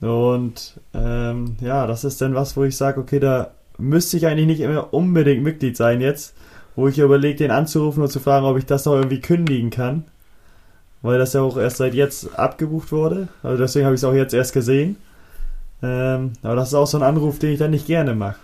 Und 0.00 0.78
ähm, 0.94 1.56
ja, 1.60 1.86
das 1.86 2.04
ist 2.04 2.20
dann 2.20 2.34
was, 2.34 2.56
wo 2.56 2.64
ich 2.64 2.76
sage, 2.76 3.00
okay, 3.00 3.18
da 3.18 3.52
müsste 3.78 4.16
ich 4.18 4.26
eigentlich 4.26 4.46
nicht 4.46 4.60
immer 4.60 4.92
unbedingt 4.92 5.42
Mitglied 5.42 5.76
sein 5.76 6.00
jetzt, 6.00 6.34
wo 6.76 6.88
ich 6.88 6.98
überlege, 6.98 7.36
den 7.36 7.50
anzurufen 7.50 8.02
und 8.02 8.10
zu 8.10 8.20
fragen, 8.20 8.46
ob 8.46 8.58
ich 8.58 8.66
das 8.66 8.84
noch 8.84 8.94
irgendwie 8.94 9.20
kündigen 9.20 9.70
kann. 9.70 10.04
Weil 11.02 11.18
das 11.18 11.32
ja 11.32 11.42
auch 11.42 11.56
erst 11.56 11.78
seit 11.78 11.94
jetzt 11.94 12.38
abgebucht 12.38 12.92
wurde. 12.92 13.28
Also 13.42 13.60
deswegen 13.60 13.84
habe 13.86 13.94
ich 13.94 14.00
es 14.00 14.04
auch 14.04 14.14
jetzt 14.14 14.34
erst 14.34 14.52
gesehen. 14.52 14.96
Ähm, 15.82 16.34
aber 16.42 16.54
das 16.54 16.68
ist 16.68 16.74
auch 16.74 16.86
so 16.86 16.96
ein 16.96 17.02
Anruf, 17.02 17.38
den 17.40 17.52
ich 17.52 17.58
dann 17.58 17.72
nicht 17.72 17.86
gerne 17.86 18.14
mache. 18.14 18.36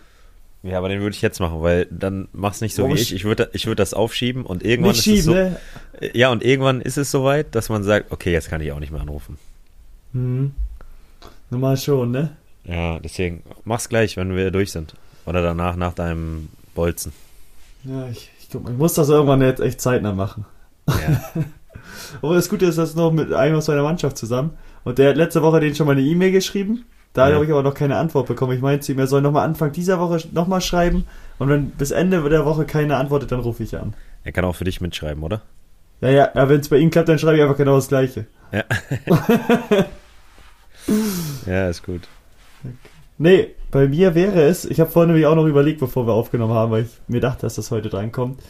Ja, 0.64 0.78
aber 0.78 0.88
den 0.88 1.00
würde 1.00 1.14
ich 1.14 1.22
jetzt 1.22 1.38
machen, 1.38 1.62
weil 1.62 1.86
dann 1.90 2.26
mach's 2.32 2.60
nicht 2.60 2.74
so 2.74 2.82
Warum 2.82 2.96
wie 2.96 3.00
ich. 3.00 3.14
Ich 3.14 3.24
würde 3.24 3.48
ich 3.52 3.66
würd 3.66 3.78
das 3.78 3.94
aufschieben 3.94 4.44
und 4.44 4.64
irgendwann 4.64 4.90
ist 4.90 4.98
es 4.98 5.04
schieben, 5.04 5.22
so. 5.22 5.32
ne? 5.34 5.56
Ja, 6.14 6.32
und 6.32 6.44
irgendwann 6.44 6.80
ist 6.80 6.98
es 6.98 7.12
soweit, 7.12 7.54
dass 7.54 7.68
man 7.68 7.84
sagt, 7.84 8.10
okay, 8.10 8.32
jetzt 8.32 8.50
kann 8.50 8.60
ich 8.60 8.72
auch 8.72 8.80
nicht 8.80 8.90
mehr 8.90 9.00
anrufen. 9.00 9.38
Hm. 10.12 10.52
Normal 11.50 11.76
schon, 11.76 12.10
ne? 12.10 12.36
Ja, 12.64 12.98
deswegen 12.98 13.42
mach's 13.64 13.88
gleich, 13.88 14.16
wenn 14.16 14.34
wir 14.34 14.50
durch 14.50 14.72
sind. 14.72 14.94
Oder 15.26 15.42
danach, 15.42 15.76
nach 15.76 15.94
deinem 15.94 16.48
Bolzen. 16.74 17.12
Ja, 17.84 18.08
ich, 18.08 18.30
ich, 18.40 18.48
guck 18.50 18.64
mal, 18.64 18.72
ich 18.72 18.78
muss 18.78 18.94
das 18.94 19.08
irgendwann 19.08 19.40
jetzt 19.42 19.60
echt 19.60 19.80
zeitnah 19.80 20.12
machen. 20.12 20.44
Ja. 20.86 21.22
Aber 22.22 22.34
das 22.34 22.48
Gute 22.48 22.66
ist, 22.66 22.78
das 22.78 22.94
noch 22.94 23.12
mit 23.12 23.32
einem 23.32 23.56
aus 23.56 23.68
meiner 23.68 23.82
Mannschaft 23.82 24.16
zusammen. 24.18 24.50
Und 24.84 24.98
der 24.98 25.10
hat 25.10 25.16
letzte 25.16 25.42
Woche 25.42 25.60
den 25.60 25.74
schon 25.74 25.86
mal 25.86 25.92
eine 25.92 26.02
E-Mail 26.02 26.32
geschrieben. 26.32 26.84
Da 27.12 27.28
Ja. 27.28 27.34
habe 27.34 27.44
ich 27.44 27.50
aber 27.50 27.62
noch 27.62 27.74
keine 27.74 27.96
Antwort 27.96 28.26
bekommen. 28.26 28.52
Ich 28.52 28.60
meinte 28.60 28.80
zu 28.86 28.92
ihm, 28.92 28.98
er 28.98 29.06
soll 29.06 29.22
nochmal 29.22 29.44
Anfang 29.46 29.72
dieser 29.72 29.98
Woche 29.98 30.22
nochmal 30.32 30.60
schreiben. 30.60 31.04
Und 31.38 31.48
wenn 31.48 31.70
bis 31.70 31.90
Ende 31.90 32.26
der 32.28 32.44
Woche 32.44 32.64
keine 32.64 32.96
antwortet, 32.96 33.32
dann 33.32 33.40
rufe 33.40 33.62
ich 33.62 33.76
an. 33.76 33.94
er 34.24 34.32
kann 34.32 34.44
auch 34.44 34.54
für 34.56 34.64
dich 34.64 34.80
mitschreiben, 34.80 35.22
oder? 35.22 35.42
Ja, 36.00 36.10
ja, 36.10 36.30
ja 36.34 36.48
wenn 36.48 36.60
es 36.60 36.68
bei 36.68 36.76
ihm 36.76 36.90
klappt, 36.90 37.08
dann 37.08 37.18
schreibe 37.18 37.36
ich 37.36 37.42
einfach 37.42 37.56
genau 37.56 37.76
das 37.76 37.88
Gleiche. 37.88 38.26
Ja. 38.52 38.64
ja, 41.46 41.68
ist 41.68 41.82
gut. 41.82 42.02
Nee, 43.18 43.54
bei 43.70 43.88
mir 43.88 44.14
wäre 44.14 44.42
es, 44.42 44.64
ich 44.64 44.80
habe 44.80 44.90
vorhin 44.90 45.08
nämlich 45.10 45.26
auch 45.26 45.34
noch 45.34 45.46
überlegt, 45.46 45.80
bevor 45.80 46.06
wir 46.06 46.14
aufgenommen 46.14 46.54
haben, 46.54 46.72
weil 46.72 46.84
ich 46.84 46.90
mir 47.08 47.20
dachte, 47.20 47.42
dass 47.42 47.56
das 47.56 47.70
heute 47.70 47.88
drankommt. 47.88 48.40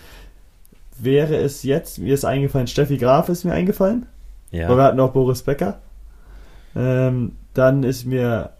Wäre 0.98 1.36
es 1.36 1.62
jetzt, 1.62 1.98
mir 1.98 2.14
ist 2.14 2.24
eingefallen, 2.24 2.66
Steffi 2.66 2.96
Graf 2.98 3.28
ist 3.28 3.44
mir 3.44 3.52
eingefallen. 3.52 4.06
Ja. 4.50 4.68
Weil 4.68 4.76
wir 4.76 4.84
hatten 4.84 5.00
auch 5.00 5.12
Boris 5.12 5.42
Becker. 5.42 5.78
Ähm, 6.74 7.32
dann 7.54 7.82
ist 7.82 8.04
mir, 8.04 8.50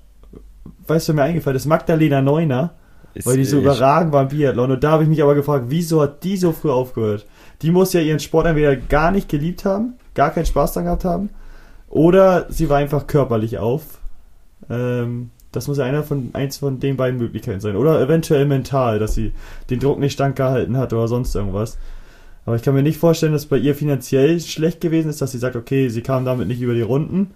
weißt 0.87 1.09
du, 1.09 1.14
mir 1.14 1.23
eingefallen, 1.23 1.57
ist 1.57 1.66
Magdalena 1.66 2.21
Neuner, 2.21 2.75
Ist, 3.14 3.27
weil 3.27 3.37
die 3.37 3.44
so 3.44 3.59
überragend 3.59 4.12
war 4.12 4.23
im 4.23 4.29
Biathlon. 4.29 4.73
Und 4.73 4.85
da 4.85 4.90
habe 4.92 5.05
ich 5.05 5.09
mich 5.09 5.23
aber 5.23 5.35
gefragt, 5.35 5.66
wieso 5.68 6.03
hat 6.03 6.25
die 6.25 6.37
so 6.37 6.53
früh 6.53 6.71
aufgehört? 6.71 7.27
Die 7.62 7.71
muss 7.71 7.92
ja 7.92 8.01
ihren 8.01 8.21
Sport 8.21 8.47
entweder 8.47 8.77
gar 8.77 9.11
nicht 9.11 9.29
geliebt 9.29 9.64
haben, 9.64 9.94
gar 10.14 10.31
keinen 10.31 10.47
Spaß 10.47 10.73
daran 10.73 10.85
gehabt 10.87 11.05
haben, 11.05 11.31
oder 11.88 12.47
sie 12.51 12.68
war 12.68 12.79
einfach 12.79 13.07
körperlich 13.07 13.59
auf. 13.59 13.99
Ähm, 14.68 15.31
das 15.53 15.69
muss 15.69 15.79
ja 15.79 15.85
einer 15.85 16.03
von 16.03 16.31
eins 16.35 16.59
von 16.59 16.79
den 16.81 16.97
beiden 16.97 17.19
Möglichkeiten 17.19 17.61
sein. 17.61 17.77
Oder 17.77 18.01
eventuell 18.01 18.45
mental, 18.47 18.99
dass 18.99 19.15
sie 19.15 19.33
den 19.71 19.81
Druck 19.81 19.99
nicht 19.99 20.13
standgehalten 20.13 20.77
hat 20.77 20.93
oder 20.93 21.09
sonst 21.09 21.35
irgendwas. 21.35 21.79
Aber 22.45 22.57
ich 22.57 22.63
kann 22.63 22.75
mir 22.75 22.83
nicht 22.83 22.99
vorstellen, 22.99 23.33
dass 23.33 23.47
bei 23.47 23.59
ihr 23.59 23.75
finanziell 23.75 24.41
schlecht 24.41 24.81
gewesen 24.81 25.11
ist, 25.11 25.21
dass 25.21 25.33
sie 25.33 25.39
sagt, 25.39 25.57
okay, 25.57 25.89
sie 25.89 26.03
kam 26.03 26.25
damit 26.25 26.49
nicht 26.49 26.61
über 26.61 26.75
die 26.75 26.83
Runden. 26.83 27.33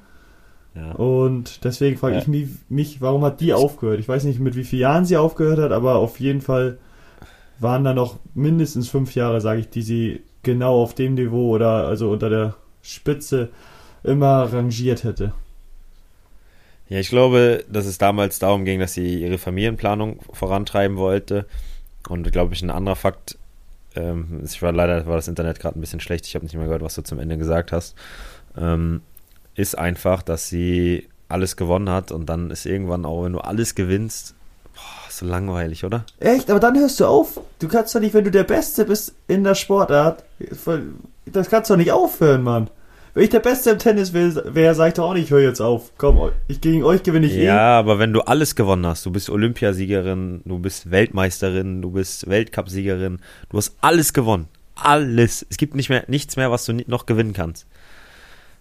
Ja. 0.75 0.93
Und 0.93 1.65
deswegen 1.65 1.99
frage 1.99 2.15
Ja. 2.15 2.21
ich 2.21 2.29
mich, 2.29 2.49
mich, 2.69 3.01
warum 3.03 3.25
hat 3.25 3.41
die 3.41 3.53
aufgehört? 3.53 4.01
Ich 4.01 4.09
weiß 4.09 4.25
nicht, 4.25 4.41
mit 4.41 4.57
wie 4.57 4.65
vielen 4.65 4.81
Jahren 4.83 5.05
sie 5.05 5.17
aufgehört 5.19 5.59
hat, 5.59 5.73
aber 5.73 5.97
auf 5.97 6.19
jeden 6.19 6.41
Fall 6.41 6.79
waren 7.61 7.85
da 7.85 7.93
noch 7.95 8.19
mindestens 8.35 8.89
fünf 8.89 9.15
Jahre, 9.15 9.41
sage 9.41 9.61
ich, 9.61 9.69
die 9.69 9.83
sie 9.83 10.23
genau 10.43 10.83
auf 10.83 10.95
dem 10.95 11.15
Niveau 11.15 11.51
oder 11.51 11.87
also 11.87 12.11
unter 12.11 12.31
der 12.31 12.55
Spitze 12.81 13.51
immer 14.03 14.53
rangiert 14.53 15.05
hätte. 15.05 15.33
Ja, 16.93 16.99
ich 16.99 17.09
glaube, 17.09 17.65
dass 17.71 17.87
es 17.87 17.97
damals 17.97 18.39
darum 18.39 18.67
ging, 18.67 18.79
dass 18.79 18.93
sie 18.93 19.23
ihre 19.23 19.39
Familienplanung 19.39 20.19
vorantreiben 20.31 20.99
wollte. 20.99 21.47
Und 22.07 22.31
glaube 22.31 22.53
ich, 22.53 22.61
ein 22.61 22.69
anderer 22.69 22.97
Fakt, 22.97 23.39
ähm, 23.97 24.43
ich 24.45 24.61
war 24.61 24.73
leider 24.73 25.07
war 25.07 25.17
das 25.17 25.27
Internet 25.27 25.59
gerade 25.59 25.79
ein 25.79 25.81
bisschen 25.81 26.01
schlecht, 26.01 26.27
ich 26.27 26.35
habe 26.35 26.45
nicht 26.45 26.55
mehr 26.55 26.67
gehört, 26.67 26.83
was 26.83 26.95
du 26.95 27.01
zum 27.01 27.19
Ende 27.19 27.39
gesagt 27.39 27.73
hast, 27.73 27.95
ähm, 28.59 29.01
ist 29.55 29.79
einfach, 29.79 30.21
dass 30.21 30.51
sie 30.51 31.09
alles 31.31 31.57
gewonnen 31.57 31.89
hat 31.89 32.13
und 32.13 32.27
dann 32.27 32.51
ist 32.51 32.67
irgendwann 32.67 33.07
auch, 33.07 33.25
wenn 33.25 33.33
du 33.33 33.39
alles 33.39 33.75
gewinnst, 33.75 34.35
boah, 34.75 35.11
so 35.11 35.25
langweilig, 35.25 35.87
oder? 35.87 36.05
Echt? 36.21 36.51
Aber 36.51 36.61
dann 36.61 36.79
hörst 36.79 37.01
du 37.01 37.07
auf. 37.07 37.41
Du 37.59 37.69
kannst 37.69 37.95
doch 37.95 38.01
nicht, 38.01 38.13
wenn 38.13 38.25
du 38.25 38.31
der 38.31 38.45
Beste 38.45 38.85
bist 38.85 39.15
in 39.29 39.45
der 39.45 39.55
Sportart, 39.55 40.25
das 41.25 41.49
kannst 41.49 41.71
doch 41.71 41.77
nicht 41.79 41.93
aufhören, 41.93 42.43
Mann. 42.43 42.69
Wenn 43.15 43.25
ich 43.25 43.31
der 43.31 43.41
Beste 43.41 43.71
im 43.71 43.79
Tennis 43.79 44.15
wäre, 44.15 44.55
wär, 44.55 44.75
sag 44.75 44.89
ich 44.89 44.95
doch 44.95 45.11
auch 45.11 45.15
nicht, 45.15 45.25
ich 45.25 45.31
höre 45.31 45.43
jetzt 45.43 45.61
auf. 45.61 45.93
Komm, 45.99 46.31
ich 46.49 46.63
gegen 46.63 46.83
euch 46.83 47.03
gewinne 47.03 47.27
ich 47.27 47.35
eh. 47.35 47.45
Ja, 47.45 47.79
aber 47.79 47.99
wenn 47.99 48.15
du 48.15 48.23
alles 48.23 48.55
gewonnen 48.55 48.87
hast, 48.87 49.05
du 49.05 49.11
bist 49.11 49.29
Olympiasiegerin, 49.29 50.41
du 50.47 50.59
bist 50.59 50.91
Weltmeisterin, 50.91 51.83
du 51.83 51.91
bist 51.91 52.29
Weltcupsiegerin, 52.29 53.19
du 53.51 53.57
hast 53.59 53.77
alles 53.83 54.15
gewonnen. 54.15 54.49
Alles. 54.75 55.45
Es 55.51 55.59
gibt 55.59 55.75
nicht 55.75 55.91
mehr, 55.91 56.05
nichts 56.09 56.37
mehr, 56.37 56.51
was 56.51 56.65
du 56.65 56.73
noch 56.87 57.05
gewinnen 57.05 57.35
kannst. 57.35 57.67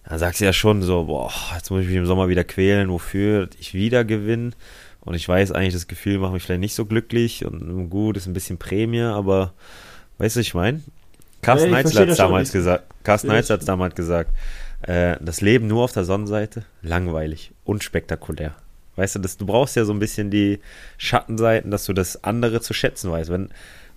Dann 0.04 0.20
sagst 0.20 0.42
du 0.42 0.46
ja 0.46 0.52
schon 0.52 0.82
so, 0.82 1.06
boah, 1.06 1.32
jetzt 1.56 1.70
muss 1.72 1.82
ich 1.82 1.88
mich 1.88 1.96
im 1.96 2.06
Sommer 2.06 2.28
wieder 2.28 2.44
quälen, 2.44 2.90
wofür 2.90 3.48
ich 3.58 3.74
wieder 3.74 4.04
gewinne. 4.04 4.52
Und 5.00 5.14
ich 5.14 5.28
weiß 5.28 5.54
eigentlich, 5.54 5.74
das 5.74 5.88
Gefühl 5.88 6.20
macht 6.20 6.34
mich 6.34 6.44
vielleicht 6.44 6.60
nicht 6.60 6.76
so 6.76 6.86
glücklich 6.86 7.46
und 7.46 7.90
gut, 7.90 8.18
ist 8.18 8.28
ein 8.28 8.34
bisschen 8.34 8.58
Prämie, 8.58 9.02
aber 9.02 9.54
weißt 10.18 10.36
du, 10.36 10.40
was 10.40 10.46
ich 10.46 10.54
meine? 10.54 10.82
Carsten 11.42 11.74
ich 11.74 11.80
verstehe 11.82 12.02
hat 12.02 12.08
schon. 12.10 12.26
damals 12.26 12.50
Ich- 12.50 12.54
gesagt, 12.54 12.84
Carsten 13.04 13.32
ich- 13.32 13.50
hat 13.50 13.68
damals 13.68 13.96
gesagt, 13.96 14.32
äh, 14.84 15.16
das 15.22 15.42
Leben 15.42 15.68
nur 15.68 15.84
auf 15.84 15.92
der 15.92 16.04
Sonnenseite, 16.06 16.64
langweilig, 16.82 17.52
unspektakulär. 17.66 18.54
Weißt 18.96 19.16
du, 19.16 19.20
das, 19.20 19.38
du 19.38 19.46
brauchst 19.46 19.76
ja 19.76 19.86
so 19.86 19.94
ein 19.94 20.00
bisschen 20.00 20.30
die 20.32 20.60
Schattenseiten, 20.98 21.72
dass 21.72 21.86
du 21.86 21.94
das 21.94 22.24
andere 22.24 22.62
zu 22.62 22.74
schätzen 22.74 23.10
weißt. 23.12 23.30
Wenn, 23.32 23.50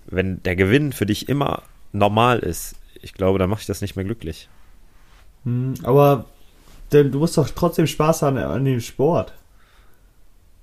wenn 0.05 0.41
der 0.43 0.55
Gewinn 0.55 0.93
für 0.93 1.05
dich 1.05 1.27
immer 1.29 1.63
normal 1.91 2.39
ist, 2.39 2.75
ich 3.01 3.13
glaube, 3.13 3.37
dann 3.39 3.49
macht 3.49 3.59
dich 3.61 3.67
das 3.67 3.81
nicht 3.81 3.95
mehr 3.95 4.05
glücklich. 4.05 4.47
Hm, 5.43 5.73
aber 5.83 6.25
denn 6.91 7.11
du 7.11 7.19
musst 7.19 7.37
doch 7.37 7.49
trotzdem 7.49 7.87
Spaß 7.87 8.21
haben 8.21 8.37
an 8.37 8.63
dem 8.65 8.79
Sport. 8.79 9.33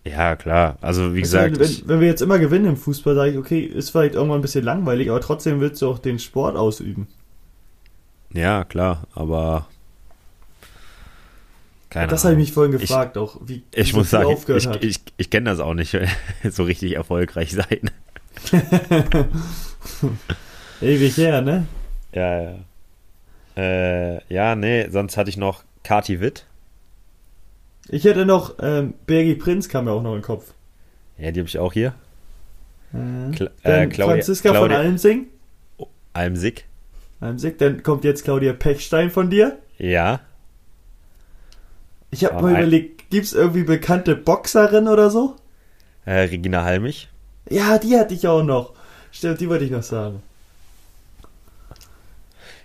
Ja, 0.05 0.35
klar. 0.37 0.79
Also, 0.81 1.13
wie 1.13 1.19
du, 1.19 1.23
gesagt, 1.23 1.59
wenn, 1.61 1.65
ich, 1.67 1.87
wenn 1.87 2.01
wir 2.01 2.09
jetzt 2.09 2.23
immer 2.23 2.39
gewinnen 2.41 2.65
im 2.67 2.77
Fußball, 2.77 3.15
sage 3.15 3.31
ich, 3.33 3.39
okay, 3.39 3.61
ist 3.61 3.91
vielleicht 3.91 4.15
irgendwann 4.15 4.39
ein 4.41 4.43
bisschen 4.43 4.65
langweilig, 4.65 5.11
aber 5.11 5.21
trotzdem 5.21 5.61
willst 5.61 5.81
du 5.81 5.89
auch 5.89 5.99
den 6.01 6.19
Sport 6.19 6.57
ausüben. 6.57 7.07
ja, 8.33 8.65
klar, 8.65 9.07
aber 9.15 9.67
keine 11.91 12.09
das 12.09 12.25
habe 12.25 12.35
ich 12.35 12.41
mich 12.41 12.53
vorhin 12.53 12.75
Ich- 12.75 12.81
gefragt, 12.81 13.17
auch 13.19 13.37
wie 13.45 13.63
Ich 13.75 13.93
muss 13.93 14.11
sagen, 14.11 14.27
aufgehört 14.27 14.63
ich, 14.63 14.69
hat. 14.69 14.83
ich, 14.83 15.01
ich 15.19 15.31
kenne 15.31 15.51
das 15.51 15.61
auch 15.61 15.75
nicht, 15.75 15.97
so 16.51 16.65
richtig 16.65 16.97
erfolgreich 16.97 17.53
sein. 17.53 17.91
Ewig 20.81 21.17
her, 21.17 21.43
ne? 21.43 21.67
Ja, 22.13 22.43
ja. 22.43 22.55
Äh, 23.57 24.21
ja, 24.35 24.57
nee, 24.57 24.89
sonst 24.91 25.17
hatte 25.17 25.31
ich 25.31 25.37
noch 25.37 25.63
Kati 25.85 26.21
Witt. 26.21 26.47
Ich 27.89 28.05
hätte 28.05 28.25
noch, 28.25 28.55
ähm, 28.61 28.95
Bergi 29.07 29.35
Prinz 29.35 29.69
kam 29.69 29.87
mir 29.87 29.93
auch 29.93 30.03
noch 30.03 30.13
in 30.13 30.19
den 30.21 30.25
Kopf. 30.25 30.53
Ja, 31.19 31.31
die 31.31 31.41
habe 31.41 31.49
ich 31.49 31.59
auch 31.59 31.73
hier. 31.73 31.95
Kla 32.93 33.51
Dann 33.63 33.83
äh, 33.83 33.87
Claudia, 33.87 34.15
Franziska 34.17 34.51
Claudia 34.51 34.77
von 34.77 34.87
Almsing. 34.87 35.27
Almsig. 36.13 36.65
Almsig. 37.21 37.59
Dann 37.59 37.83
kommt 37.83 38.05
jetzt 38.05 38.25
Claudia 38.25 38.53
Pechstein 38.53 39.11
von 39.11 39.31
dir. 39.31 39.59
Ja. 39.79 40.21
Ich 42.11 42.25
habe 42.25 42.35
Von 42.35 42.43
mal 42.45 42.55
Al- 42.57 42.63
überlegt, 42.63 43.09
gibt's 43.11 43.33
irgendwie 43.33 43.65
bekannte 43.65 44.15
Boxerin 44.15 44.89
oder 44.89 45.09
so? 45.11 45.37
Äh, 46.05 46.21
Regina 46.25 46.65
Halmich. 46.65 47.09
Ja, 47.49 47.79
die 47.79 47.97
hatte 47.99 48.15
ich 48.15 48.27
auch 48.29 48.43
noch. 48.43 48.75
Stimmt, 49.11 49.41
die 49.41 49.49
wollte 49.49 49.65
ich 49.65 49.71
noch 49.71 49.83
sagen. 49.83 50.23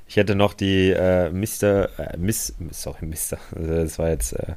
Ich 0.10 0.16
hätte 0.16 0.36
noch 0.36 0.54
die 0.54 0.92
äh, 0.92 1.30
Mr. 1.30 1.90
Äh, 2.00 2.18
Miss, 2.18 2.54
sorry, 2.72 3.06
Mr. 3.06 3.38
Das 3.56 4.00
war 4.00 4.10
jetzt 4.10 4.34
äh, 4.34 4.54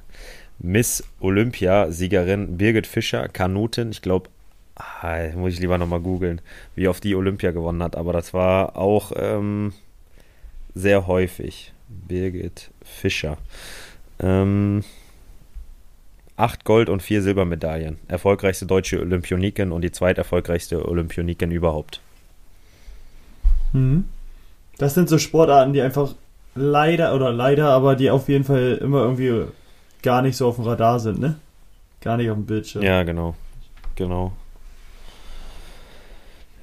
Miss 0.61 1.03
Olympia-Siegerin 1.21 2.59
Birgit 2.59 2.87
Fischer, 2.87 3.29
Kanutin. 3.29 3.91
Ich 3.91 4.03
glaube, 4.03 4.29
ah, 4.77 5.17
muss 5.35 5.55
ich 5.55 5.61
lieber 5.61 5.79
nochmal 5.79 6.01
googeln, 6.01 6.41
wie 6.75 6.87
oft 6.87 7.03
die 7.03 7.15
Olympia 7.15 7.51
gewonnen 7.51 7.83
hat. 7.83 7.97
Aber 7.97 8.13
das 8.13 8.35
war 8.35 8.77
auch 8.77 9.13
ähm, 9.17 9.73
sehr 10.75 11.07
häufig. 11.07 11.73
Birgit 11.89 12.71
Fischer. 12.85 13.37
Ähm, 14.21 14.85
acht 16.37 16.65
Gold- 16.65 16.89
und 16.89 17.03
vier 17.03 17.23
Silbermedaillen. 17.23 17.99
Erfolgreichste 18.07 18.67
deutsche 18.67 19.01
Olympioniken 19.01 19.73
und 19.73 19.83
die 19.83 19.93
zweiterfolgreichste 19.93 20.87
Olympioniken 20.87 21.51
überhaupt. 21.51 22.01
Mhm. 23.73 24.05
Das 24.79 24.95
sind 24.95 25.09
so 25.09 25.19
Sportarten, 25.19 25.73
die 25.73 25.83
einfach 25.83 26.15
leider, 26.55 27.15
oder 27.15 27.33
leider, 27.33 27.69
aber 27.69 27.97
die 27.97 28.11
auf 28.11 28.29
jeden 28.29 28.45
Fall 28.45 28.79
immer 28.81 29.03
irgendwie 29.03 29.47
gar 30.03 30.23
nicht 30.23 30.37
so 30.37 30.49
auf 30.49 30.57
dem 30.57 30.65
Radar 30.65 30.99
sind, 31.01 31.19
ne? 31.19 31.37
Gar 32.01 32.17
nicht 32.17 32.31
auf 32.31 32.37
dem 32.37 32.47
Bildschirm. 32.47 32.83
Ja, 32.83 33.03
genau. 33.03 33.35
Genau. 33.97 34.33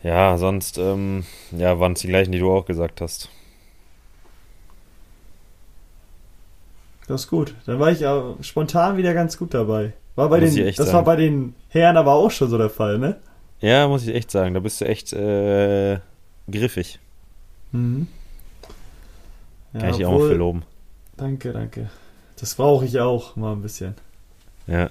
Ja, 0.04 0.38
sonst, 0.38 0.78
ähm, 0.78 1.26
ja, 1.52 1.80
waren 1.80 1.94
es 1.94 2.02
die 2.02 2.08
gleichen, 2.08 2.32
die 2.32 2.40
du 2.40 2.52
auch 2.52 2.66
gesagt 2.66 3.02
hast. 3.02 3.30
Das 7.08 7.22
ist 7.24 7.30
gut. 7.30 7.56
Dann 7.66 7.80
war 7.80 7.92
ich 7.92 8.02
ja 8.02 8.36
spontan 8.42 8.98
wieder 8.98 9.14
ganz 9.14 9.38
gut 9.38 9.54
dabei. 9.54 9.94
War 10.16 10.30
bei 10.30 10.40
Muss 10.42 10.56
den, 10.56 10.66
das 10.68 10.76
sagen. 10.78 10.92
war 10.94 11.04
bei 11.04 11.16
den 11.16 11.56
Herren 11.70 11.96
aber 11.98 12.14
auch 12.14 12.32
schon 12.32 12.50
so 12.50 12.58
der 12.58 12.70
Fall, 12.70 12.98
ne? 12.98 13.18
Ja, 13.62 13.88
muss 13.88 14.04
ich 14.06 14.14
echt 14.14 14.30
sagen, 14.30 14.54
da 14.54 14.60
bist 14.60 14.82
du 14.82 14.86
echt 14.86 15.14
äh, 15.14 16.00
griffig. 16.50 17.00
Mhm. 17.72 18.08
Ja, 19.74 19.80
Kann 19.80 19.90
ich 19.92 19.98
dir 19.98 20.10
auch 20.10 20.14
obwohl- 20.14 20.30
für 20.30 20.36
loben. 20.36 20.64
Danke, 21.16 21.52
danke. 21.54 21.90
Das 22.40 22.56
brauche 22.56 22.86
ich 22.86 23.00
auch 23.00 23.36
mal 23.36 23.54
ein 23.54 23.62
bisschen. 23.62 23.96
Ja. 24.68 24.90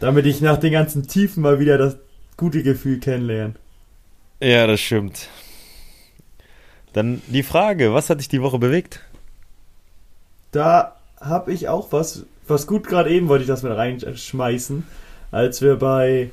Damit 0.00 0.26
ich 0.26 0.40
nach 0.40 0.58
den 0.58 0.72
ganzen 0.72 1.06
Tiefen 1.06 1.42
mal 1.42 1.60
wieder 1.60 1.78
das 1.78 1.96
gute 2.36 2.62
Gefühl 2.62 2.98
kennenlerne. 2.98 3.54
Ja, 4.40 4.66
das 4.66 4.80
stimmt. 4.80 5.28
Dann 6.92 7.22
die 7.28 7.44
Frage, 7.44 7.94
was 7.94 8.10
hat 8.10 8.18
dich 8.18 8.28
die 8.28 8.42
Woche 8.42 8.58
bewegt? 8.58 9.00
Da 10.50 10.96
habe 11.20 11.52
ich 11.52 11.68
auch 11.68 11.92
was, 11.92 12.26
was 12.48 12.66
gut 12.66 12.86
gerade 12.86 13.10
eben 13.10 13.28
wollte 13.28 13.42
ich 13.42 13.48
das 13.48 13.62
mit 13.62 13.72
reinschmeißen, 13.72 14.84
als 15.30 15.62
wir 15.62 15.76
bei 15.76 16.30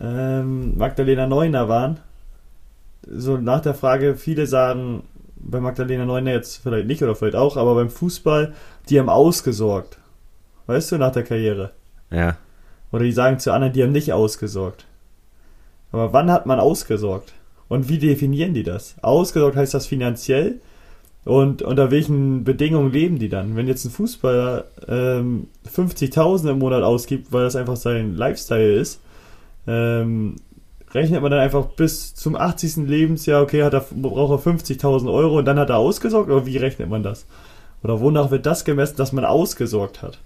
ähm, 0.00 0.76
Magdalena 0.76 1.26
Neuner 1.26 1.68
waren. 1.68 2.00
So 3.08 3.36
nach 3.36 3.60
der 3.60 3.74
Frage, 3.74 4.16
viele 4.16 4.46
sagen 4.46 5.04
bei 5.40 5.60
Magdalena 5.60 6.04
Neuner 6.04 6.32
jetzt 6.32 6.62
vielleicht 6.62 6.86
nicht 6.86 7.02
oder 7.02 7.14
vielleicht 7.14 7.36
auch, 7.36 7.56
aber 7.56 7.74
beim 7.74 7.90
Fußball, 7.90 8.52
die 8.88 8.98
haben 8.98 9.08
ausgesorgt. 9.08 9.98
Weißt 10.66 10.92
du, 10.92 10.98
nach 10.98 11.12
der 11.12 11.24
Karriere. 11.24 11.72
Ja. 12.10 12.36
Oder 12.92 13.04
die 13.04 13.12
sagen 13.12 13.38
zu 13.38 13.52
anderen, 13.52 13.72
die 13.72 13.82
haben 13.82 13.92
nicht 13.92 14.12
ausgesorgt. 14.12 14.86
Aber 15.92 16.12
wann 16.12 16.30
hat 16.30 16.46
man 16.46 16.60
ausgesorgt? 16.60 17.32
Und 17.68 17.88
wie 17.88 17.98
definieren 17.98 18.54
die 18.54 18.62
das? 18.62 18.96
Ausgesorgt 19.02 19.56
heißt 19.56 19.74
das 19.74 19.86
finanziell? 19.86 20.60
Und 21.24 21.60
unter 21.62 21.90
welchen 21.90 22.44
Bedingungen 22.44 22.92
leben 22.92 23.18
die 23.18 23.28
dann? 23.28 23.56
Wenn 23.56 23.68
jetzt 23.68 23.84
ein 23.84 23.90
Fußballer 23.90 24.64
ähm, 24.86 25.48
50.000 25.70 26.52
im 26.52 26.58
Monat 26.58 26.82
ausgibt, 26.82 27.32
weil 27.32 27.44
das 27.44 27.56
einfach 27.56 27.76
sein 27.76 28.16
Lifestyle 28.16 28.74
ist, 28.74 29.00
ähm, 29.66 30.36
rechnet 30.94 31.22
man 31.22 31.30
dann 31.30 31.40
einfach 31.40 31.66
bis 31.66 32.14
zum 32.14 32.36
80. 32.36 32.88
Lebensjahr, 32.88 33.42
okay, 33.42 33.62
hat 33.62 33.74
er, 33.74 33.84
braucht 33.90 34.46
er 34.46 34.52
50.000 34.52 35.12
Euro 35.12 35.38
und 35.38 35.44
dann 35.44 35.58
hat 35.58 35.70
er 35.70 35.78
ausgesorgt? 35.78 36.30
Oder 36.30 36.46
wie 36.46 36.56
rechnet 36.56 36.88
man 36.88 37.02
das? 37.02 37.26
Oder 37.82 38.00
wonach 38.00 38.30
wird 38.30 38.46
das 38.46 38.64
gemessen, 38.64 38.96
dass 38.96 39.12
man 39.12 39.24
ausgesorgt 39.24 40.02
hat? 40.02 40.18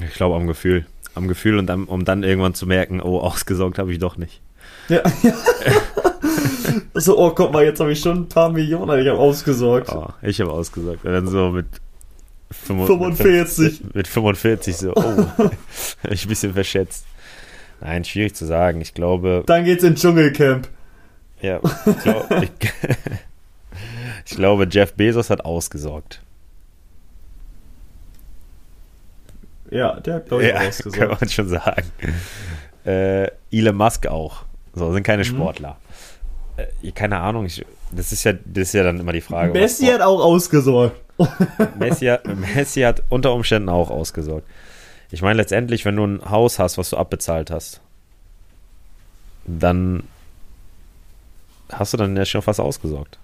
Ich 0.00 0.14
glaube 0.14 0.36
am 0.36 0.46
Gefühl. 0.46 0.86
Am 1.14 1.28
Gefühl 1.28 1.58
und 1.58 1.66
dann, 1.66 1.84
um 1.84 2.04
dann 2.04 2.22
irgendwann 2.22 2.54
zu 2.54 2.66
merken, 2.66 3.00
oh, 3.00 3.18
ausgesorgt 3.18 3.78
habe 3.78 3.92
ich 3.92 3.98
doch 3.98 4.16
nicht. 4.16 4.40
Ja. 4.88 5.02
so, 6.94 7.18
oh, 7.18 7.30
guck 7.30 7.52
mal, 7.52 7.64
jetzt 7.64 7.80
habe 7.80 7.92
ich 7.92 8.00
schon 8.00 8.18
ein 8.18 8.28
paar 8.28 8.50
Millionen, 8.50 9.00
ich 9.00 9.08
habe 9.08 9.18
ausgesorgt. 9.18 9.90
Oh, 9.90 10.08
ich 10.22 10.40
habe 10.40 10.52
ausgesorgt. 10.52 11.04
Und 11.04 11.12
dann 11.12 11.26
so 11.28 11.50
mit 11.50 11.66
45. 12.50 13.84
Mit, 13.84 13.94
mit 13.94 14.08
45 14.08 14.76
so, 14.76 14.92
oh, 14.94 15.26
ich 16.10 16.24
ein 16.24 16.28
bisschen 16.28 16.52
verschätzt. 16.52 17.04
Nein, 17.80 18.04
schwierig 18.04 18.34
zu 18.34 18.46
sagen. 18.46 18.80
Ich 18.80 18.94
glaube. 18.94 19.42
Dann 19.46 19.64
geht's 19.64 19.84
ins 19.84 20.00
Dschungelcamp. 20.00 20.68
Ja, 21.42 21.60
ich, 21.86 21.98
glaub, 22.02 22.30
ich, 22.42 22.50
ich 24.26 24.36
glaube, 24.36 24.66
Jeff 24.70 24.94
Bezos 24.94 25.28
hat 25.30 25.44
ausgesorgt. 25.44 26.22
Ja, 29.70 29.98
der 30.00 30.14
hat, 30.14 30.28
glaube 30.28 30.44
ich, 30.44 30.48
Ja, 30.50 30.54
kann 30.58 30.68
ausgesorgt. 30.68 31.20
man 31.20 31.30
schon 31.30 31.48
sagen. 31.48 31.90
Äh, 32.84 33.30
Elon 33.50 33.76
Musk 33.76 34.06
auch. 34.06 34.44
So, 34.74 34.92
sind 34.92 35.02
keine 35.02 35.22
Mhm. 35.22 35.26
Sportler. 35.26 35.76
Äh, 36.56 36.92
keine 36.92 37.18
Ahnung, 37.18 37.46
ich, 37.46 37.64
das, 37.92 38.12
ist 38.12 38.24
ja, 38.24 38.32
das 38.32 38.68
ist 38.68 38.72
ja 38.74 38.82
dann 38.84 39.00
immer 39.00 39.12
die 39.12 39.20
Frage. 39.20 39.52
Messi 39.52 39.86
hat 39.86 40.00
auch 40.00 40.20
ausgesorgt. 40.24 40.96
Messi 41.78 42.14
Messi 42.54 42.80
hat 42.82 43.02
unter 43.08 43.32
Umständen 43.32 43.68
auch 43.68 43.90
ausgesorgt. 43.90 44.46
Ich 45.10 45.22
meine, 45.22 45.36
letztendlich, 45.36 45.84
wenn 45.84 45.96
du 45.96 46.04
ein 46.04 46.30
Haus 46.30 46.58
hast, 46.58 46.78
was 46.78 46.90
du 46.90 46.96
abbezahlt 46.96 47.50
hast, 47.50 47.80
dann 49.46 50.02
hast 51.72 51.92
du 51.92 51.96
dann 51.96 52.16
ja 52.16 52.24
schon 52.24 52.42
fast 52.42 52.60
ausgesorgt. 52.60 53.18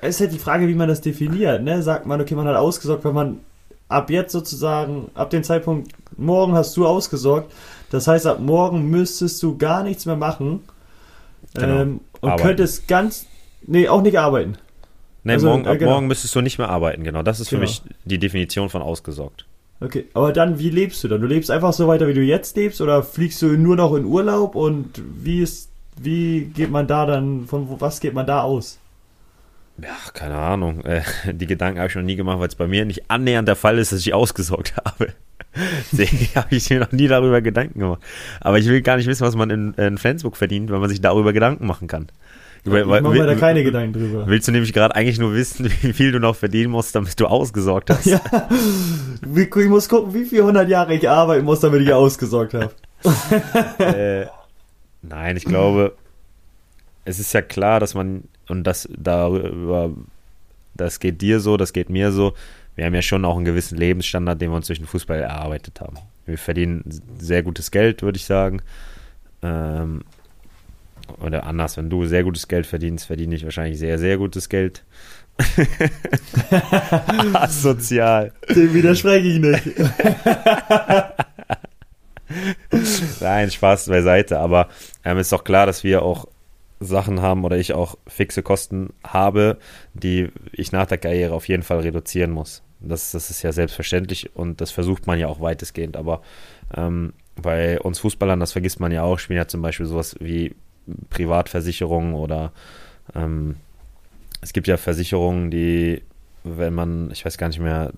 Es 0.00 0.16
ist 0.16 0.20
halt 0.22 0.32
die 0.32 0.38
Frage, 0.38 0.68
wie 0.68 0.74
man 0.74 0.88
das 0.88 1.00
definiert. 1.00 1.62
Ne? 1.62 1.82
Sagt 1.82 2.06
man, 2.06 2.20
okay, 2.20 2.34
man 2.34 2.46
hat 2.48 2.56
ausgesorgt, 2.56 3.04
wenn 3.04 3.14
man 3.14 3.40
ab 3.88 4.10
jetzt 4.10 4.32
sozusagen, 4.32 5.10
ab 5.14 5.30
dem 5.30 5.44
Zeitpunkt, 5.44 5.92
morgen 6.16 6.54
hast 6.54 6.76
du 6.76 6.86
ausgesorgt. 6.86 7.52
Das 7.90 8.06
heißt, 8.08 8.26
ab 8.26 8.40
morgen 8.40 8.88
müsstest 8.88 9.42
du 9.42 9.58
gar 9.58 9.82
nichts 9.82 10.06
mehr 10.06 10.16
machen. 10.16 10.60
Genau. 11.54 11.82
Ähm, 11.82 12.00
und 12.20 12.30
Arbeiten. 12.30 12.48
könntest 12.48 12.88
ganz, 12.88 13.26
nee, 13.66 13.88
auch 13.88 14.00
nicht 14.00 14.18
arbeiten. 14.18 14.56
Nee, 15.24 15.34
Also, 15.34 15.48
morgen, 15.48 15.66
äh, 15.66 15.68
ab 15.68 15.78
genau. 15.78 15.92
morgen 15.92 16.06
müsstest 16.06 16.34
du 16.34 16.40
nicht 16.40 16.58
mehr 16.58 16.70
arbeiten, 16.70 17.04
genau. 17.04 17.22
Das 17.22 17.38
ist 17.38 17.48
für 17.50 17.56
Genau. 17.56 17.68
mich 17.68 17.82
die 18.06 18.18
Definition 18.18 18.70
von 18.70 18.80
ausgesorgt. 18.80 19.44
Okay, 19.82 20.06
aber 20.14 20.32
dann, 20.32 20.58
wie 20.60 20.70
lebst 20.70 21.02
du 21.02 21.08
dann? 21.08 21.20
Du 21.20 21.26
lebst 21.26 21.50
einfach 21.50 21.72
so 21.72 21.88
weiter, 21.88 22.06
wie 22.06 22.14
du 22.14 22.22
jetzt 22.22 22.56
lebst, 22.56 22.80
oder 22.80 23.02
fliegst 23.02 23.42
du 23.42 23.48
nur 23.58 23.74
noch 23.74 23.94
in 23.94 24.04
Urlaub 24.04 24.54
und 24.54 25.02
wie 25.16 25.40
ist, 25.40 25.70
wie 26.00 26.44
geht 26.44 26.70
man 26.70 26.86
da 26.86 27.04
dann, 27.04 27.46
von 27.46 27.80
was 27.80 27.98
geht 27.98 28.14
man 28.14 28.26
da 28.26 28.42
aus? 28.42 28.78
Ja, 29.78 29.96
keine 30.14 30.36
Ahnung. 30.36 30.84
Äh, 30.84 31.02
die 31.32 31.46
Gedanken 31.46 31.80
habe 31.80 31.88
ich 31.88 31.96
noch 31.96 32.02
nie 32.02 32.16
gemacht, 32.16 32.38
weil 32.38 32.48
es 32.48 32.54
bei 32.54 32.68
mir 32.68 32.84
nicht 32.84 33.10
annähernd 33.10 33.48
der 33.48 33.56
Fall 33.56 33.78
ist, 33.78 33.92
dass 33.92 34.00
ich 34.00 34.14
ausgesorgt 34.14 34.74
habe. 34.84 35.12
Deswegen 35.90 36.28
habe 36.36 36.54
ich 36.54 36.70
mir 36.70 36.80
noch 36.80 36.92
nie 36.92 37.08
darüber 37.08 37.40
Gedanken 37.40 37.80
gemacht. 37.80 38.02
Aber 38.40 38.58
ich 38.58 38.66
will 38.66 38.82
gar 38.82 38.96
nicht 38.96 39.06
wissen, 39.06 39.26
was 39.26 39.34
man 39.34 39.50
in, 39.50 39.74
in 39.74 39.98
Flensburg 39.98 40.36
verdient, 40.36 40.70
wenn 40.70 40.80
man 40.80 40.90
sich 40.90 41.00
darüber 41.00 41.32
Gedanken 41.32 41.66
machen 41.66 41.88
kann. 41.88 42.08
Ich 42.64 42.70
mache 42.70 43.02
mir 43.02 43.26
da 43.26 43.34
keine 43.34 43.64
Gedanken 43.64 43.92
drüber. 43.92 44.26
Willst 44.28 44.46
du 44.46 44.52
nämlich 44.52 44.72
gerade 44.72 44.94
eigentlich 44.94 45.18
nur 45.18 45.34
wissen, 45.34 45.66
wie 45.82 45.92
viel 45.92 46.12
du 46.12 46.20
noch 46.20 46.36
verdienen 46.36 46.70
musst, 46.70 46.94
damit 46.94 47.18
du 47.18 47.26
ausgesorgt 47.26 47.90
hast? 47.90 48.06
Ja, 48.06 48.20
ich 49.34 49.68
muss 49.68 49.88
gucken, 49.88 50.14
wie 50.14 50.24
viele 50.24 50.44
hundert 50.44 50.68
Jahre 50.68 50.94
ich 50.94 51.08
arbeiten 51.08 51.44
muss, 51.44 51.60
damit 51.60 51.82
ich 51.82 51.92
ausgesorgt 51.92 52.54
habe. 52.54 52.70
äh, 53.78 54.26
nein, 55.02 55.36
ich 55.36 55.44
glaube, 55.44 55.96
es 57.04 57.18
ist 57.18 57.32
ja 57.32 57.42
klar, 57.42 57.80
dass 57.80 57.94
man, 57.94 58.24
und 58.48 58.64
das 58.64 58.88
darüber, 58.96 59.90
das 60.74 61.00
geht 61.00 61.20
dir 61.20 61.40
so, 61.40 61.56
das 61.56 61.72
geht 61.72 61.90
mir 61.90 62.12
so, 62.12 62.34
wir 62.76 62.84
haben 62.84 62.94
ja 62.94 63.02
schon 63.02 63.24
auch 63.24 63.36
einen 63.36 63.44
gewissen 63.44 63.76
Lebensstandard, 63.76 64.40
den 64.40 64.50
wir 64.50 64.56
uns 64.56 64.68
durch 64.68 64.78
den 64.78 64.86
Fußball 64.86 65.18
erarbeitet 65.18 65.80
haben. 65.80 65.96
Wir 66.26 66.38
verdienen 66.38 66.84
sehr 67.18 67.42
gutes 67.42 67.70
Geld, 67.72 68.02
würde 68.02 68.16
ich 68.16 68.24
sagen. 68.24 68.62
Ähm, 69.42 70.02
oder 71.20 71.44
anders, 71.44 71.76
wenn 71.76 71.90
du 71.90 72.06
sehr 72.06 72.24
gutes 72.24 72.48
Geld 72.48 72.66
verdienst, 72.66 73.06
verdiene 73.06 73.34
ich 73.34 73.44
wahrscheinlich 73.44 73.78
sehr, 73.78 73.98
sehr 73.98 74.18
gutes 74.18 74.48
Geld. 74.48 74.84
Asozial. 77.32 78.32
Dem 78.48 78.74
widerspreche 78.74 79.28
ich 79.28 79.38
nicht. 79.38 79.62
Nein, 83.20 83.50
Spaß 83.50 83.86
beiseite. 83.86 84.38
Aber 84.38 84.68
ähm, 85.04 85.18
ist 85.18 85.32
doch 85.32 85.44
klar, 85.44 85.66
dass 85.66 85.84
wir 85.84 86.02
auch 86.02 86.26
Sachen 86.80 87.22
haben 87.22 87.44
oder 87.44 87.56
ich 87.56 87.72
auch 87.72 87.96
fixe 88.06 88.42
Kosten 88.42 88.92
habe, 89.04 89.58
die 89.94 90.30
ich 90.52 90.72
nach 90.72 90.86
der 90.86 90.98
Karriere 90.98 91.34
auf 91.34 91.48
jeden 91.48 91.62
Fall 91.62 91.80
reduzieren 91.80 92.30
muss. 92.30 92.62
Das, 92.80 93.12
das 93.12 93.30
ist 93.30 93.42
ja 93.42 93.52
selbstverständlich 93.52 94.34
und 94.34 94.60
das 94.60 94.72
versucht 94.72 95.06
man 95.06 95.18
ja 95.18 95.28
auch 95.28 95.40
weitestgehend. 95.40 95.96
Aber 95.96 96.22
ähm, 96.76 97.12
bei 97.40 97.80
uns 97.80 98.00
Fußballern, 98.00 98.40
das 98.40 98.52
vergisst 98.52 98.80
man 98.80 98.92
ja 98.92 99.02
auch, 99.02 99.18
spielen 99.18 99.36
ja 99.38 99.46
zum 99.46 99.62
Beispiel 99.62 99.86
sowas 99.86 100.16
wie 100.20 100.54
Privatversicherungen 101.10 102.14
oder 102.14 102.52
ähm, 103.14 103.56
es 104.40 104.52
gibt 104.52 104.66
ja 104.66 104.76
Versicherungen, 104.76 105.50
die, 105.50 106.02
wenn 106.44 106.74
man, 106.74 107.10
ich 107.10 107.24
weiß 107.24 107.38
gar 107.38 107.48
nicht 107.48 107.60
mehr, 107.60 107.92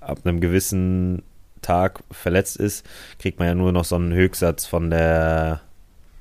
ab 0.00 0.18
einem 0.24 0.40
gewissen 0.40 1.22
Tag 1.62 2.02
verletzt 2.10 2.56
ist, 2.56 2.86
kriegt 3.18 3.38
man 3.38 3.48
ja 3.48 3.54
nur 3.54 3.72
noch 3.72 3.84
so 3.84 3.96
einen 3.96 4.12
Höchstsatz 4.12 4.66
von 4.66 4.90
der, 4.90 5.60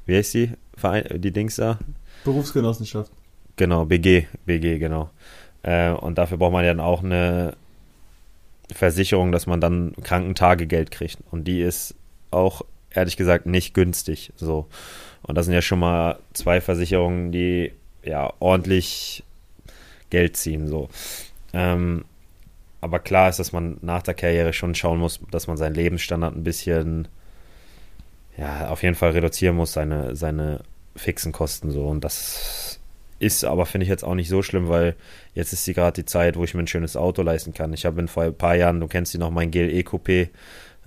wie 0.05 0.17
heißt 0.17 0.33
die, 0.33 0.51
Verein, 0.75 1.05
die 1.21 1.31
Dings 1.31 1.55
da? 1.55 1.79
Berufsgenossenschaft. 2.23 3.11
Genau, 3.55 3.85
BG, 3.85 4.27
BG, 4.45 4.77
genau. 4.77 5.09
Äh, 5.63 5.91
und 5.91 6.17
dafür 6.17 6.37
braucht 6.37 6.53
man 6.53 6.63
ja 6.63 6.71
dann 6.71 6.79
auch 6.79 7.03
eine 7.03 7.55
Versicherung, 8.71 9.31
dass 9.31 9.47
man 9.47 9.61
dann 9.61 9.93
Krankentagegeld 10.03 10.91
kriegt. 10.91 11.19
Und 11.31 11.45
die 11.45 11.61
ist 11.61 11.95
auch, 12.31 12.61
ehrlich 12.91 13.17
gesagt, 13.17 13.45
nicht 13.45 13.73
günstig. 13.73 14.33
So. 14.35 14.67
Und 15.27 15.35
das 15.35 15.45
sind 15.45 15.53
ja 15.53 15.61
schon 15.61 15.79
mal 15.79 16.19
zwei 16.33 16.61
Versicherungen, 16.61 17.31
die 17.31 17.73
ja 18.03 18.33
ordentlich 18.39 19.23
Geld 20.09 20.37
ziehen. 20.37 20.67
So. 20.67 20.89
Ähm, 21.53 22.05
aber 22.79 22.99
klar 22.99 23.29
ist, 23.29 23.39
dass 23.39 23.51
man 23.51 23.77
nach 23.81 24.03
der 24.03 24.13
Karriere 24.13 24.53
schon 24.53 24.75
schauen 24.75 24.99
muss, 24.99 25.19
dass 25.31 25.47
man 25.47 25.57
seinen 25.57 25.75
Lebensstandard 25.75 26.35
ein 26.35 26.43
bisschen, 26.43 27.07
ja, 28.37 28.69
auf 28.69 28.83
jeden 28.83 28.95
Fall 28.95 29.11
reduzieren 29.11 29.55
muss, 29.55 29.73
seine, 29.73 30.15
seine 30.15 30.61
fixen 30.95 31.31
Kosten 31.31 31.71
so. 31.71 31.87
Und 31.87 32.03
das 32.03 32.76
ist 33.19 33.43
aber, 33.43 33.65
finde 33.65 33.83
ich, 33.83 33.89
jetzt 33.89 34.03
auch 34.03 34.15
nicht 34.15 34.29
so 34.29 34.41
schlimm, 34.41 34.69
weil 34.69 34.95
jetzt 35.33 35.53
ist 35.53 35.65
die 35.67 35.73
gerade 35.73 36.01
die 36.01 36.05
Zeit, 36.05 36.37
wo 36.37 36.43
ich 36.43 36.53
mir 36.53 36.61
ein 36.61 36.67
schönes 36.67 36.95
Auto 36.95 37.21
leisten 37.21 37.53
kann. 37.53 37.73
Ich 37.73 37.85
habe 37.85 38.07
vor 38.07 38.23
ein 38.23 38.35
paar 38.35 38.55
Jahren, 38.55 38.79
du 38.79 38.87
kennst 38.87 39.13
die 39.13 39.17
noch, 39.17 39.31
mein 39.31 39.51
GLE 39.51 39.81
Coupé 39.81 40.29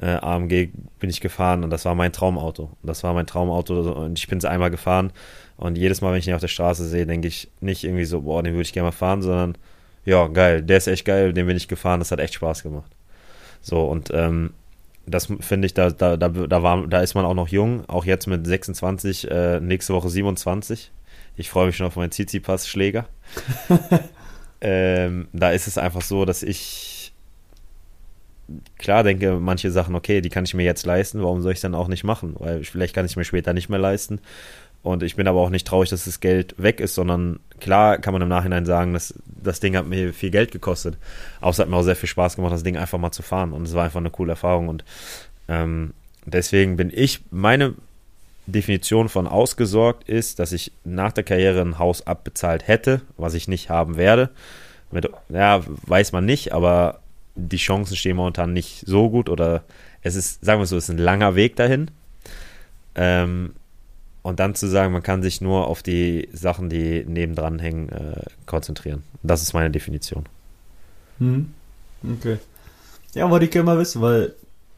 äh, 0.00 0.06
AMG 0.06 0.70
bin 0.98 1.10
ich 1.10 1.20
gefahren 1.20 1.64
und 1.64 1.70
das 1.70 1.84
war 1.84 1.94
mein 1.94 2.12
Traumauto. 2.12 2.70
Das 2.82 3.02
war 3.02 3.14
mein 3.14 3.26
Traumauto 3.26 3.92
und 3.92 4.18
ich 4.18 4.28
bin 4.28 4.38
es 4.38 4.44
einmal 4.44 4.70
gefahren 4.70 5.12
und 5.56 5.76
jedes 5.76 6.00
Mal, 6.00 6.12
wenn 6.12 6.18
ich 6.18 6.28
ihn 6.28 6.34
auf 6.34 6.40
der 6.40 6.48
Straße 6.48 6.86
sehe, 6.86 7.06
denke 7.06 7.28
ich 7.28 7.50
nicht 7.60 7.84
irgendwie 7.84 8.06
so, 8.06 8.22
boah, 8.22 8.42
den 8.42 8.54
würde 8.54 8.62
ich 8.62 8.72
gerne 8.72 8.88
mal 8.88 8.92
fahren, 8.92 9.22
sondern 9.22 9.58
ja, 10.04 10.26
geil, 10.28 10.62
der 10.62 10.78
ist 10.78 10.86
echt 10.86 11.04
geil, 11.04 11.32
den 11.32 11.46
bin 11.46 11.56
ich 11.56 11.68
gefahren, 11.68 12.00
das 12.00 12.10
hat 12.10 12.20
echt 12.20 12.34
Spaß 12.34 12.62
gemacht. 12.62 12.90
So, 13.60 13.84
und 13.84 14.10
ähm, 14.14 14.54
das 15.06 15.28
finde 15.40 15.66
ich, 15.66 15.74
da, 15.74 15.90
da, 15.90 16.16
da, 16.16 16.28
da, 16.28 16.62
war, 16.62 16.86
da 16.86 17.00
ist 17.00 17.14
man 17.14 17.26
auch 17.26 17.34
noch 17.34 17.48
jung, 17.48 17.84
auch 17.88 18.04
jetzt 18.04 18.26
mit 18.26 18.46
26, 18.46 19.30
äh, 19.30 19.60
nächste 19.60 19.92
Woche 19.92 20.08
27. 20.08 20.90
Ich 21.40 21.48
freue 21.48 21.66
mich 21.66 21.76
schon 21.76 21.86
auf 21.86 21.96
meinen 21.96 22.12
Zizi-Pass-Schläger. 22.12 23.06
ähm, 24.60 25.28
da 25.32 25.50
ist 25.52 25.66
es 25.66 25.78
einfach 25.78 26.02
so, 26.02 26.26
dass 26.26 26.42
ich 26.42 27.14
klar 28.76 29.04
denke, 29.04 29.38
manche 29.40 29.70
Sachen, 29.70 29.94
okay, 29.94 30.20
die 30.20 30.28
kann 30.28 30.44
ich 30.44 30.52
mir 30.52 30.64
jetzt 30.64 30.84
leisten, 30.84 31.22
warum 31.22 31.40
soll 31.40 31.52
ich 31.52 31.60
dann 31.60 31.74
auch 31.74 31.88
nicht 31.88 32.04
machen? 32.04 32.36
Weil 32.38 32.62
vielleicht 32.64 32.94
kann 32.94 33.06
ich 33.06 33.16
mir 33.16 33.24
später 33.24 33.54
nicht 33.54 33.70
mehr 33.70 33.78
leisten. 33.78 34.20
Und 34.82 35.02
ich 35.02 35.16
bin 35.16 35.28
aber 35.28 35.40
auch 35.40 35.48
nicht 35.48 35.66
traurig, 35.66 35.88
dass 35.88 36.04
das 36.04 36.20
Geld 36.20 36.54
weg 36.58 36.78
ist, 36.78 36.94
sondern 36.94 37.40
klar 37.58 37.96
kann 37.96 38.12
man 38.12 38.20
im 38.20 38.28
Nachhinein 38.28 38.66
sagen, 38.66 38.92
dass 38.92 39.14
das 39.26 39.60
Ding 39.60 39.76
hat 39.76 39.86
mir 39.86 40.12
viel 40.12 40.30
Geld 40.30 40.52
gekostet. 40.52 40.98
Aber 41.40 41.50
es 41.50 41.58
hat 41.58 41.68
mir 41.68 41.76
auch 41.76 41.82
sehr 41.82 41.96
viel 41.96 42.08
Spaß 42.08 42.36
gemacht, 42.36 42.52
das 42.52 42.62
Ding 42.62 42.76
einfach 42.76 42.98
mal 42.98 43.12
zu 43.12 43.22
fahren. 43.22 43.52
Und 43.52 43.62
es 43.62 43.74
war 43.74 43.84
einfach 43.84 44.00
eine 44.00 44.10
coole 44.10 44.32
Erfahrung. 44.32 44.68
Und 44.68 44.84
ähm, 45.48 45.94
deswegen 46.26 46.76
bin 46.76 46.90
ich, 46.92 47.20
meine 47.30 47.74
Definition 48.50 49.08
von 49.08 49.26
ausgesorgt 49.26 50.08
ist, 50.08 50.38
dass 50.38 50.52
ich 50.52 50.72
nach 50.84 51.12
der 51.12 51.24
Karriere 51.24 51.60
ein 51.60 51.78
Haus 51.78 52.06
abbezahlt 52.06 52.66
hätte, 52.66 53.02
was 53.16 53.34
ich 53.34 53.48
nicht 53.48 53.70
haben 53.70 53.96
werde. 53.96 54.30
Mit, 54.90 55.08
ja, 55.28 55.62
weiß 55.86 56.12
man 56.12 56.24
nicht, 56.24 56.52
aber 56.52 57.00
die 57.36 57.56
Chancen 57.56 57.96
stehen 57.96 58.16
momentan 58.16 58.52
nicht 58.52 58.84
so 58.86 59.08
gut 59.10 59.28
oder 59.28 59.62
es 60.02 60.16
ist, 60.16 60.44
sagen 60.44 60.60
wir 60.60 60.66
so, 60.66 60.76
es 60.76 60.84
ist 60.84 60.90
ein 60.90 60.98
langer 60.98 61.34
Weg 61.34 61.56
dahin. 61.56 61.90
Ähm, 62.94 63.54
und 64.22 64.40
dann 64.40 64.54
zu 64.54 64.66
sagen, 64.68 64.92
man 64.92 65.02
kann 65.02 65.22
sich 65.22 65.40
nur 65.40 65.66
auf 65.66 65.82
die 65.82 66.28
Sachen, 66.32 66.68
die 66.68 67.04
nebendran 67.06 67.58
hängen, 67.58 67.88
äh, 67.88 68.22
konzentrieren. 68.46 69.02
Das 69.22 69.42
ist 69.42 69.54
meine 69.54 69.70
Definition. 69.70 70.26
Hm. 71.18 71.54
Okay. 72.18 72.38
Ja, 73.14 73.30
wollte 73.30 73.46
ich 73.46 73.50
gerne 73.50 73.66
mal 73.66 73.78
wissen, 73.78 74.02
weil 74.02 74.34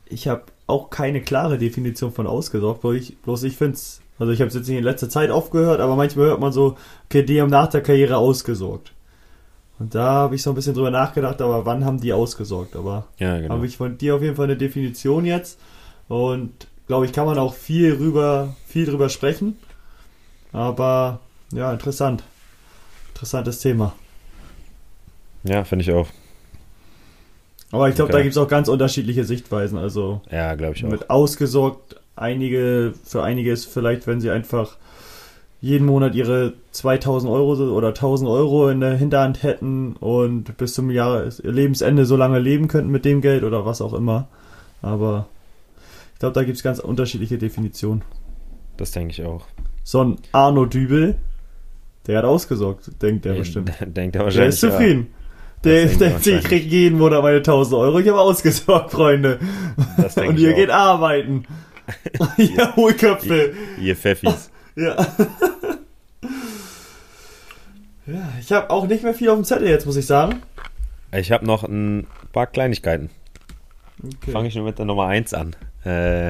ich 0.06 0.28
habe 0.28 0.44
auch 0.66 0.90
keine 0.90 1.20
klare 1.20 1.58
Definition 1.58 2.12
von 2.12 2.26
ausgesorgt, 2.26 2.80
bloß 2.80 2.96
ich, 2.96 3.18
bloß 3.18 3.42
ich 3.44 3.56
finde 3.56 3.74
es, 3.74 4.00
also 4.18 4.32
ich 4.32 4.40
habe 4.40 4.48
es 4.48 4.54
jetzt 4.54 4.68
nicht 4.68 4.78
in 4.78 4.84
letzter 4.84 5.08
Zeit 5.08 5.30
aufgehört, 5.30 5.80
aber 5.80 5.96
manchmal 5.96 6.26
hört 6.26 6.40
man 6.40 6.52
so, 6.52 6.76
okay, 7.06 7.22
die 7.22 7.40
haben 7.40 7.50
nach 7.50 7.68
der 7.68 7.82
Karriere 7.82 8.16
ausgesorgt. 8.16 8.92
Und 9.78 9.94
da 9.94 10.10
habe 10.12 10.36
ich 10.36 10.42
so 10.42 10.50
ein 10.50 10.54
bisschen 10.54 10.74
drüber 10.74 10.90
nachgedacht, 10.90 11.42
aber 11.42 11.66
wann 11.66 11.84
haben 11.84 12.00
die 12.00 12.12
ausgesorgt? 12.12 12.76
Aber 12.76 13.06
Ja, 13.18 13.38
genau. 13.38 13.54
habe 13.54 13.66
ich 13.66 13.76
von 13.76 13.98
dir 13.98 14.14
auf 14.14 14.22
jeden 14.22 14.36
Fall 14.36 14.44
eine 14.44 14.56
Definition 14.56 15.24
jetzt 15.24 15.58
und 16.08 16.68
glaube 16.86 17.06
ich, 17.06 17.12
kann 17.12 17.26
man 17.26 17.38
auch 17.38 17.54
viel 17.54 17.94
rüber, 17.94 18.54
viel 18.66 18.86
drüber 18.86 19.08
sprechen. 19.08 19.56
Aber 20.52 21.20
ja, 21.52 21.72
interessant. 21.72 22.22
Interessantes 23.14 23.60
Thema. 23.60 23.94
Ja, 25.44 25.64
finde 25.64 25.84
ich 25.84 25.92
auch. 25.92 26.06
Aber 27.72 27.88
ich 27.88 27.94
glaube, 27.96 28.10
Okay. 28.10 28.18
da 28.18 28.22
gibt 28.22 28.32
es 28.32 28.38
auch 28.38 28.48
ganz 28.48 28.68
unterschiedliche 28.68 29.24
Sichtweisen. 29.24 29.76
Also 29.78 30.20
Ja, 30.30 30.54
glaube 30.54 30.74
ich 30.76 30.84
auch. 30.84 30.90
mit 30.90 31.10
ausgesorgt, 31.10 31.96
einige, 32.14 32.92
für 33.04 33.22
einige 33.24 33.50
ist 33.50 33.64
vielleicht, 33.66 34.06
wenn 34.06 34.20
sie 34.20 34.30
einfach 34.30 34.76
jeden 35.60 35.86
Monat 35.86 36.14
ihre 36.14 36.52
2000 36.72 37.32
Euro 37.32 37.52
oder 37.74 37.88
1000 37.94 38.28
Euro 38.28 38.68
in 38.68 38.80
der 38.80 38.94
Hinterhand 38.96 39.42
hätten 39.42 39.94
und 39.94 40.56
bis 40.56 40.74
zum 40.74 40.90
Jahres 40.90 41.40
Lebensende 41.44 42.04
so 42.04 42.16
lange 42.16 42.38
leben 42.40 42.68
könnten 42.68 42.90
mit 42.90 43.04
dem 43.04 43.20
Geld 43.20 43.42
oder 43.44 43.64
was 43.64 43.80
auch 43.80 43.94
immer. 43.94 44.28
Aber 44.82 45.26
ich 46.14 46.18
glaube, 46.18 46.34
da 46.34 46.42
gibt 46.44 46.56
es 46.56 46.62
ganz 46.62 46.78
unterschiedliche 46.78 47.38
Definitionen. 47.38 48.02
Das 48.76 48.90
denke 48.90 49.12
ich 49.12 49.24
auch. 49.24 49.44
So 49.84 50.02
ein 50.02 50.16
Arno 50.32 50.66
Dübel, 50.66 51.14
der 52.06 52.18
hat 52.18 52.24
ausgesorgt, 52.24 52.90
denkt 53.00 53.24
er 53.26 53.34
Ja, 53.34 53.38
bestimmt. 53.38 53.70
Denkt 53.80 54.16
er 54.16 54.18
Der 54.18 54.24
wahrscheinlich. 54.24 54.54
ist 54.54 54.60
zufrieden. 54.60 55.06
Der 55.64 55.86
denkt 55.86 55.92
sich, 55.92 56.00
ich 56.00 56.12
wahrscheinlich. 56.12 56.44
krieg 56.44 56.64
jeden 56.70 56.98
Monat 56.98 57.22
meine 57.22 57.36
1000 57.38 57.74
Euro, 57.74 57.98
ich 57.98 58.08
habe 58.08 58.20
ausgesorgt, 58.20 58.90
Freunde. 58.90 59.38
Und 60.16 60.38
ihr 60.38 60.52
auch. 60.52 60.56
geht 60.56 60.70
arbeiten. 60.70 61.44
ja, 62.36 62.74
Hohlköpfe. 62.76 63.54
Ihr 63.80 63.96
Pfeffis. 63.96 64.50
Ja. 64.74 64.96
ja, 68.06 68.32
ich 68.40 68.50
habe 68.52 68.70
auch 68.70 68.86
nicht 68.86 69.04
mehr 69.04 69.12
viel 69.12 69.28
auf 69.28 69.36
dem 69.36 69.44
Zettel 69.44 69.68
jetzt, 69.68 69.84
muss 69.84 69.96
ich 69.96 70.06
sagen. 70.06 70.40
Ich 71.14 71.30
habe 71.30 71.44
noch 71.44 71.62
ein 71.64 72.06
paar 72.32 72.46
Kleinigkeiten. 72.46 73.10
Fange 74.32 74.48
ich 74.48 74.54
nur 74.54 74.64
mit 74.64 74.78
der 74.78 74.86
Nummer 74.86 75.08
1 75.08 75.34
an. 75.34 75.54
Äh, 75.84 76.28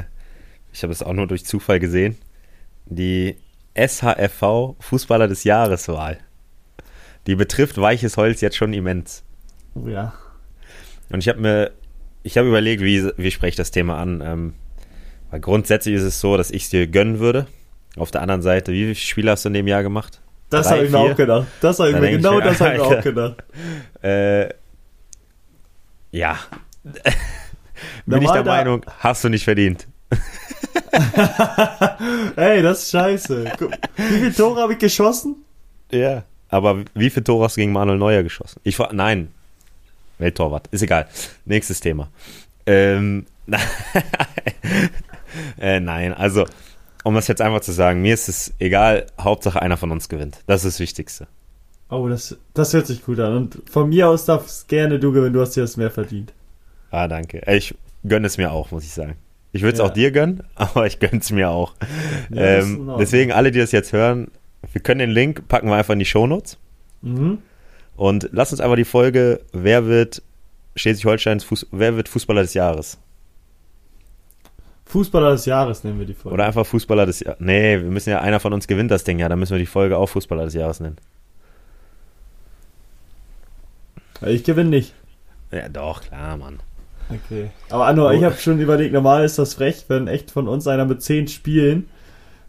ich 0.72 0.82
habe 0.82 0.92
es 0.92 1.04
auch 1.04 1.12
nur 1.12 1.28
durch 1.28 1.44
Zufall 1.44 1.78
gesehen. 1.78 2.18
Die 2.86 3.36
SHFV 3.76 4.74
Fußballer 4.80 5.28
des 5.28 5.44
Jahreswahl. 5.44 6.18
Die 7.26 7.34
betrifft 7.34 7.80
weiches 7.80 8.16
Holz 8.16 8.40
jetzt 8.40 8.56
schon 8.56 8.72
immens. 8.72 9.22
Ja. 9.86 10.14
Und 11.10 11.20
ich 11.20 11.28
habe 11.28 11.40
mir, 11.40 11.70
ich 12.22 12.38
habe 12.38 12.48
überlegt, 12.48 12.82
wie, 12.82 13.10
wie 13.16 13.30
spreche 13.30 13.50
ich 13.50 13.56
das 13.56 13.70
Thema 13.70 13.98
an. 13.98 14.22
Ähm, 14.24 14.54
weil 15.30 15.40
grundsätzlich 15.40 15.94
ist 15.94 16.02
es 16.02 16.20
so, 16.20 16.36
dass 16.36 16.50
ich 16.50 16.64
es 16.64 16.70
dir 16.70 16.86
gönnen 16.86 17.18
würde. 17.18 17.46
Auf 17.96 18.10
der 18.10 18.22
anderen 18.22 18.42
Seite, 18.42 18.72
wie 18.72 18.82
viele 18.84 18.94
Spiele 18.94 19.30
hast 19.30 19.44
du 19.44 19.48
in 19.48 19.54
dem 19.54 19.68
Jahr 19.68 19.82
gemacht? 19.82 20.20
Das 20.50 20.70
habe 20.70 20.84
ich 20.84 20.90
mir 20.90 20.98
auch 20.98 21.16
gedacht. 21.16 21.46
Das 21.60 21.78
habe 21.78 21.90
ich 21.90 21.94
Da 21.94 22.00
mir, 22.00 22.06
denk 22.08 22.18
ich 22.18 22.22
genau 22.24 22.36
mir, 22.38 22.44
das 22.44 22.60
habe 22.60 22.72
ich 22.74 22.78
mir 22.80 22.84
auch 22.84 23.02
gedacht. 23.02 23.44
Äh, 24.02 24.48
ja. 26.10 26.38
Bin 26.84 28.18
ich 28.18 28.28
Normal 28.28 28.32
der 28.34 28.42
da- 28.42 28.56
Meinung, 28.56 28.84
hast 28.98 29.24
du 29.24 29.28
nicht 29.28 29.44
verdient. 29.44 29.86
Ey, 32.36 32.62
das 32.62 32.82
ist 32.82 32.90
scheiße. 32.90 33.52
Wie 33.96 34.02
viele 34.02 34.34
Tore 34.34 34.60
habe 34.60 34.72
ich 34.74 34.78
geschossen? 34.78 35.36
Ja. 35.90 36.24
Aber 36.52 36.84
wie 36.94 37.08
viele 37.10 37.24
Tore 37.24 37.44
hast 37.46 37.56
du 37.56 37.62
gegen 37.62 37.72
Manuel 37.72 37.98
Neuer 37.98 38.22
geschossen? 38.22 38.60
Ich 38.62 38.78
war, 38.78 38.92
nein. 38.92 39.28
Welttorwart. 40.18 40.66
Ist 40.70 40.82
egal. 40.82 41.08
Nächstes 41.46 41.80
Thema. 41.80 42.08
Ähm, 42.66 43.24
äh, 45.58 45.80
nein, 45.80 46.12
also, 46.12 46.46
um 47.04 47.14
das 47.14 47.26
jetzt 47.28 47.40
einfach 47.40 47.60
zu 47.62 47.72
sagen, 47.72 48.02
mir 48.02 48.14
ist 48.14 48.28
es 48.28 48.52
egal, 48.58 49.06
Hauptsache 49.18 49.60
einer 49.62 49.76
von 49.78 49.90
uns 49.90 50.08
gewinnt. 50.08 50.40
Das 50.46 50.64
ist 50.64 50.74
das 50.74 50.80
Wichtigste. 50.80 51.26
Oh, 51.88 52.06
das, 52.08 52.36
das 52.54 52.72
hört 52.74 52.86
sich 52.86 53.04
gut 53.04 53.18
an. 53.18 53.34
Und 53.36 53.62
von 53.70 53.88
mir 53.88 54.08
aus 54.08 54.26
darfst 54.26 54.68
gerne 54.68 54.98
du 54.98 55.10
gewinnen, 55.12 55.32
du 55.32 55.40
hast 55.40 55.52
dir 55.56 55.62
das 55.62 55.76
mehr 55.76 55.90
verdient. 55.90 56.32
Ah, 56.90 57.08
danke. 57.08 57.42
Ich 57.50 57.74
gönne 58.06 58.26
es 58.26 58.36
mir 58.36 58.52
auch, 58.52 58.70
muss 58.70 58.84
ich 58.84 58.92
sagen. 58.92 59.16
Ich 59.52 59.62
würde 59.62 59.74
es 59.74 59.78
Ja. 59.78 59.86
auch 59.86 59.90
dir 59.90 60.10
gönnen, 60.10 60.42
aber 60.54 60.86
ich 60.86 60.98
gönne 61.00 61.18
es 61.20 61.30
mir 61.30 61.48
auch. 61.50 61.74
Ja, 62.30 62.42
ähm, 62.58 62.90
deswegen, 62.98 63.32
alle, 63.32 63.50
die 63.50 63.58
das 63.58 63.72
jetzt 63.72 63.92
hören, 63.92 64.30
wir 64.70 64.80
können 64.80 65.00
den 65.00 65.10
Link 65.10 65.48
packen 65.48 65.68
wir 65.68 65.76
einfach 65.76 65.92
in 65.94 65.98
die 65.98 66.04
Shownotes. 66.04 66.58
Mhm. 67.02 67.38
Und 67.96 68.28
lass 68.32 68.52
uns 68.52 68.60
einfach 68.60 68.76
die 68.76 68.84
Folge, 68.84 69.40
wer 69.52 69.86
wird 69.86 70.22
Schleswig-Holsteins 70.76 71.44
Fuß, 71.44 71.66
wer 71.72 71.96
wird 71.96 72.08
Fußballer 72.08 72.42
des 72.42 72.54
Jahres? 72.54 72.98
Fußballer 74.86 75.32
des 75.32 75.46
Jahres 75.46 75.84
nennen 75.84 75.98
wir 75.98 76.06
die 76.06 76.14
Folge. 76.14 76.34
Oder 76.34 76.46
einfach 76.46 76.66
Fußballer 76.66 77.06
des 77.06 77.20
Jahres. 77.20 77.40
Nee, 77.40 77.78
wir 77.80 77.90
müssen 77.90 78.10
ja, 78.10 78.20
einer 78.20 78.40
von 78.40 78.52
uns 78.52 78.66
gewinnt 78.66 78.90
das 78.90 79.04
Ding 79.04 79.18
ja, 79.18 79.28
dann 79.28 79.38
müssen 79.38 79.52
wir 79.52 79.58
die 79.58 79.66
Folge 79.66 79.96
auch 79.96 80.06
Fußballer 80.08 80.44
des 80.44 80.54
Jahres 80.54 80.80
nennen. 80.80 80.96
Ich 84.26 84.44
gewinne 84.44 84.70
nicht. 84.70 84.94
Ja, 85.50 85.68
doch, 85.68 86.02
klar, 86.02 86.36
Mann. 86.36 86.60
Okay. 87.10 87.50
Aber 87.68 87.86
Anno, 87.86 88.08
Oh. 88.08 88.10
ich 88.10 88.22
habe 88.22 88.36
schon 88.36 88.60
überlegt, 88.60 88.92
normal 88.92 89.24
ist 89.24 89.38
das 89.38 89.54
frech, 89.54 89.84
wenn 89.88 90.06
echt 90.06 90.30
von 90.30 90.48
uns 90.48 90.66
einer 90.66 90.84
mit 90.84 91.02
zehn 91.02 91.26
Spielen 91.28 91.88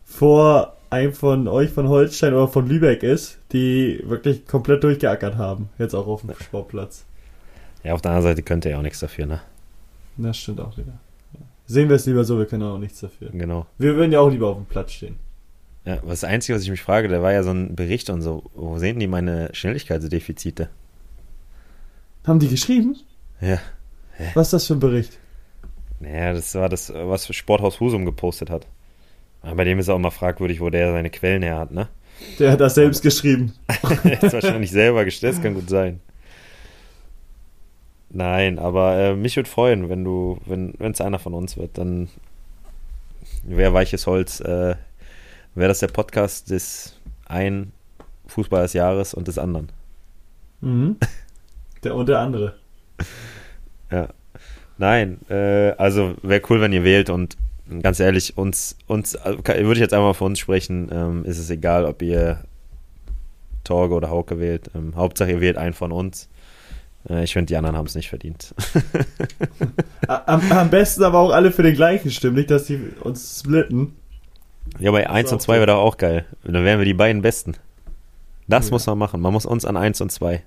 vor 0.05 0.77
einem 0.93 1.13
von 1.13 1.47
euch 1.47 1.71
von 1.71 1.89
Holstein 1.89 2.33
oder 2.33 2.47
von 2.47 2.67
Lübeck 2.67 3.03
ist, 3.03 3.39
die 3.51 4.01
wirklich 4.05 4.45
komplett 4.45 4.83
durchgeackert 4.83 5.37
haben. 5.37 5.69
Jetzt 5.77 5.93
auch 5.93 6.07
auf 6.07 6.21
dem 6.21 6.33
Sportplatz. 6.39 7.05
Ja, 7.83 7.93
auf 7.93 8.01
der 8.01 8.11
anderen 8.11 8.31
Seite 8.31 8.43
könnt 8.43 8.63
ihr 8.65 8.71
ja 8.71 8.77
auch 8.77 8.83
nichts 8.83 8.99
dafür, 8.99 9.25
ne? 9.25 9.41
Das 10.15 10.37
stimmt 10.37 10.61
auch 10.61 10.77
wieder. 10.77 10.93
Ja. 11.33 11.39
Sehen 11.65 11.89
wir 11.89 11.95
es 11.95 12.05
lieber 12.05 12.23
so, 12.23 12.37
wir 12.37 12.45
können 12.45 12.63
auch 12.63 12.77
nichts 12.77 12.99
dafür. 13.01 13.29
Genau. 13.31 13.65
Wir 13.77 13.95
würden 13.95 14.11
ja 14.11 14.19
auch 14.19 14.29
lieber 14.29 14.47
auf 14.47 14.57
dem 14.57 14.65
Platz 14.65 14.93
stehen. 14.93 15.17
Ja, 15.85 15.97
was 16.03 16.21
das 16.21 16.29
Einzige, 16.29 16.55
was 16.55 16.63
ich 16.63 16.69
mich 16.69 16.81
frage, 16.81 17.09
da 17.09 17.21
war 17.21 17.33
ja 17.33 17.43
so 17.43 17.51
ein 17.51 17.75
Bericht 17.75 18.09
und 18.09 18.21
so, 18.21 18.43
wo 18.53 18.77
sehen 18.77 18.99
die 18.99 19.07
meine 19.07 19.49
Schnelligkeitsdefizite? 19.53 20.69
Haben 22.25 22.39
die 22.39 22.47
geschrieben? 22.47 22.95
Ja. 23.41 23.59
Was 24.33 24.47
ist 24.47 24.53
das 24.53 24.67
für 24.67 24.75
ein 24.75 24.79
Bericht? 24.79 25.17
Naja, 25.99 26.33
das 26.33 26.55
war 26.55 26.69
das, 26.69 26.93
was 26.93 27.33
Sporthaus 27.35 27.79
Husum 27.79 28.05
gepostet 28.05 28.49
hat. 28.49 28.67
Aber 29.43 29.55
bei 29.55 29.63
dem 29.65 29.77
ist 29.77 29.89
auch 29.89 29.97
immer 29.97 30.11
fragwürdig, 30.11 30.61
wo 30.61 30.69
der 30.69 30.91
seine 30.91 31.09
Quellen 31.09 31.43
her 31.43 31.57
hat, 31.57 31.71
ne? 31.71 31.89
Der 32.39 32.51
hat 32.51 32.61
das 32.61 32.75
selbst 32.75 33.01
geschrieben. 33.01 33.53
Er 34.03 34.23
ist 34.23 34.33
wahrscheinlich 34.33 34.71
selber 34.71 35.03
gestellt, 35.05 35.35
das 35.35 35.41
kann 35.43 35.53
gut 35.53 35.69
sein. 35.69 35.99
Nein, 38.09 38.59
aber 38.59 38.97
äh, 38.97 39.15
mich 39.15 39.35
würde 39.35 39.49
freuen, 39.49 39.89
wenn 39.89 40.03
du, 40.03 40.39
wenn 40.45 40.75
es 40.79 41.01
einer 41.01 41.19
von 41.19 41.33
uns 41.33 41.57
wird, 41.57 41.77
dann 41.77 42.09
wäre 43.43 43.73
weiches 43.73 44.07
Holz, 44.07 44.39
äh, 44.39 44.75
wäre 45.55 45.67
das 45.67 45.79
der 45.79 45.87
Podcast 45.87 46.49
des 46.49 46.99
einen 47.25 47.73
Fußball 48.27 48.63
des 48.63 48.73
Jahres 48.73 49.13
und 49.13 49.27
des 49.27 49.37
anderen. 49.37 49.69
Mhm. 50.61 50.97
Der 51.83 51.95
und 51.95 52.07
der 52.07 52.19
andere. 52.19 52.55
Ja. 53.91 54.07
Nein, 54.77 55.19
äh, 55.29 55.71
also 55.71 56.15
wäre 56.21 56.41
cool, 56.49 56.61
wenn 56.61 56.71
ihr 56.71 56.83
wählt 56.83 57.09
und 57.09 57.35
ganz 57.81 57.99
ehrlich, 57.99 58.37
uns, 58.37 58.77
uns, 58.87 59.17
ka- 59.43 59.55
würde 59.55 59.73
ich 59.73 59.79
jetzt 59.79 59.93
einmal 59.93 60.13
für 60.13 60.25
uns 60.25 60.39
sprechen, 60.39 60.89
ähm, 60.91 61.25
ist 61.25 61.39
es 61.39 61.49
egal, 61.49 61.85
ob 61.85 62.01
ihr 62.01 62.39
Torge 63.63 63.95
oder 63.95 64.09
Hauke 64.09 64.39
wählt. 64.39 64.69
Ähm, 64.75 64.95
Hauptsache 64.95 65.31
ihr 65.31 65.41
wählt 65.41 65.57
einen 65.57 65.73
von 65.73 65.91
uns. 65.91 66.27
Äh, 67.09 67.23
ich 67.23 67.33
finde, 67.33 67.47
die 67.47 67.57
anderen 67.57 67.77
haben 67.77 67.85
es 67.87 67.95
nicht 67.95 68.09
verdient. 68.09 68.53
Am, 70.07 70.51
am 70.51 70.69
besten 70.69 71.03
aber 71.03 71.19
auch 71.19 71.31
alle 71.31 71.51
für 71.51 71.63
den 71.63 71.75
gleichen 71.75 72.11
stimmen, 72.11 72.35
nicht, 72.35 72.51
dass 72.51 72.65
die 72.65 72.79
uns 73.01 73.39
splitten. 73.39 73.95
ja, 74.79 74.91
bei 74.91 75.09
1 75.09 75.29
auch 75.29 75.33
und 75.33 75.41
2 75.41 75.55
wäre 75.55 75.67
doch 75.67 75.77
auch 75.79 75.97
geil. 75.97 76.25
Dann 76.43 76.65
wären 76.65 76.79
wir 76.79 76.85
die 76.85 76.93
beiden 76.93 77.21
Besten. 77.21 77.53
Das 78.47 78.67
Ja. 78.67 78.71
muss 78.73 78.85
man 78.85 78.97
machen. 78.97 79.21
Man 79.21 79.31
muss 79.31 79.45
uns 79.45 79.63
an 79.63 79.77
1 79.77 80.01
und 80.01 80.11
2. 80.11 80.43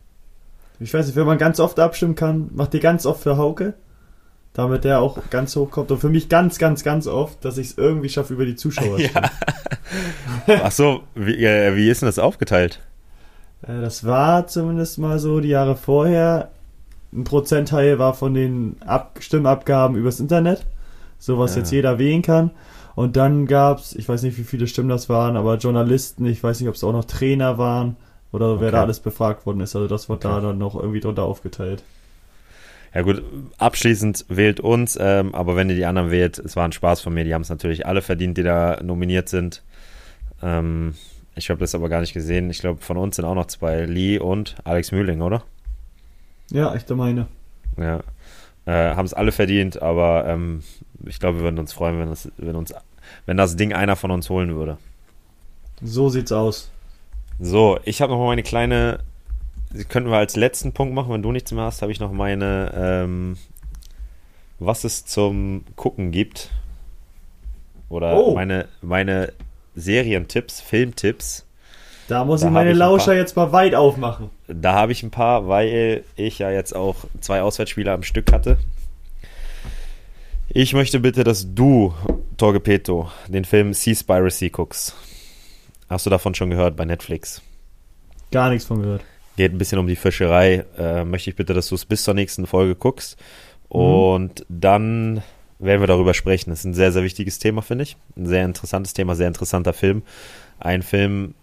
Ich 0.78 0.92
weiß 0.92 1.06
nicht, 1.06 1.16
wenn 1.16 1.26
man 1.26 1.38
ganz 1.38 1.58
oft 1.58 1.80
abstimmen 1.80 2.14
kann, 2.14 2.50
macht 2.54 2.74
ihr 2.74 2.80
ganz 2.80 3.06
oft 3.06 3.22
für 3.22 3.38
Hauke, 3.38 3.72
damit 4.56 4.84
der 4.84 5.00
auch 5.00 5.18
ganz 5.30 5.54
hoch 5.54 5.70
kommt. 5.70 5.90
Und 5.90 5.98
für 5.98 6.08
mich 6.08 6.28
ganz, 6.28 6.58
ganz, 6.58 6.82
ganz 6.82 7.06
oft, 7.06 7.44
dass 7.44 7.58
ich 7.58 7.68
es 7.68 7.78
irgendwie 7.78 8.08
schaffe 8.08 8.32
über 8.34 8.46
die 8.46 8.56
Zuschauer. 8.56 8.98
Ja. 10.46 10.58
Ach 10.64 10.72
so, 10.72 11.02
wie, 11.14 11.44
äh, 11.44 11.76
wie 11.76 11.88
ist 11.88 12.02
denn 12.02 12.08
das 12.08 12.18
aufgeteilt? 12.18 12.80
Äh, 13.62 13.80
Das 13.80 14.04
war 14.04 14.46
zumindest 14.46 14.98
mal 14.98 15.18
so 15.18 15.40
die 15.40 15.48
Jahre 15.48 15.76
vorher. 15.76 16.50
Ein 17.12 17.24
Prozentteil 17.24 17.98
war 17.98 18.14
von 18.14 18.34
den 18.34 18.76
Ab 18.84 19.18
Stimmabgaben 19.20 19.96
übers 19.96 20.20
Internet, 20.20 20.66
so 21.18 21.38
was 21.38 21.54
Ja. 21.54 21.60
jetzt 21.60 21.70
jeder 21.70 21.98
wählen 21.98 22.22
kann. 22.22 22.50
Und 22.94 23.16
dann 23.16 23.46
gab's, 23.46 23.94
ich 23.94 24.08
weiß 24.08 24.22
nicht, 24.22 24.38
wie 24.38 24.44
viele 24.44 24.66
Stimmen 24.66 24.88
das 24.88 25.08
waren, 25.08 25.36
aber 25.36 25.56
Journalisten, 25.56 26.26
ich 26.26 26.42
weiß 26.42 26.60
nicht, 26.60 26.68
ob 26.68 26.74
es 26.74 26.82
auch 26.84 26.92
noch 26.92 27.04
Trainer 27.04 27.58
waren 27.58 27.96
oder 28.32 28.60
wer 28.60 28.68
Okay. 28.68 28.76
da 28.76 28.82
alles 28.82 29.00
befragt 29.00 29.46
worden 29.46 29.60
ist. 29.60 29.76
Also 29.76 29.86
das 29.88 30.08
wird 30.08 30.24
da 30.24 30.36
Okay. 30.38 30.46
dann 30.46 30.58
noch 30.58 30.74
irgendwie 30.74 31.00
drunter 31.00 31.22
aufgeteilt. 31.24 31.82
Ja 32.96 33.02
gut, 33.02 33.22
abschließend 33.58 34.24
wählt 34.30 34.58
uns, 34.58 34.96
ähm, 34.98 35.34
aber 35.34 35.54
wenn 35.54 35.68
ihr 35.68 35.76
die 35.76 35.84
anderen 35.84 36.10
wählt, 36.10 36.38
es 36.38 36.56
war 36.56 36.64
ein 36.64 36.72
Spaß 36.72 37.02
von 37.02 37.12
mir, 37.12 37.24
die 37.24 37.34
haben 37.34 37.42
es 37.42 37.50
natürlich 37.50 37.84
alle 37.84 38.00
verdient, 38.00 38.38
die 38.38 38.42
da 38.42 38.82
nominiert 38.82 39.28
sind. 39.28 39.62
Ähm, 40.42 40.94
ich 41.34 41.50
habe 41.50 41.60
das 41.60 41.74
aber 41.74 41.90
gar 41.90 42.00
nicht 42.00 42.14
gesehen. 42.14 42.48
Ich 42.48 42.58
glaube, 42.58 42.80
von 42.80 42.96
uns 42.96 43.16
sind 43.16 43.26
auch 43.26 43.34
noch 43.34 43.48
zwei, 43.48 43.84
Lee 43.84 44.18
und 44.18 44.54
Alex 44.64 44.92
Mühling, 44.92 45.20
oder? 45.20 45.42
Ja, 46.50 46.74
ich 46.74 46.88
meine. 46.88 47.26
Ja. 47.76 48.00
Äh, 48.64 48.96
haben 48.96 49.04
es 49.04 49.12
alle 49.12 49.30
verdient, 49.30 49.82
aber 49.82 50.24
ähm, 50.26 50.62
ich 51.04 51.20
glaube, 51.20 51.36
wir 51.36 51.44
würden 51.44 51.58
uns 51.58 51.74
freuen, 51.74 51.98
wenn 51.98 52.08
das, 52.08 52.32
wenn 52.38 52.56
uns, 52.56 52.72
wenn 53.26 53.36
das 53.36 53.56
Ding 53.56 53.74
einer 53.74 53.96
von 53.96 54.10
uns 54.10 54.30
holen 54.30 54.54
würde. 54.54 54.78
So 55.82 56.08
sieht's 56.08 56.32
aus. 56.32 56.70
So, 57.40 57.78
ich 57.84 58.00
habe 58.00 58.12
noch 58.12 58.20
mal 58.20 58.28
meine 58.28 58.42
kleine, 58.42 59.00
könnten 59.84 60.10
wir 60.10 60.18
als 60.18 60.36
letzten 60.36 60.72
Punkt 60.72 60.94
machen, 60.94 61.12
wenn 61.12 61.22
du 61.22 61.32
nichts 61.32 61.52
mehr 61.52 61.64
hast, 61.64 61.82
habe 61.82 61.92
ich 61.92 62.00
noch 62.00 62.12
meine, 62.12 62.72
ähm, 62.76 63.36
was 64.58 64.84
es 64.84 65.04
zum 65.06 65.64
Gucken 65.76 66.10
gibt. 66.10 66.50
Oder 67.88 68.16
Oh. 68.16 68.34
meine, 68.34 68.68
meine 68.82 69.32
Serientipps, 69.74 70.60
Filmtipps. 70.60 71.44
Da 72.08 72.24
muss 72.24 72.40
Da 72.40 72.46
ich 72.48 72.52
meine 72.52 72.70
ich 72.72 72.76
Lauscher 72.76 73.06
paar. 73.06 73.14
jetzt 73.16 73.36
mal 73.36 73.52
weit 73.52 73.74
aufmachen. 73.74 74.30
Da 74.48 74.74
habe 74.74 74.92
ich 74.92 75.02
ein 75.02 75.10
paar, 75.10 75.48
weil 75.48 76.04
ich 76.16 76.38
ja 76.38 76.50
jetzt 76.50 76.74
auch 76.74 76.96
zwei 77.20 77.42
Auswärtsspiele 77.42 77.92
am 77.92 78.02
Stück 78.02 78.32
hatte. 78.32 78.58
Ich 80.48 80.72
möchte 80.72 81.00
bitte, 81.00 81.24
dass 81.24 81.52
du, 81.54 81.92
Torge 82.36 82.60
Peto, 82.60 83.10
den 83.28 83.44
Film 83.44 83.74
Seaspiracy 83.74 84.50
guckst. 84.50 84.94
Hast 85.88 86.06
du 86.06 86.10
davon 86.10 86.34
schon 86.34 86.50
gehört 86.50 86.76
bei 86.76 86.84
Netflix? 86.84 87.42
Gar 88.30 88.50
nichts 88.50 88.66
von 88.66 88.80
gehört. 88.82 89.02
Geht 89.36 89.52
ein 89.52 89.58
bisschen 89.58 89.78
um 89.78 89.86
die 89.86 89.96
Fischerei. 89.96 90.64
Äh, 90.78 91.04
möchte 91.04 91.30
ich 91.30 91.36
bitte, 91.36 91.54
dass 91.54 91.68
du 91.68 91.74
es 91.74 91.84
bis 91.84 92.04
zur 92.04 92.14
nächsten 92.14 92.46
Folge 92.46 92.74
guckst. 92.74 93.18
Und 93.68 94.46
dann 94.48 95.22
werden 95.58 95.80
wir 95.80 95.86
darüber 95.86 96.14
sprechen. 96.14 96.50
Das 96.50 96.60
ist 96.60 96.64
ein 96.64 96.74
sehr, 96.74 96.92
sehr 96.92 97.02
wichtiges 97.02 97.38
Thema, 97.38 97.62
finde 97.62 97.84
ich. 97.84 97.96
Ein 98.16 98.26
sehr 98.26 98.44
interessantes 98.44 98.92
Thema, 98.94 99.14
sehr 99.14 99.28
interessanter 99.28 99.72
Film. 99.72 100.02
Ein 100.58 100.82
Film, 100.82 101.34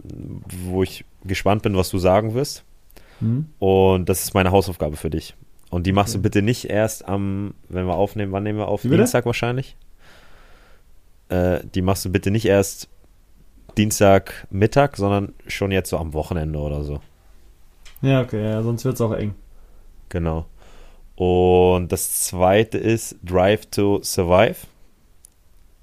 wo 0.65 0.83
ich 0.83 1.05
gespannt 1.23 1.61
bin, 1.63 1.75
was 1.75 1.89
du 1.89 1.97
sagen 1.99 2.33
wirst. 2.33 2.63
Hm? 3.19 3.47
Und 3.59 4.09
das 4.09 4.23
ist 4.23 4.33
meine 4.33 4.51
Hausaufgabe 4.51 4.95
für 4.97 5.09
dich. 5.09 5.35
Und 5.69 5.85
die 5.87 5.91
machst 5.91 6.13
du 6.13 6.19
Okay. 6.19 6.23
bitte 6.23 6.41
nicht 6.43 6.69
erst 6.69 7.07
am, 7.07 7.53
wenn 7.69 7.85
wir 7.87 7.95
aufnehmen, 7.95 8.31
wann 8.31 8.43
nehmen 8.43 8.59
wir 8.59 8.67
auf? 8.67 8.81
Dienstag 8.83 9.25
wahrscheinlich. 9.25 9.75
Äh, 11.29 11.59
die 11.73 11.81
machst 11.81 12.05
du 12.05 12.11
bitte 12.11 12.31
nicht 12.31 12.45
erst 12.45 12.89
Dienstag 13.77 14.47
Mittag, 14.51 14.97
sondern 14.97 15.33
schon 15.47 15.71
jetzt 15.71 15.89
so 15.89 15.97
am 15.97 16.13
Wochenende 16.13 16.59
oder 16.59 16.83
so. 16.83 17.01
Ja, 18.03 18.21
okay, 18.21 18.43
ja, 18.43 18.61
sonst 18.61 18.83
wird's 18.83 18.99
auch 19.01 19.13
eng. 19.13 19.33
Genau. 20.09 20.45
Und 21.15 21.91
das 21.91 22.25
zweite 22.25 22.77
ist 22.77 23.15
Drive 23.23 23.65
to 23.67 24.01
Survive. 24.03 24.57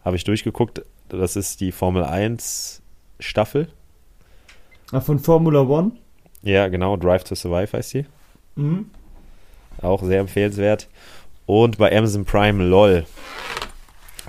Habe 0.04 0.16
ich 0.16 0.24
durchgeguckt. 0.24 0.82
Das 1.08 1.34
ist 1.34 1.60
die 1.60 1.72
Formel 1.72 2.04
1 2.04 2.82
Staffel. 3.20 3.68
Ah, 4.92 5.00
von 5.00 5.18
Formula 5.18 5.62
One? 5.62 5.92
Ja, 6.42 6.68
genau. 6.68 6.96
Drive 6.96 7.24
to 7.24 7.34
Survive 7.34 7.76
heißt 7.76 7.94
die. 7.94 8.06
Mhm. 8.54 8.90
Auch 9.80 10.02
sehr 10.02 10.20
empfehlenswert. 10.20 10.88
Und 11.46 11.78
bei 11.78 11.96
Amazon 11.96 12.26
Prime 12.26 12.62
LOL. 12.62 13.06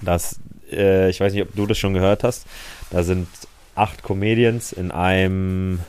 Das, 0.01 0.39
äh, 0.71 1.09
ich 1.09 1.19
weiß 1.19 1.33
nicht, 1.33 1.43
ob 1.43 1.53
du 1.55 1.65
das 1.65 1.77
schon 1.77 1.93
gehört 1.93 2.23
hast. 2.23 2.47
Da 2.89 3.03
sind 3.03 3.27
acht 3.75 4.01
Comedians 4.01 4.71
in 4.71 4.91
einem. 4.91 5.79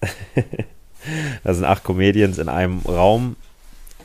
da 1.44 1.54
sind 1.54 1.64
acht 1.64 1.84
Comedians 1.84 2.38
in 2.38 2.48
einem 2.48 2.80
Raum 2.80 3.36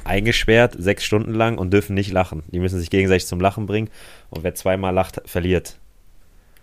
eingesperrt, 0.03 0.75
sechs 0.77 1.03
Stunden 1.03 1.33
lang 1.33 1.57
und 1.57 1.71
dürfen 1.71 1.93
nicht 1.93 2.11
lachen. 2.11 2.43
Die 2.51 2.59
müssen 2.59 2.79
sich 2.79 2.89
gegenseitig 2.89 3.27
zum 3.27 3.39
Lachen 3.39 3.65
bringen. 3.65 3.89
Und 4.29 4.43
wer 4.43 4.55
zweimal 4.55 4.93
lacht, 4.93 5.21
verliert. 5.25 5.77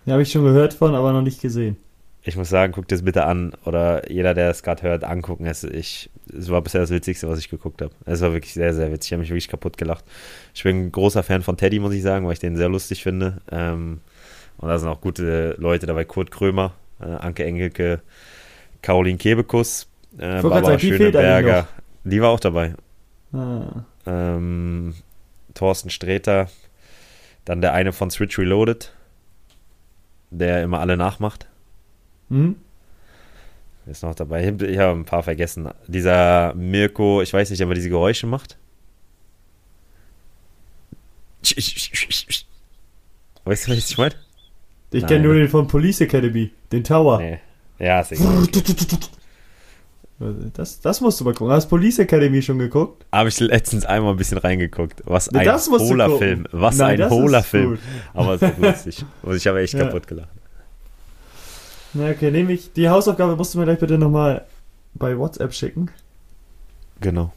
Ja, 0.06 0.12
habe 0.14 0.22
ich 0.22 0.32
schon 0.32 0.44
gehört 0.44 0.74
von, 0.74 0.94
aber 0.94 1.12
noch 1.12 1.22
nicht 1.22 1.40
gesehen. 1.40 1.76
Ich 2.22 2.36
muss 2.36 2.48
sagen, 2.48 2.72
guckt 2.72 2.90
es 2.92 3.02
bitte 3.02 3.24
an. 3.24 3.52
Oder 3.64 4.10
jeder, 4.10 4.34
der 4.34 4.50
es 4.50 4.62
gerade 4.62 4.82
hört, 4.82 5.04
angucken. 5.04 5.46
Es, 5.46 5.64
ich, 5.64 6.10
es 6.36 6.50
war 6.50 6.60
bisher 6.62 6.80
das 6.80 6.90
Witzigste, 6.90 7.28
was 7.28 7.38
ich 7.38 7.48
geguckt 7.48 7.80
habe. 7.80 7.92
Es 8.04 8.20
war 8.20 8.32
wirklich 8.32 8.54
sehr, 8.54 8.74
sehr 8.74 8.92
witzig. 8.92 9.08
Ich 9.08 9.12
habe 9.12 9.20
mich 9.20 9.30
wirklich 9.30 9.48
kaputt 9.48 9.78
gelacht. 9.78 10.04
Ich 10.54 10.62
bin 10.62 10.86
ein 10.86 10.92
großer 10.92 11.22
Fan 11.22 11.42
von 11.42 11.56
Teddy, 11.56 11.78
muss 11.78 11.94
ich 11.94 12.02
sagen, 12.02 12.26
weil 12.26 12.32
ich 12.32 12.38
den 12.38 12.56
sehr 12.56 12.68
lustig 12.68 13.02
finde. 13.02 13.38
Ähm, 13.50 14.00
und 14.58 14.68
da 14.68 14.78
sind 14.78 14.88
auch 14.88 15.00
gute 15.00 15.54
Leute 15.58 15.86
dabei. 15.86 16.04
Kurt 16.04 16.30
Krömer, 16.30 16.74
äh, 17.00 17.04
Anke 17.04 17.44
Engelke, 17.44 18.02
Caroline 18.88 19.18
Kebekus, 19.18 19.86
äh, 20.16 20.40
Barbara 20.40 20.78
Schöneberger. 20.78 21.68
Die 22.04 22.22
war 22.22 22.30
auch 22.30 22.40
dabei. 22.40 22.72
Ah. 23.34 23.84
Ähm, 24.06 24.94
Thorsten 25.52 25.90
Sträter. 25.90 26.48
Dann 27.44 27.60
der 27.60 27.74
eine 27.74 27.92
von 27.92 28.10
Switch 28.10 28.38
Reloaded, 28.38 28.94
der 30.30 30.62
immer 30.62 30.80
alle 30.80 30.96
nachmacht. 30.96 31.50
Hm? 32.30 32.56
Ist 33.84 34.04
noch 34.04 34.14
dabei. 34.14 34.48
Ich 34.48 34.78
habe 34.78 34.98
ein 34.98 35.04
paar 35.04 35.22
vergessen. 35.22 35.68
Dieser 35.86 36.54
Mirko, 36.54 37.20
ich 37.20 37.34
weiß 37.34 37.50
nicht, 37.50 37.62
ob 37.62 37.68
er 37.68 37.74
diese 37.74 37.90
Geräusche 37.90 38.26
macht. 38.26 38.56
Weißt 41.42 43.66
du, 43.66 43.70
was 43.70 43.90
ich 43.90 43.98
meine? 43.98 44.14
Ich 44.92 45.06
kenne 45.06 45.24
nur 45.24 45.34
den 45.34 45.50
von 45.50 45.66
Police 45.66 46.00
Academy, 46.00 46.52
den 46.72 46.84
Tower. 46.84 47.18
Nee. 47.18 47.40
Ja, 47.78 48.00
ist 48.00 48.12
egal. 48.12 48.46
Das, 50.54 50.80
das 50.80 51.00
musst 51.00 51.20
du 51.20 51.24
mal 51.24 51.32
gucken. 51.32 51.52
Hast 51.52 51.66
du 51.66 51.68
Police 51.70 52.00
Academy 52.00 52.42
schon 52.42 52.58
geguckt? 52.58 53.06
Habe 53.12 53.28
ich 53.28 53.38
letztens 53.38 53.84
einmal 53.86 54.12
ein 54.14 54.16
bisschen 54.16 54.38
reingeguckt. 54.38 55.02
Was 55.04 55.28
ein 55.28 55.48
hohler. 55.68 56.10
Film. 56.18 56.46
Was 56.50 56.76
Nein, 56.76 57.00
ein 57.00 57.10
hohler 57.10 57.42
Film. 57.44 57.78
Aber 58.14 58.34
es 58.34 58.42
ist 58.42 58.58
lustig. 58.58 59.04
Und 59.22 59.36
ich 59.36 59.46
habe 59.46 59.60
echt 59.60 59.74
Ja. 59.74 59.84
kaputt 59.84 60.08
gelacht. 60.08 60.28
Na, 61.94 62.10
okay, 62.10 62.32
nehme 62.32 62.52
ich. 62.52 62.72
Die 62.72 62.88
Hausaufgabe 62.88 63.36
musst 63.36 63.54
du 63.54 63.58
mir 63.58 63.64
gleich 63.64 63.78
bitte 63.78 63.96
nochmal 63.96 64.44
bei 64.94 65.16
WhatsApp 65.16 65.54
schicken. 65.54 65.88
Genau. 67.00 67.32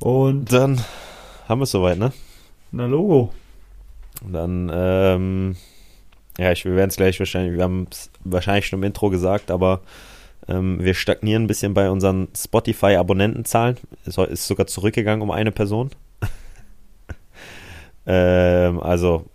Und, 0.00 0.52
Dann 0.52 0.80
haben 1.48 1.60
wir 1.60 1.64
es 1.64 1.70
soweit, 1.70 1.96
ne? 1.98 2.12
na 2.72 2.86
Logo. 2.86 3.32
Dann, 4.28 4.70
ähm, 4.74 5.56
ja, 6.38 6.52
ich, 6.52 6.64
wir 6.64 6.74
werden 6.74 6.90
es 6.90 6.96
gleich 6.96 7.18
wahrscheinlich, 7.18 7.56
wir 7.56 7.62
haben 7.62 7.86
es 7.90 8.10
wahrscheinlich 8.24 8.66
schon 8.66 8.80
im 8.80 8.84
Intro 8.84 9.10
gesagt, 9.10 9.50
aber 9.50 9.80
ähm, 10.48 10.82
wir 10.82 10.94
stagnieren 10.94 11.44
ein 11.44 11.46
bisschen 11.46 11.74
bei 11.74 11.90
unseren 11.90 12.28
Spotify-Abonnentenzahlen. 12.36 13.76
Es 14.04 14.18
ist 14.18 14.46
sogar 14.46 14.66
zurückgegangen 14.66 15.22
um 15.22 15.30
eine 15.30 15.52
Person. 15.52 15.90
ähm, 18.06 18.80
also, 18.80 19.26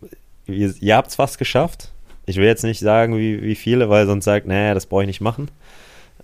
ihr, 0.46 0.74
ihr 0.80 0.96
habt 0.96 1.10
es 1.10 1.16
fast 1.16 1.38
geschafft. 1.38 1.92
Ich 2.26 2.38
will 2.38 2.46
jetzt 2.46 2.64
nicht 2.64 2.80
sagen, 2.80 3.18
wie, 3.18 3.42
wie 3.42 3.56
viele, 3.56 3.90
weil 3.90 4.06
sonst 4.06 4.26
sagt, 4.26 4.46
naja, 4.46 4.74
das 4.74 4.86
brauche 4.86 5.04
ich 5.04 5.08
nicht 5.08 5.22
machen. 5.22 5.50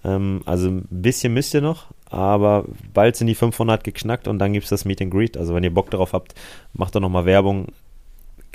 Ähm, 0.03 0.41
also 0.45 0.69
ein 0.69 0.88
bisschen 0.89 1.34
müsst 1.34 1.53
ihr 1.53 1.61
noch, 1.61 1.86
aber 2.09 2.65
bald 2.93 3.15
sind 3.15 3.28
die 3.28 3.36
500 3.36 3.84
geknackt 3.84 4.28
und 4.28 4.38
dann 4.38 4.53
gibt 4.53 4.65
es 4.65 4.69
das 4.69 4.86
Meet 4.86 5.01
and 5.01 5.11
Greet. 5.11 5.36
Also 5.36 5.55
wenn 5.55 5.63
ihr 5.63 5.73
Bock 5.73 5.89
darauf 5.89 6.13
habt, 6.13 6.36
macht 6.73 6.95
doch 6.95 6.99
nochmal 6.99 7.26
Werbung 7.26 7.69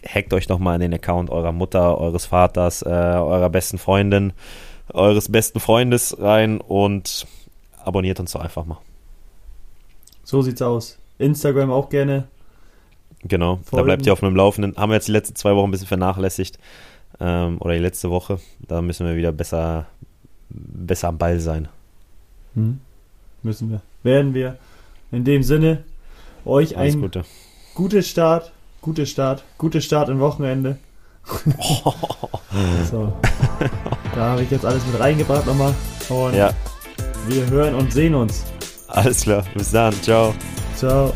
hackt 0.06 0.32
euch 0.32 0.48
nochmal 0.48 0.76
in 0.76 0.80
den 0.80 0.94
Account 0.94 1.30
eurer 1.30 1.52
Mutter, 1.52 1.98
eures 1.98 2.26
Vaters, 2.26 2.82
äh, 2.82 2.88
eurer 2.88 3.50
besten 3.50 3.78
Freundin, 3.78 4.32
eures 4.92 5.30
besten 5.30 5.60
Freundes 5.60 6.16
rein 6.20 6.60
und 6.60 7.26
abonniert 7.84 8.20
uns 8.20 8.32
doch 8.32 8.40
einfach 8.40 8.64
mal. 8.64 8.78
So 10.24 10.42
sieht's 10.42 10.62
aus. 10.62 10.98
Instagram 11.18 11.70
auch 11.70 11.88
gerne. 11.88 12.28
Genau, 13.22 13.56
da 13.56 13.62
Folgen. 13.70 13.84
bleibt 13.84 14.06
ihr 14.06 14.12
auf 14.12 14.20
dem 14.20 14.34
Laufenden. 14.34 14.76
Haben 14.76 14.90
wir 14.90 14.94
jetzt 14.94 15.08
die 15.08 15.12
letzten 15.12 15.36
zwei 15.36 15.54
Wochen 15.54 15.68
ein 15.68 15.70
bisschen 15.70 15.86
vernachlässigt. 15.86 16.58
Ähm, 17.18 17.58
oder 17.60 17.74
die 17.74 17.80
letzte 17.80 18.10
Woche. 18.10 18.40
Da 18.60 18.80
müssen 18.80 19.06
wir 19.06 19.16
wieder 19.16 19.32
besser, 19.32 19.86
besser 20.48 21.08
am 21.08 21.18
Ball 21.18 21.38
sein. 21.40 21.68
Hm. 22.54 22.80
Müssen 23.42 23.70
wir. 23.70 23.82
Werden 24.02 24.32
wir. 24.32 24.56
In 25.12 25.24
dem 25.24 25.42
Sinne, 25.42 25.84
euch 26.44 26.76
Alles 26.78 26.94
ein 26.94 27.00
Gute. 27.02 27.24
gutes 27.74 28.08
Start. 28.08 28.52
Gutes 28.80 29.10
Start. 29.10 29.42
Gutes 29.58 29.84
Start 29.84 30.08
im 30.08 30.20
Wochenende. 30.20 30.78
so. 32.90 33.12
Da 34.14 34.20
habe 34.32 34.42
ich 34.42 34.50
jetzt 34.50 34.64
alles 34.64 34.84
mit 34.86 34.98
reingebracht 35.00 35.46
nochmal. 35.46 35.74
Und 36.08 36.34
Ja, 36.34 36.50
wir 37.28 37.46
hören 37.50 37.74
und 37.74 37.92
sehen 37.92 38.14
uns. 38.14 38.44
alles 38.88 39.22
klar. 39.22 39.44
Bis 39.54 39.70
dann. 39.70 39.92
Ciao. 40.02 40.34
Ciao. 40.76 41.12